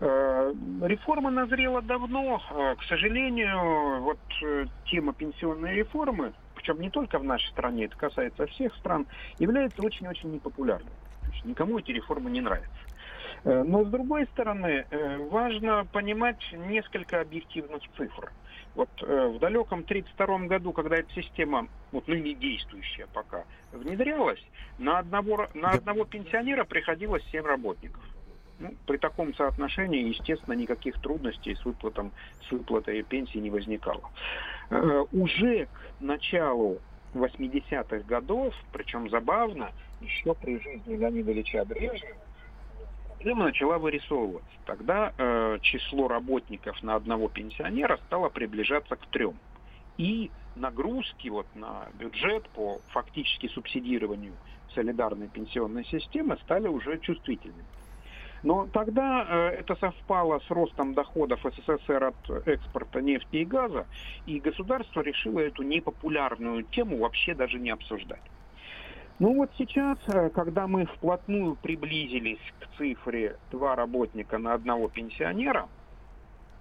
[0.00, 0.52] Э,
[0.82, 2.42] Реформа назрела давно.
[2.50, 7.96] Э, К сожалению, вот э, тема пенсионной реформы, причем не только в нашей стране, это
[7.96, 9.06] касается всех стран,
[9.38, 10.92] является очень-очень непопулярной.
[11.44, 12.70] Никому эти реформы не нравятся.
[13.44, 18.32] Э, Но, с другой стороны, э, важно понимать несколько объективных цифр.
[18.74, 24.42] Вот э, в далеком 1932 году, когда эта система, вот ныне действующая пока, внедрялась,
[24.78, 28.02] на одного, на одного пенсионера приходилось 7 работников.
[28.58, 32.12] Ну, при таком соотношении, естественно, никаких трудностей с, выплатом,
[32.46, 34.02] с выплатой пенсии не возникало.
[34.70, 36.78] Э, Уже к началу
[37.14, 42.16] 80-х годов, причем забавно, еще при жизни Леонида Ильича Брежнева,
[43.20, 44.50] проблема начала вырисовываться.
[44.64, 49.34] Тогда э, число работников на одного пенсионера стало приближаться к трем.
[49.98, 54.32] И нагрузки вот на бюджет по фактически субсидированию
[54.74, 57.66] солидарной пенсионной системы стали уже чувствительными.
[58.42, 63.86] Но тогда э, это совпало с ростом доходов СССР от экспорта нефти и газа,
[64.24, 68.22] и государство решило эту непопулярную тему вообще даже не обсуждать.
[69.20, 75.68] Ну вот сейчас, э, когда мы вплотную приблизились к цифре два работника на одного пенсионера,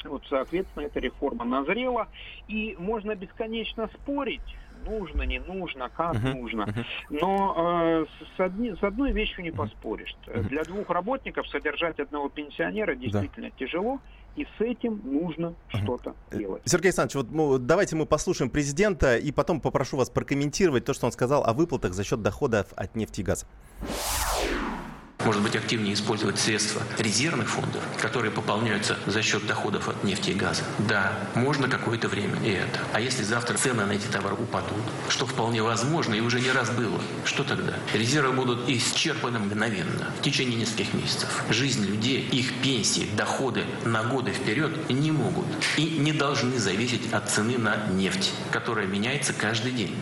[0.03, 2.07] вот, соответственно, эта реформа назрела,
[2.47, 6.65] и можно бесконечно спорить, нужно, не нужно, как нужно.
[7.09, 8.05] Но э,
[8.35, 10.15] с, одни- с одной вещью не поспоришь.
[10.49, 13.99] Для двух работников содержать одного пенсионера действительно тяжело,
[14.39, 16.61] и с этим нужно что-то делать.
[16.63, 21.07] Сергей Александрович, вот ну, давайте мы послушаем президента и потом попрошу вас прокомментировать то, что
[21.07, 23.45] он сказал о выплатах за счет доходов от нефти и газа.
[25.25, 30.33] Может быть, активнее использовать средства резервных фондов, которые пополняются за счет доходов от нефти и
[30.33, 30.63] газа.
[30.79, 32.79] Да, можно какое-то время и это.
[32.93, 36.69] А если завтра цены на эти товары упадут, что вполне возможно и уже не раз
[36.71, 37.73] было, что тогда?
[37.93, 41.43] Резервы будут исчерпаны мгновенно, в течение нескольких месяцев.
[41.49, 47.29] Жизнь людей, их пенсии, доходы на годы вперед не могут и не должны зависеть от
[47.29, 49.95] цены на нефть, которая меняется каждый день.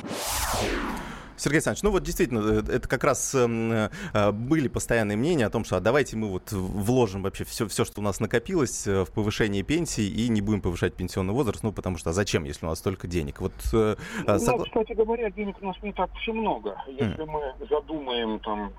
[1.37, 5.49] Сергей Александрович, ну вот действительно, э, это как раз эм, э, были постоянные мнения о
[5.49, 9.05] том, что а давайте мы вот вложим вообще все, все, что у нас накопилось э,
[9.05, 12.65] в повышение пенсий и не будем повышать пенсионный возраст, ну потому что а зачем, если
[12.65, 13.39] у нас столько денег?
[13.41, 13.95] Вот, э,
[14.27, 16.75] Ну, согла- кстати говоря, денег у нас не так и много.
[16.87, 18.71] Если мы задумаем там,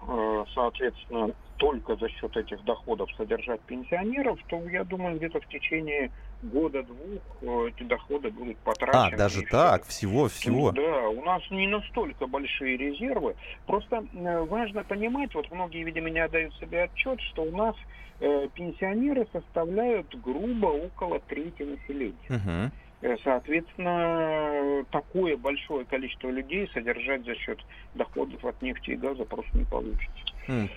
[0.55, 6.11] соответственно, только за счет этих доходов содержать пенсионеров, то я думаю, где-то в течение
[6.43, 9.15] года-двух э, эти доходы будут потрачены.
[9.15, 10.73] А, даже так, всего, всего.
[10.73, 13.35] Да, у нас не настолько большие резервы.
[13.67, 17.75] Просто э, важно понимать, вот многие, видимо, не отдают себе отчет, что у нас
[18.21, 22.71] э, пенсионеры составляют грубо около трети населения.
[23.01, 27.59] Э, Соответственно, такое большое количество людей содержать за счет
[27.95, 30.25] доходов от нефти и газа просто не получится.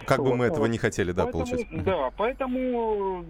[0.06, 1.84] Как бы мы этого не хотели, да, Поэтому-.
[1.84, 3.26] Да, поэтому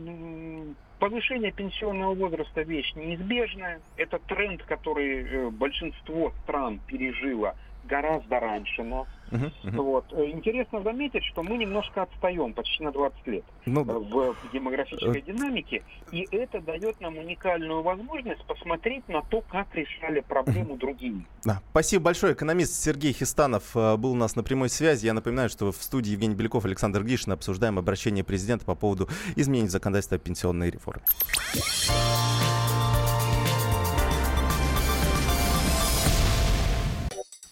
[0.99, 3.81] повышение пенсионного возраста вещь неизбежная.
[3.97, 7.55] Это тренд, который э, большинство стран пережило
[7.85, 9.07] гораздо раньше нас.
[9.31, 9.77] Мгм, мгм.
[9.77, 10.05] Вот.
[10.11, 15.19] Э, Интересно заметить, что мы немножко отстаем, почти на 20 лет Ну, э, в демографической
[15.19, 15.21] Э.
[15.21, 21.25] динамике, и это дает нам уникальную возможность посмотреть на то, как решали проблему другие.
[21.45, 21.61] Да.
[21.71, 22.33] Спасибо большое.
[22.33, 25.05] Экономист Сергей Хистанов был у нас на прямой связи.
[25.05, 29.67] Я напоминаю, что в студии Евгений Беляков, Александр Гришин обсуждаем обращение президента по поводу изменений
[29.67, 31.03] в законодательства о пенсионной реформе.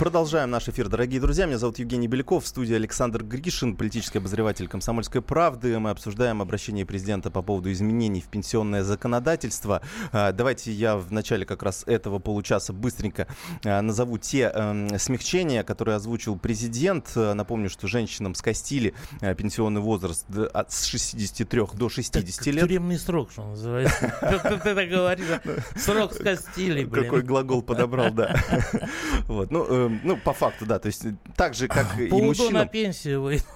[0.00, 1.44] Продолжаем наш эфир, дорогие друзья.
[1.44, 5.78] Меня зовут Евгений Беляков, в студии Александр Гришин, политический обозреватель «Комсомольской правды».
[5.78, 9.82] Мы обсуждаем обращение президента по поводу изменений в пенсионное законодательство.
[10.10, 13.26] А, давайте я в начале как раз этого получаса быстренько
[13.62, 17.12] а, назову те эм, смягчения, которые озвучил президент.
[17.14, 22.64] А, напомню, что женщинам скостили пенсионный возраст с 63 до 60 лет.
[22.64, 24.14] Тюремный срок, что называется.
[24.64, 25.26] Ты говоришь,
[25.76, 28.34] срок скостили, Какой глагол подобрал, да.
[29.26, 30.78] Вот, ну, ну, по факту, да.
[30.78, 31.04] То есть
[31.36, 32.54] так же, как и мужчинам...
[32.54, 33.40] на пенсию вы.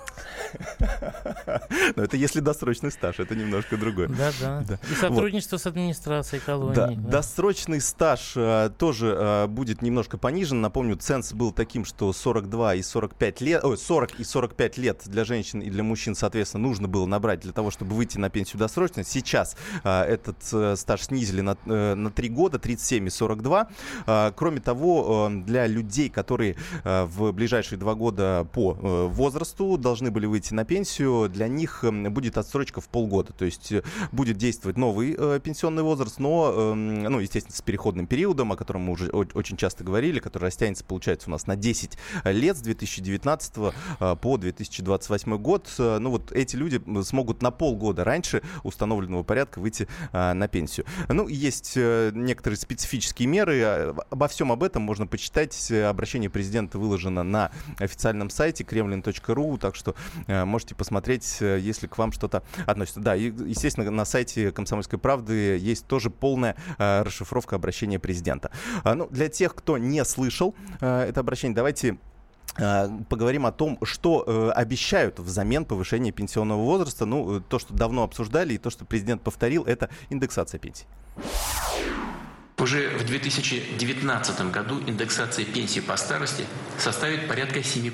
[1.97, 4.09] Но это если досрочный стаж, это немножко другое.
[4.09, 4.79] Да, да.
[4.91, 6.97] И сотрудничество с администрацией колонии.
[6.97, 7.11] Да.
[7.11, 10.61] Досрочный стаж а, тоже а, будет немножко понижен.
[10.61, 15.25] Напомню, ценз был таким, что 42 и 45 лет, ой, 40 и 45 лет для
[15.25, 19.05] женщин и для мужчин, соответственно, нужно было набрать для того, чтобы выйти на пенсию досрочно.
[19.05, 23.69] Сейчас а, этот а, стаж снизили на, а, на 3 года, 37 и 42.
[24.07, 29.77] А, кроме того, а, для людей, которые а, в ближайшие два года по а, возрасту
[29.77, 33.33] должны были выйти на пенсию, для них эм, будет отсрочка в полгода.
[33.33, 38.07] То есть э, будет действовать новый э, пенсионный возраст, но, э, ну, естественно, с переходным
[38.07, 41.99] периодом, о котором мы уже очень часто говорили, который растянется, получается, у нас на 10
[42.25, 43.53] лет с 2019
[44.01, 45.73] э, по 2028 год.
[45.79, 50.87] Э, ну, вот эти люди смогут на полгода раньше установленного порядка выйти э, на пенсию.
[51.09, 53.63] Ну, есть некоторые специфические меры.
[53.63, 55.71] А, обо всем об этом можно почитать.
[55.71, 59.95] Обращение президента выложено на официальном сайте kremlin.ru, так что
[60.45, 63.01] можете посмотреть, э, если к вам что-то относится.
[63.01, 68.51] Да, и, естественно, на сайте «Комсомольской правды» есть тоже полная э, расшифровка обращения президента.
[68.83, 71.99] А, ну, для тех, кто не слышал это обращение, давайте
[73.09, 77.05] поговорим о том, что э, обещают взамен повышения пенсионного возраста.
[77.05, 80.87] Ну, то, что давно обсуждали, и то, что президент повторил, это индексация пенсий.
[82.65, 86.47] Уже в 2019 году индексация пенсии по старости
[86.79, 87.93] составит порядка 7%,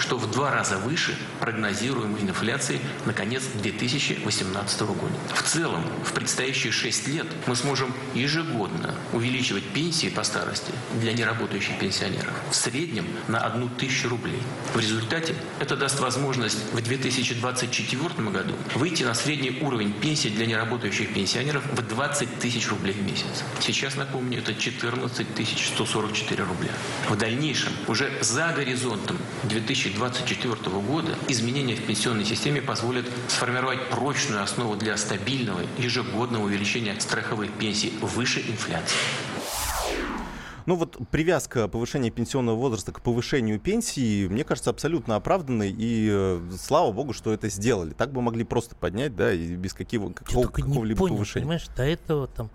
[0.00, 5.14] что в два раза выше прогнозируемой инфляции на конец 2018 года.
[5.34, 11.78] В целом, в предстоящие 6 лет мы сможем ежегодно увеличивать пенсии по старости для неработающих
[11.78, 14.42] пенсионеров в среднем на одну тысячу рублей.
[14.74, 21.14] В результате это даст возможность в 2024 году выйти на средний уровень пенсии для неработающих
[21.14, 23.42] пенсионеров в 20 тысяч рублей в месяц.
[23.60, 25.26] Сейчас, напомню, это 14
[25.76, 26.72] 144 рубля.
[27.08, 34.74] В дальнейшем, уже за горизонтом 2024 года, изменения в пенсионной системе позволят сформировать прочную основу
[34.74, 38.96] для стабильного ежегодного увеличения страховых пенсий выше инфляции.
[40.66, 45.70] Ну вот привязка повышения пенсионного возраста к повышению пенсии, мне кажется, абсолютно оправданной.
[45.70, 47.92] И э, слава богу, что это сделали.
[47.92, 51.44] Так бы могли просто поднять, да, и без какого, какого, какого-либо понял, повышения.
[51.44, 52.50] Понимаешь, до этого там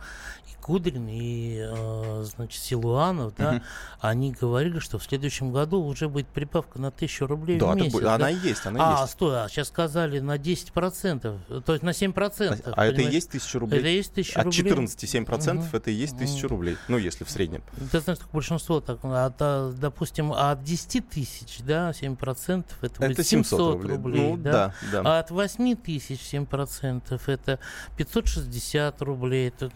[0.71, 3.61] Кудрин и, э, значит, Силуанов, да, угу.
[3.99, 7.91] они говорили, что в следующем году уже будет прибавка на тысячу рублей да, в месяц.
[7.91, 8.15] Будет, да?
[8.15, 9.11] она и есть, она а, есть.
[9.11, 12.61] стой, а сейчас сказали на 10%, то есть на 7%.
[12.67, 13.79] А, а это и есть тысяча рублей?
[13.79, 14.71] Это и есть тысяча рублей.
[14.71, 15.65] От 14,7% угу.
[15.73, 17.63] это и есть тысяча рублей, ну, если в среднем.
[17.91, 23.11] Ты знаешь, как большинство, так, от, а, допустим, от 10 тысяч, да, 7% это, будет
[23.11, 24.51] это 700, 700 рублей, рублей ну, да?
[24.53, 25.17] Да, да.
[25.17, 27.59] А от 8 тысяч 7% это
[27.97, 29.69] 560 рублей, это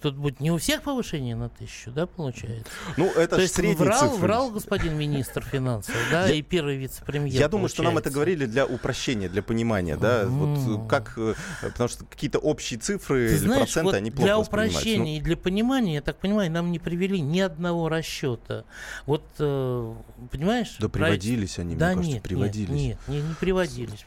[0.00, 2.70] Тут будет не у всех повышение на тысячу, да, получается?
[2.96, 4.18] Ну, это То есть средний врал, цифры.
[4.18, 7.40] врал господин министр финансов, да, и первый вице-премьер.
[7.40, 11.88] Я думаю, что нам это говорили для упрощения, для понимания, да, вот как, э, потому
[11.88, 16.18] что какие-то общие цифры или проценты, они плохо Для упрощения и для понимания, я так
[16.18, 18.64] понимаю, нам не привели ни одного расчета.
[19.06, 19.94] Вот, э,
[20.30, 20.76] понимаешь?
[20.78, 22.70] Да приводились они, да, мне кажется, нет, приводились.
[22.70, 24.04] Нет, нет, не, не приводились.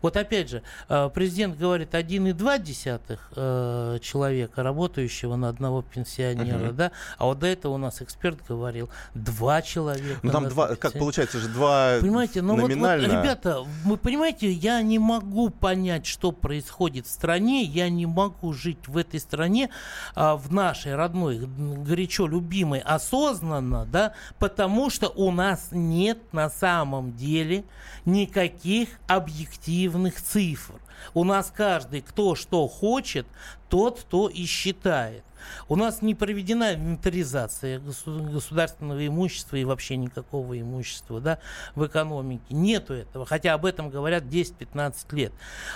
[0.00, 6.72] Вот опять же, э, президент говорит, 1,2 человека, работающего на одного пенсионера, uh-huh.
[6.72, 10.20] да, а вот до этого у нас эксперт говорил два человека.
[10.22, 13.08] Ну там два, как получается же два Понимаете, ну номинально...
[13.08, 18.06] вот, вот, ребята, вы понимаете, я не могу понять, что происходит в стране, я не
[18.06, 19.70] могу жить в этой стране,
[20.14, 27.14] а, в нашей родной, горячо любимой, осознанно, да, потому что у нас нет на самом
[27.14, 27.64] деле
[28.04, 30.74] никаких объективных цифр.
[31.12, 33.26] У нас каждый, кто что хочет,
[33.74, 35.24] тот, кто и считает.
[35.68, 41.38] У нас не проведена инвентаризация государственного имущества и вообще никакого имущества да,
[41.74, 42.44] в экономике.
[42.50, 45.32] Нету этого, хотя об этом говорят 10-15 лет.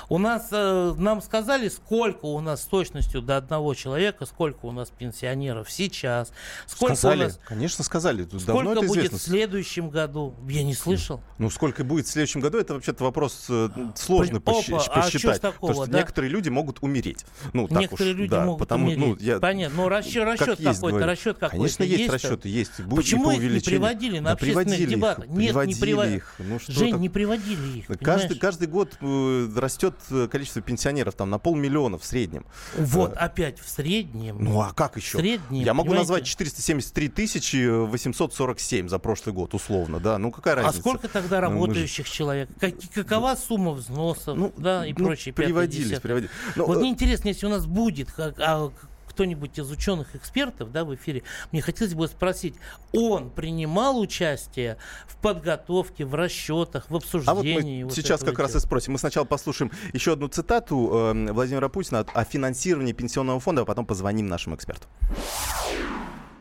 [0.09, 4.73] У нас, э, нам сказали, сколько у нас с точностью до одного человека, сколько у
[4.73, 6.33] нас пенсионеров сейчас.
[6.67, 8.25] Сколько сказали, у нас, конечно сказали.
[8.25, 9.19] Тут сколько давно это будет известно.
[9.19, 10.35] в следующем году?
[10.49, 11.21] Я не слышал.
[11.39, 14.89] Ну, сколько будет в следующем году, это вообще-то вопрос э, сложно Опа, посчитать.
[14.91, 15.99] А что такого, потому что да?
[15.99, 17.25] некоторые люди могут умереть.
[17.53, 18.99] Ну, так некоторые уж, люди да, могут потому, умереть.
[19.01, 21.57] ну, я, Понятно, но расчет, расчет есть какой-то, расчет какой-то.
[21.77, 22.15] Конечно, есть, там?
[22.15, 22.81] расчеты, есть.
[22.81, 25.27] Будет Почему по их не приводили на Да общественных приводили их, дебатах?
[25.29, 26.35] Нет, не приводили их.
[26.39, 28.39] Ну, что Жень, так- не приводили их, Каждый, понимаешь?
[28.41, 32.47] каждый год э, растет э, количество пенсионеров там на полмиллиона в среднем.
[32.77, 34.43] Вот, Э, опять в среднем.
[34.45, 35.19] Ну а как еще?
[35.19, 36.13] В среднем, Я могу понимаете?
[36.13, 40.19] назвать 473 тысячи 847 за прошлый год, условно, да.
[40.19, 40.81] Ну какая А разница?
[40.81, 42.49] сколько тогда Ну, мы же- работающих человек?
[42.61, 45.33] Как- какова сумма взносов, да, и ну, прочее?
[45.35, 46.01] приводились, десятое?
[46.01, 46.31] приводились.
[46.57, 48.71] Ну, вот мне интересно, если у нас будет как- а,
[49.19, 52.55] кто-нибудь из ученых-экспертов да, в эфире, мне хотелось бы спросить,
[52.93, 54.77] он принимал участие
[55.09, 57.83] в подготовке, в расчетах, в А вот обсуждении?
[57.83, 58.93] мы вот сейчас как раз и спросим.
[58.93, 63.87] Мы сначала послушаем еще одну цитату э, Владимира Путина о финансировании пенсионного фонда, а потом
[63.87, 64.87] позвоним нашему эксперту.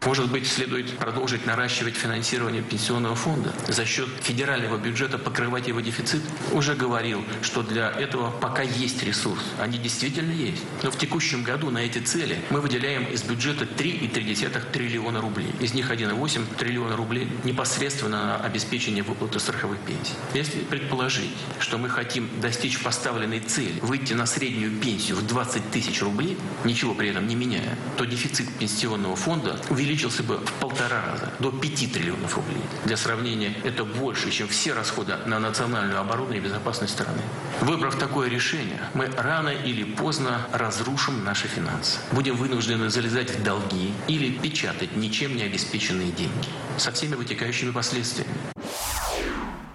[0.07, 6.21] Может быть, следует продолжить наращивать финансирование пенсионного фонда за счет федерального бюджета, покрывать его дефицит?
[6.53, 9.43] Уже говорил, что для этого пока есть ресурс.
[9.59, 10.63] Они действительно есть.
[10.81, 15.51] Но в текущем году на эти цели мы выделяем из бюджета 3,3 триллиона рублей.
[15.59, 20.13] Из них 1,8 триллиона рублей непосредственно на обеспечение выплаты страховых пенсий.
[20.33, 26.01] Если предположить, что мы хотим достичь поставленной цели, выйти на среднюю пенсию в 20 тысяч
[26.01, 29.59] рублей, ничего при этом не меняя, то дефицит пенсионного фонда
[29.97, 32.61] увеличился бы в полтора раза, до 5 триллионов рублей.
[32.85, 37.21] Для сравнения, это больше, чем все расходы на национальную оборону и безопасность страны.
[37.61, 41.97] Выбрав такое решение, мы рано или поздно разрушим наши финансы.
[42.11, 48.35] Будем вынуждены залезать в долги или печатать ничем не обеспеченные деньги со всеми вытекающими последствиями.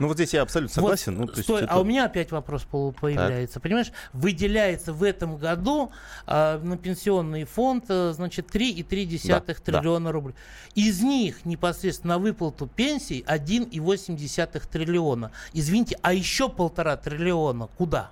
[0.02, 1.14] Ну вот здесь я абсолютно согласен.
[1.14, 3.60] ну, то есть Стой, это- а у меня опять вопрос по- появляется.
[3.60, 5.92] Понимаешь, выделяется в этом году
[6.26, 10.34] а, на пенсионный фонд, а, значит, 3,3 Да, триллиона рублей.
[10.74, 15.30] Из них непосредственно на выплату пенсий 1,8 триллиона.
[15.52, 18.10] Извините, а еще полтора триллиона куда?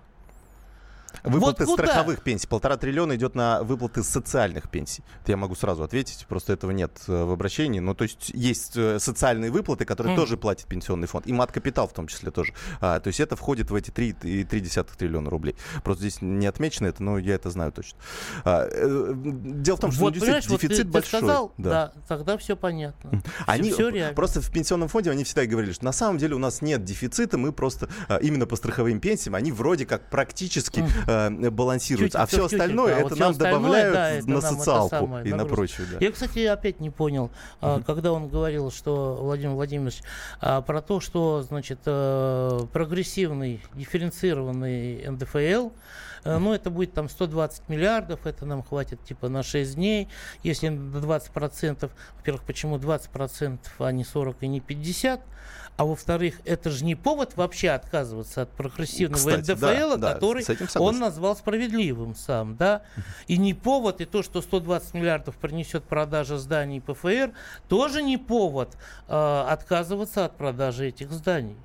[1.25, 1.87] Выплаты Вот куда?
[1.89, 2.47] страховых пенсий.
[2.47, 5.03] Полтора триллиона идет на выплаты социальных пенсий.
[5.23, 7.81] Это я могу сразу ответить, просто этого нет э, в обращении.
[7.81, 10.23] Ну, то есть есть э, социальные выплаты, которые Мгм.
[10.23, 11.27] тоже платит пенсионный фонд.
[11.27, 12.53] И мат-капитал в том числе тоже.
[12.81, 15.57] А, то есть это входит в эти 3,3 триллиона рублей.
[15.85, 17.99] Просто здесь не отмечено это, но я это знаю точно.
[18.45, 21.21] А, э, дело в том, что вот, ну, действительно вот ты- дефицит ты, большой.
[21.21, 21.93] сказал, да.
[22.09, 23.23] тогда все понятно.
[23.47, 24.15] Они все реально.
[24.15, 27.39] просто в пенсионном фонде они всегда говорили, что на самом деле у нас нет дефицита,
[27.39, 32.45] мы просто а, именно по страховым пенсиям они вроде как практически а, балансируются, а все
[32.45, 35.45] остальное а это вот нам добавляют да, это на нам это социалку самое, и на
[35.45, 35.87] прочее.
[35.93, 35.99] Да.
[36.05, 40.03] Я, кстати, опять не понял, а, когда он говорил, что Владимир Владимирович
[40.41, 45.71] а, про то, что, значит, э, прогрессивный, дифференцированный НДФЛ,
[46.20, 50.09] э, ну, это будет там 120 миллиардов, это нам хватит типа на 6 дней.
[50.43, 55.21] Если на 20%, во-первых, почему 20%, а не 40 и не 50%,
[55.81, 60.43] а во-вторых, это же не повод вообще отказываться от прогрессивного Кстати, да, НДФЛ, да, который
[60.43, 62.83] этим он назвал справедливым сам, да.
[63.29, 67.33] И не повод, и то, что 120 миллиардов принесет продажа зданий ПФР,
[67.69, 68.77] тоже не повод
[69.09, 71.57] э, отказываться от продажи этих зданий.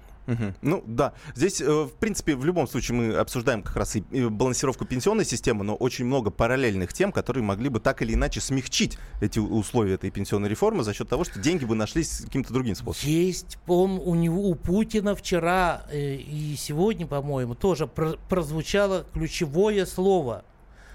[0.62, 4.86] Ну да, здесь, э, в принципе, в любом случае мы обсуждаем как раз и балансировку
[4.86, 9.40] пенсионной системы, но очень много параллельных тем, которые могли бы так или иначе смягчить эти
[9.40, 13.10] условия этой пенсионной реформы за счет того, что деньги бы нашлись каким-то другим способом.
[13.10, 19.86] Есть, он, у него, у Путина вчера э, и сегодня, по-моему, тоже про- прозвучало ключевое
[19.86, 20.44] слово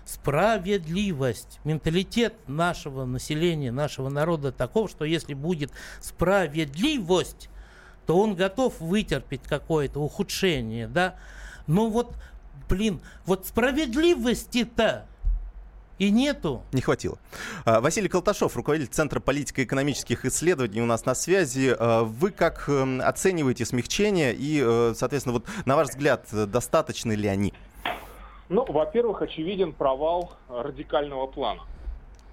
[0.04, 1.60] справедливость.
[1.64, 5.70] Менталитет нашего населения, нашего народа таков, что если будет
[6.00, 7.48] справедливость,
[8.10, 11.14] то он готов вытерпеть какое-то ухудшение, да.
[11.68, 12.16] Но вот,
[12.68, 15.06] блин, вот справедливости-то
[15.98, 16.64] и нету.
[16.72, 17.18] Не хватило.
[17.64, 21.72] А, Василий Колташов, руководитель Центра политико-экономических исследований у нас на связи.
[21.78, 27.28] А, Вы как эм, оцениваете смягчение и, э, соответственно, вот на ваш взгляд, достаточны ли
[27.28, 27.54] они?
[28.48, 31.62] Ну, во-первых, очевиден провал радикального плана.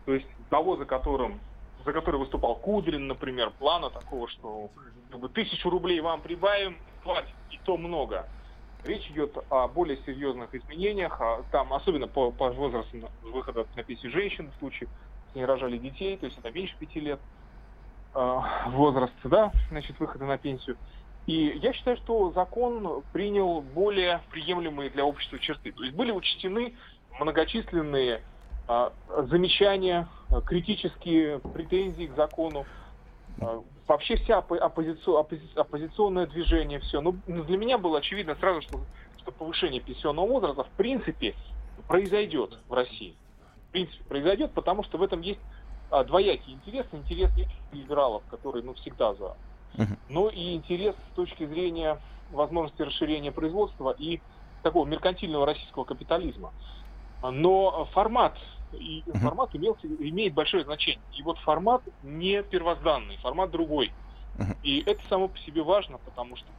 [0.07, 1.39] То есть того, за которым
[1.87, 4.69] за который выступал Кудрин, например, плана такого, что
[5.11, 8.27] как тысячу рублей вам прибавим, хватит, и то много.
[8.83, 14.11] Речь идет о более серьезных изменениях, а там, особенно по, по возрасту выхода на пенсию
[14.11, 14.89] женщин, в случае,
[15.27, 17.19] если не рожали детей, то есть это меньше пяти лет
[18.13, 20.77] э, возраст, да, значит, выхода на пенсию.
[21.27, 25.73] И я считаю, что закон принял более приемлемые для общества черты.
[25.73, 26.73] То есть были учтены
[27.19, 28.21] многочисленные
[28.67, 28.93] а,
[29.29, 32.65] замечания, а, критические претензии к закону.
[33.87, 36.99] Вообще вся оппо- оппозици- оппози- оппозиционное движение, все.
[36.99, 38.85] Ну, для меня было очевидно сразу, что,
[39.17, 41.35] что повышение пенсионного возраста в принципе
[41.87, 43.15] произойдет в России.
[43.69, 45.39] В принципе произойдет, потому что в этом есть
[45.89, 46.85] а, двоякий интерес.
[46.91, 47.31] Интерес
[47.71, 49.35] либералов, которые ну, всегда за
[50.09, 52.01] но и интерес с точки зрения
[52.31, 54.21] возможности расширения производства и
[54.63, 56.53] такого меркантильного российского капитализма.
[57.21, 58.37] Но формат
[58.71, 61.03] и формат имел, имеет большое значение.
[61.11, 63.93] И вот формат не первозданный, формат другой.
[64.61, 66.53] И это само по себе важно, потому что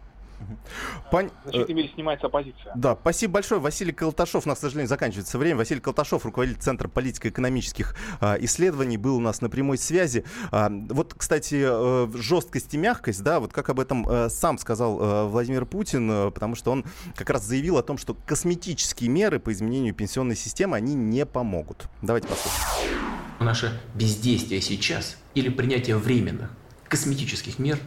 [1.10, 1.30] Пон...
[1.44, 2.72] В значительной мере снимается оппозиция.
[2.74, 3.60] Да, спасибо большое.
[3.60, 5.56] Василий Колташов, у нас, к сожалению, заканчивается время.
[5.56, 10.24] Василий Колташов, руководитель Центра политико-экономических а, исследований, был у нас на прямой связи.
[10.50, 14.98] А, вот, кстати, а, жесткость и мягкость, да, вот как об этом а, сам сказал
[15.00, 16.84] а, Владимир Путин, а, потому что он
[17.14, 21.88] как раз заявил о том, что косметические меры по изменению пенсионной системы, они не помогут.
[22.02, 22.98] Давайте послушаем.
[23.40, 26.50] Наше бездействие сейчас или принятие временных
[26.88, 27.78] косметических мер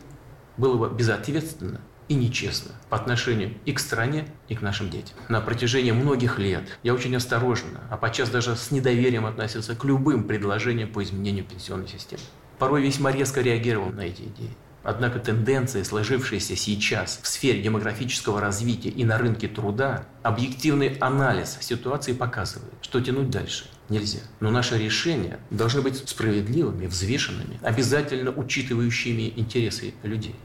[0.58, 5.16] было бы безответственно и нечестно по отношению и к стране, и к нашим детям.
[5.30, 10.26] На протяжении многих лет я очень осторожно, а подчас даже с недоверием относился к любым
[10.26, 12.22] предложениям по изменению пенсионной системы.
[12.60, 14.50] Порой весьма резко реагировал на эти идеи.
[14.84, 22.12] Однако тенденции, сложившиеся сейчас в сфере демографического развития и на рынке труда, объективный анализ ситуации
[22.12, 24.20] показывает, что тянуть дальше нельзя.
[24.42, 30.36] Но наши решения должны быть справедливыми, взвешенными, обязательно учитывающими интересы людей.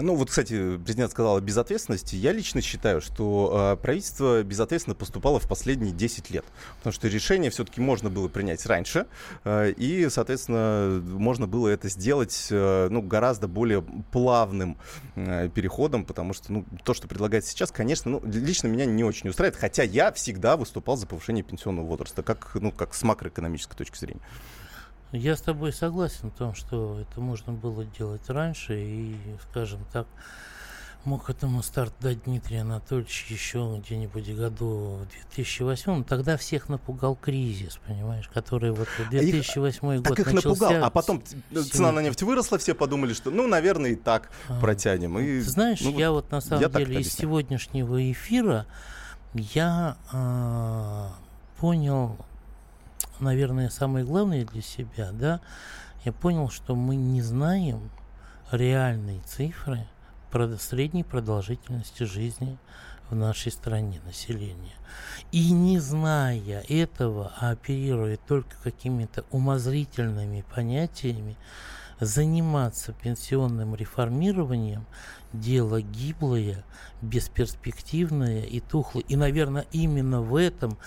[0.00, 2.14] Ну вот, кстати, президент сказал о безответственности.
[2.14, 6.44] Я лично считаю, что э, правительство безответственно поступало в последние 10 лет.
[6.76, 9.06] Потому что решение все-таки можно было принять раньше.
[9.42, 14.78] Э, и, соответственно, можно было это сделать э, ну, гораздо более плавным
[15.16, 16.04] переходом.
[16.04, 19.58] Потому что ну, то, что предлагается сейчас, конечно, ну, лично меня не очень устраивает.
[19.60, 24.22] Хотя я всегда выступал за повышение пенсионного возраста, как, ну, как с макроэкономической точки зрения.
[25.12, 29.16] Я с тобой согласен в том, что это можно было делать раньше, и,
[29.50, 30.06] скажем так,
[31.04, 36.04] мог этому старт дать Дмитрий Анатольевич еще где-нибудь году в 2008.
[36.04, 40.72] Тогда всех напугал кризис, понимаешь, который вот в 2008 а их, год Так их напугал,
[40.84, 45.18] а потом цена на нефть выросла, все подумали, что, ну, наверное, и так а, протянем.
[45.18, 48.66] И, знаешь, ну, я вот на самом деле из сегодняшнего эфира
[49.34, 51.08] я э,
[51.58, 52.18] понял
[53.20, 55.40] наверное, самое главное для себя, да,
[56.04, 57.90] я понял, что мы не знаем
[58.50, 59.86] реальные цифры
[60.58, 62.58] средней продолжительности жизни
[63.10, 64.76] в нашей стране населения.
[65.32, 71.36] И не зная этого, а оперируя только какими-то умозрительными понятиями,
[72.00, 74.86] заниматься пенсионным реформированием–
[75.32, 76.64] дело гиблое,
[77.02, 79.04] бесперспективное и тухлое.
[79.08, 80.78] И, наверное, именно в этом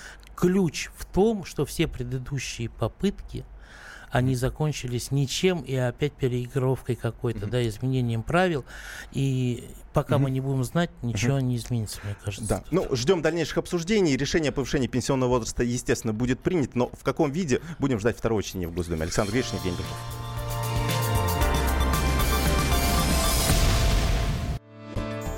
[0.41, 3.45] ключ в том, что все предыдущие попытки
[4.09, 7.49] они закончились ничем и опять переигровкой какой-то, mm-hmm.
[7.49, 8.65] да, изменением правил.
[9.13, 10.19] И пока mm-hmm.
[10.19, 11.43] мы не будем знать, ничего mm-hmm.
[11.43, 12.49] не изменится, мне кажется.
[12.49, 12.63] Да.
[12.71, 14.17] Ну, ждем дальнейших обсуждений.
[14.17, 18.43] Решение о повышении пенсионного возраста, естественно, будет принято, но в каком виде будем ждать второго
[18.43, 19.03] чтения в Госдуме.
[19.03, 20.30] Александр Гришин, Евгений Петров.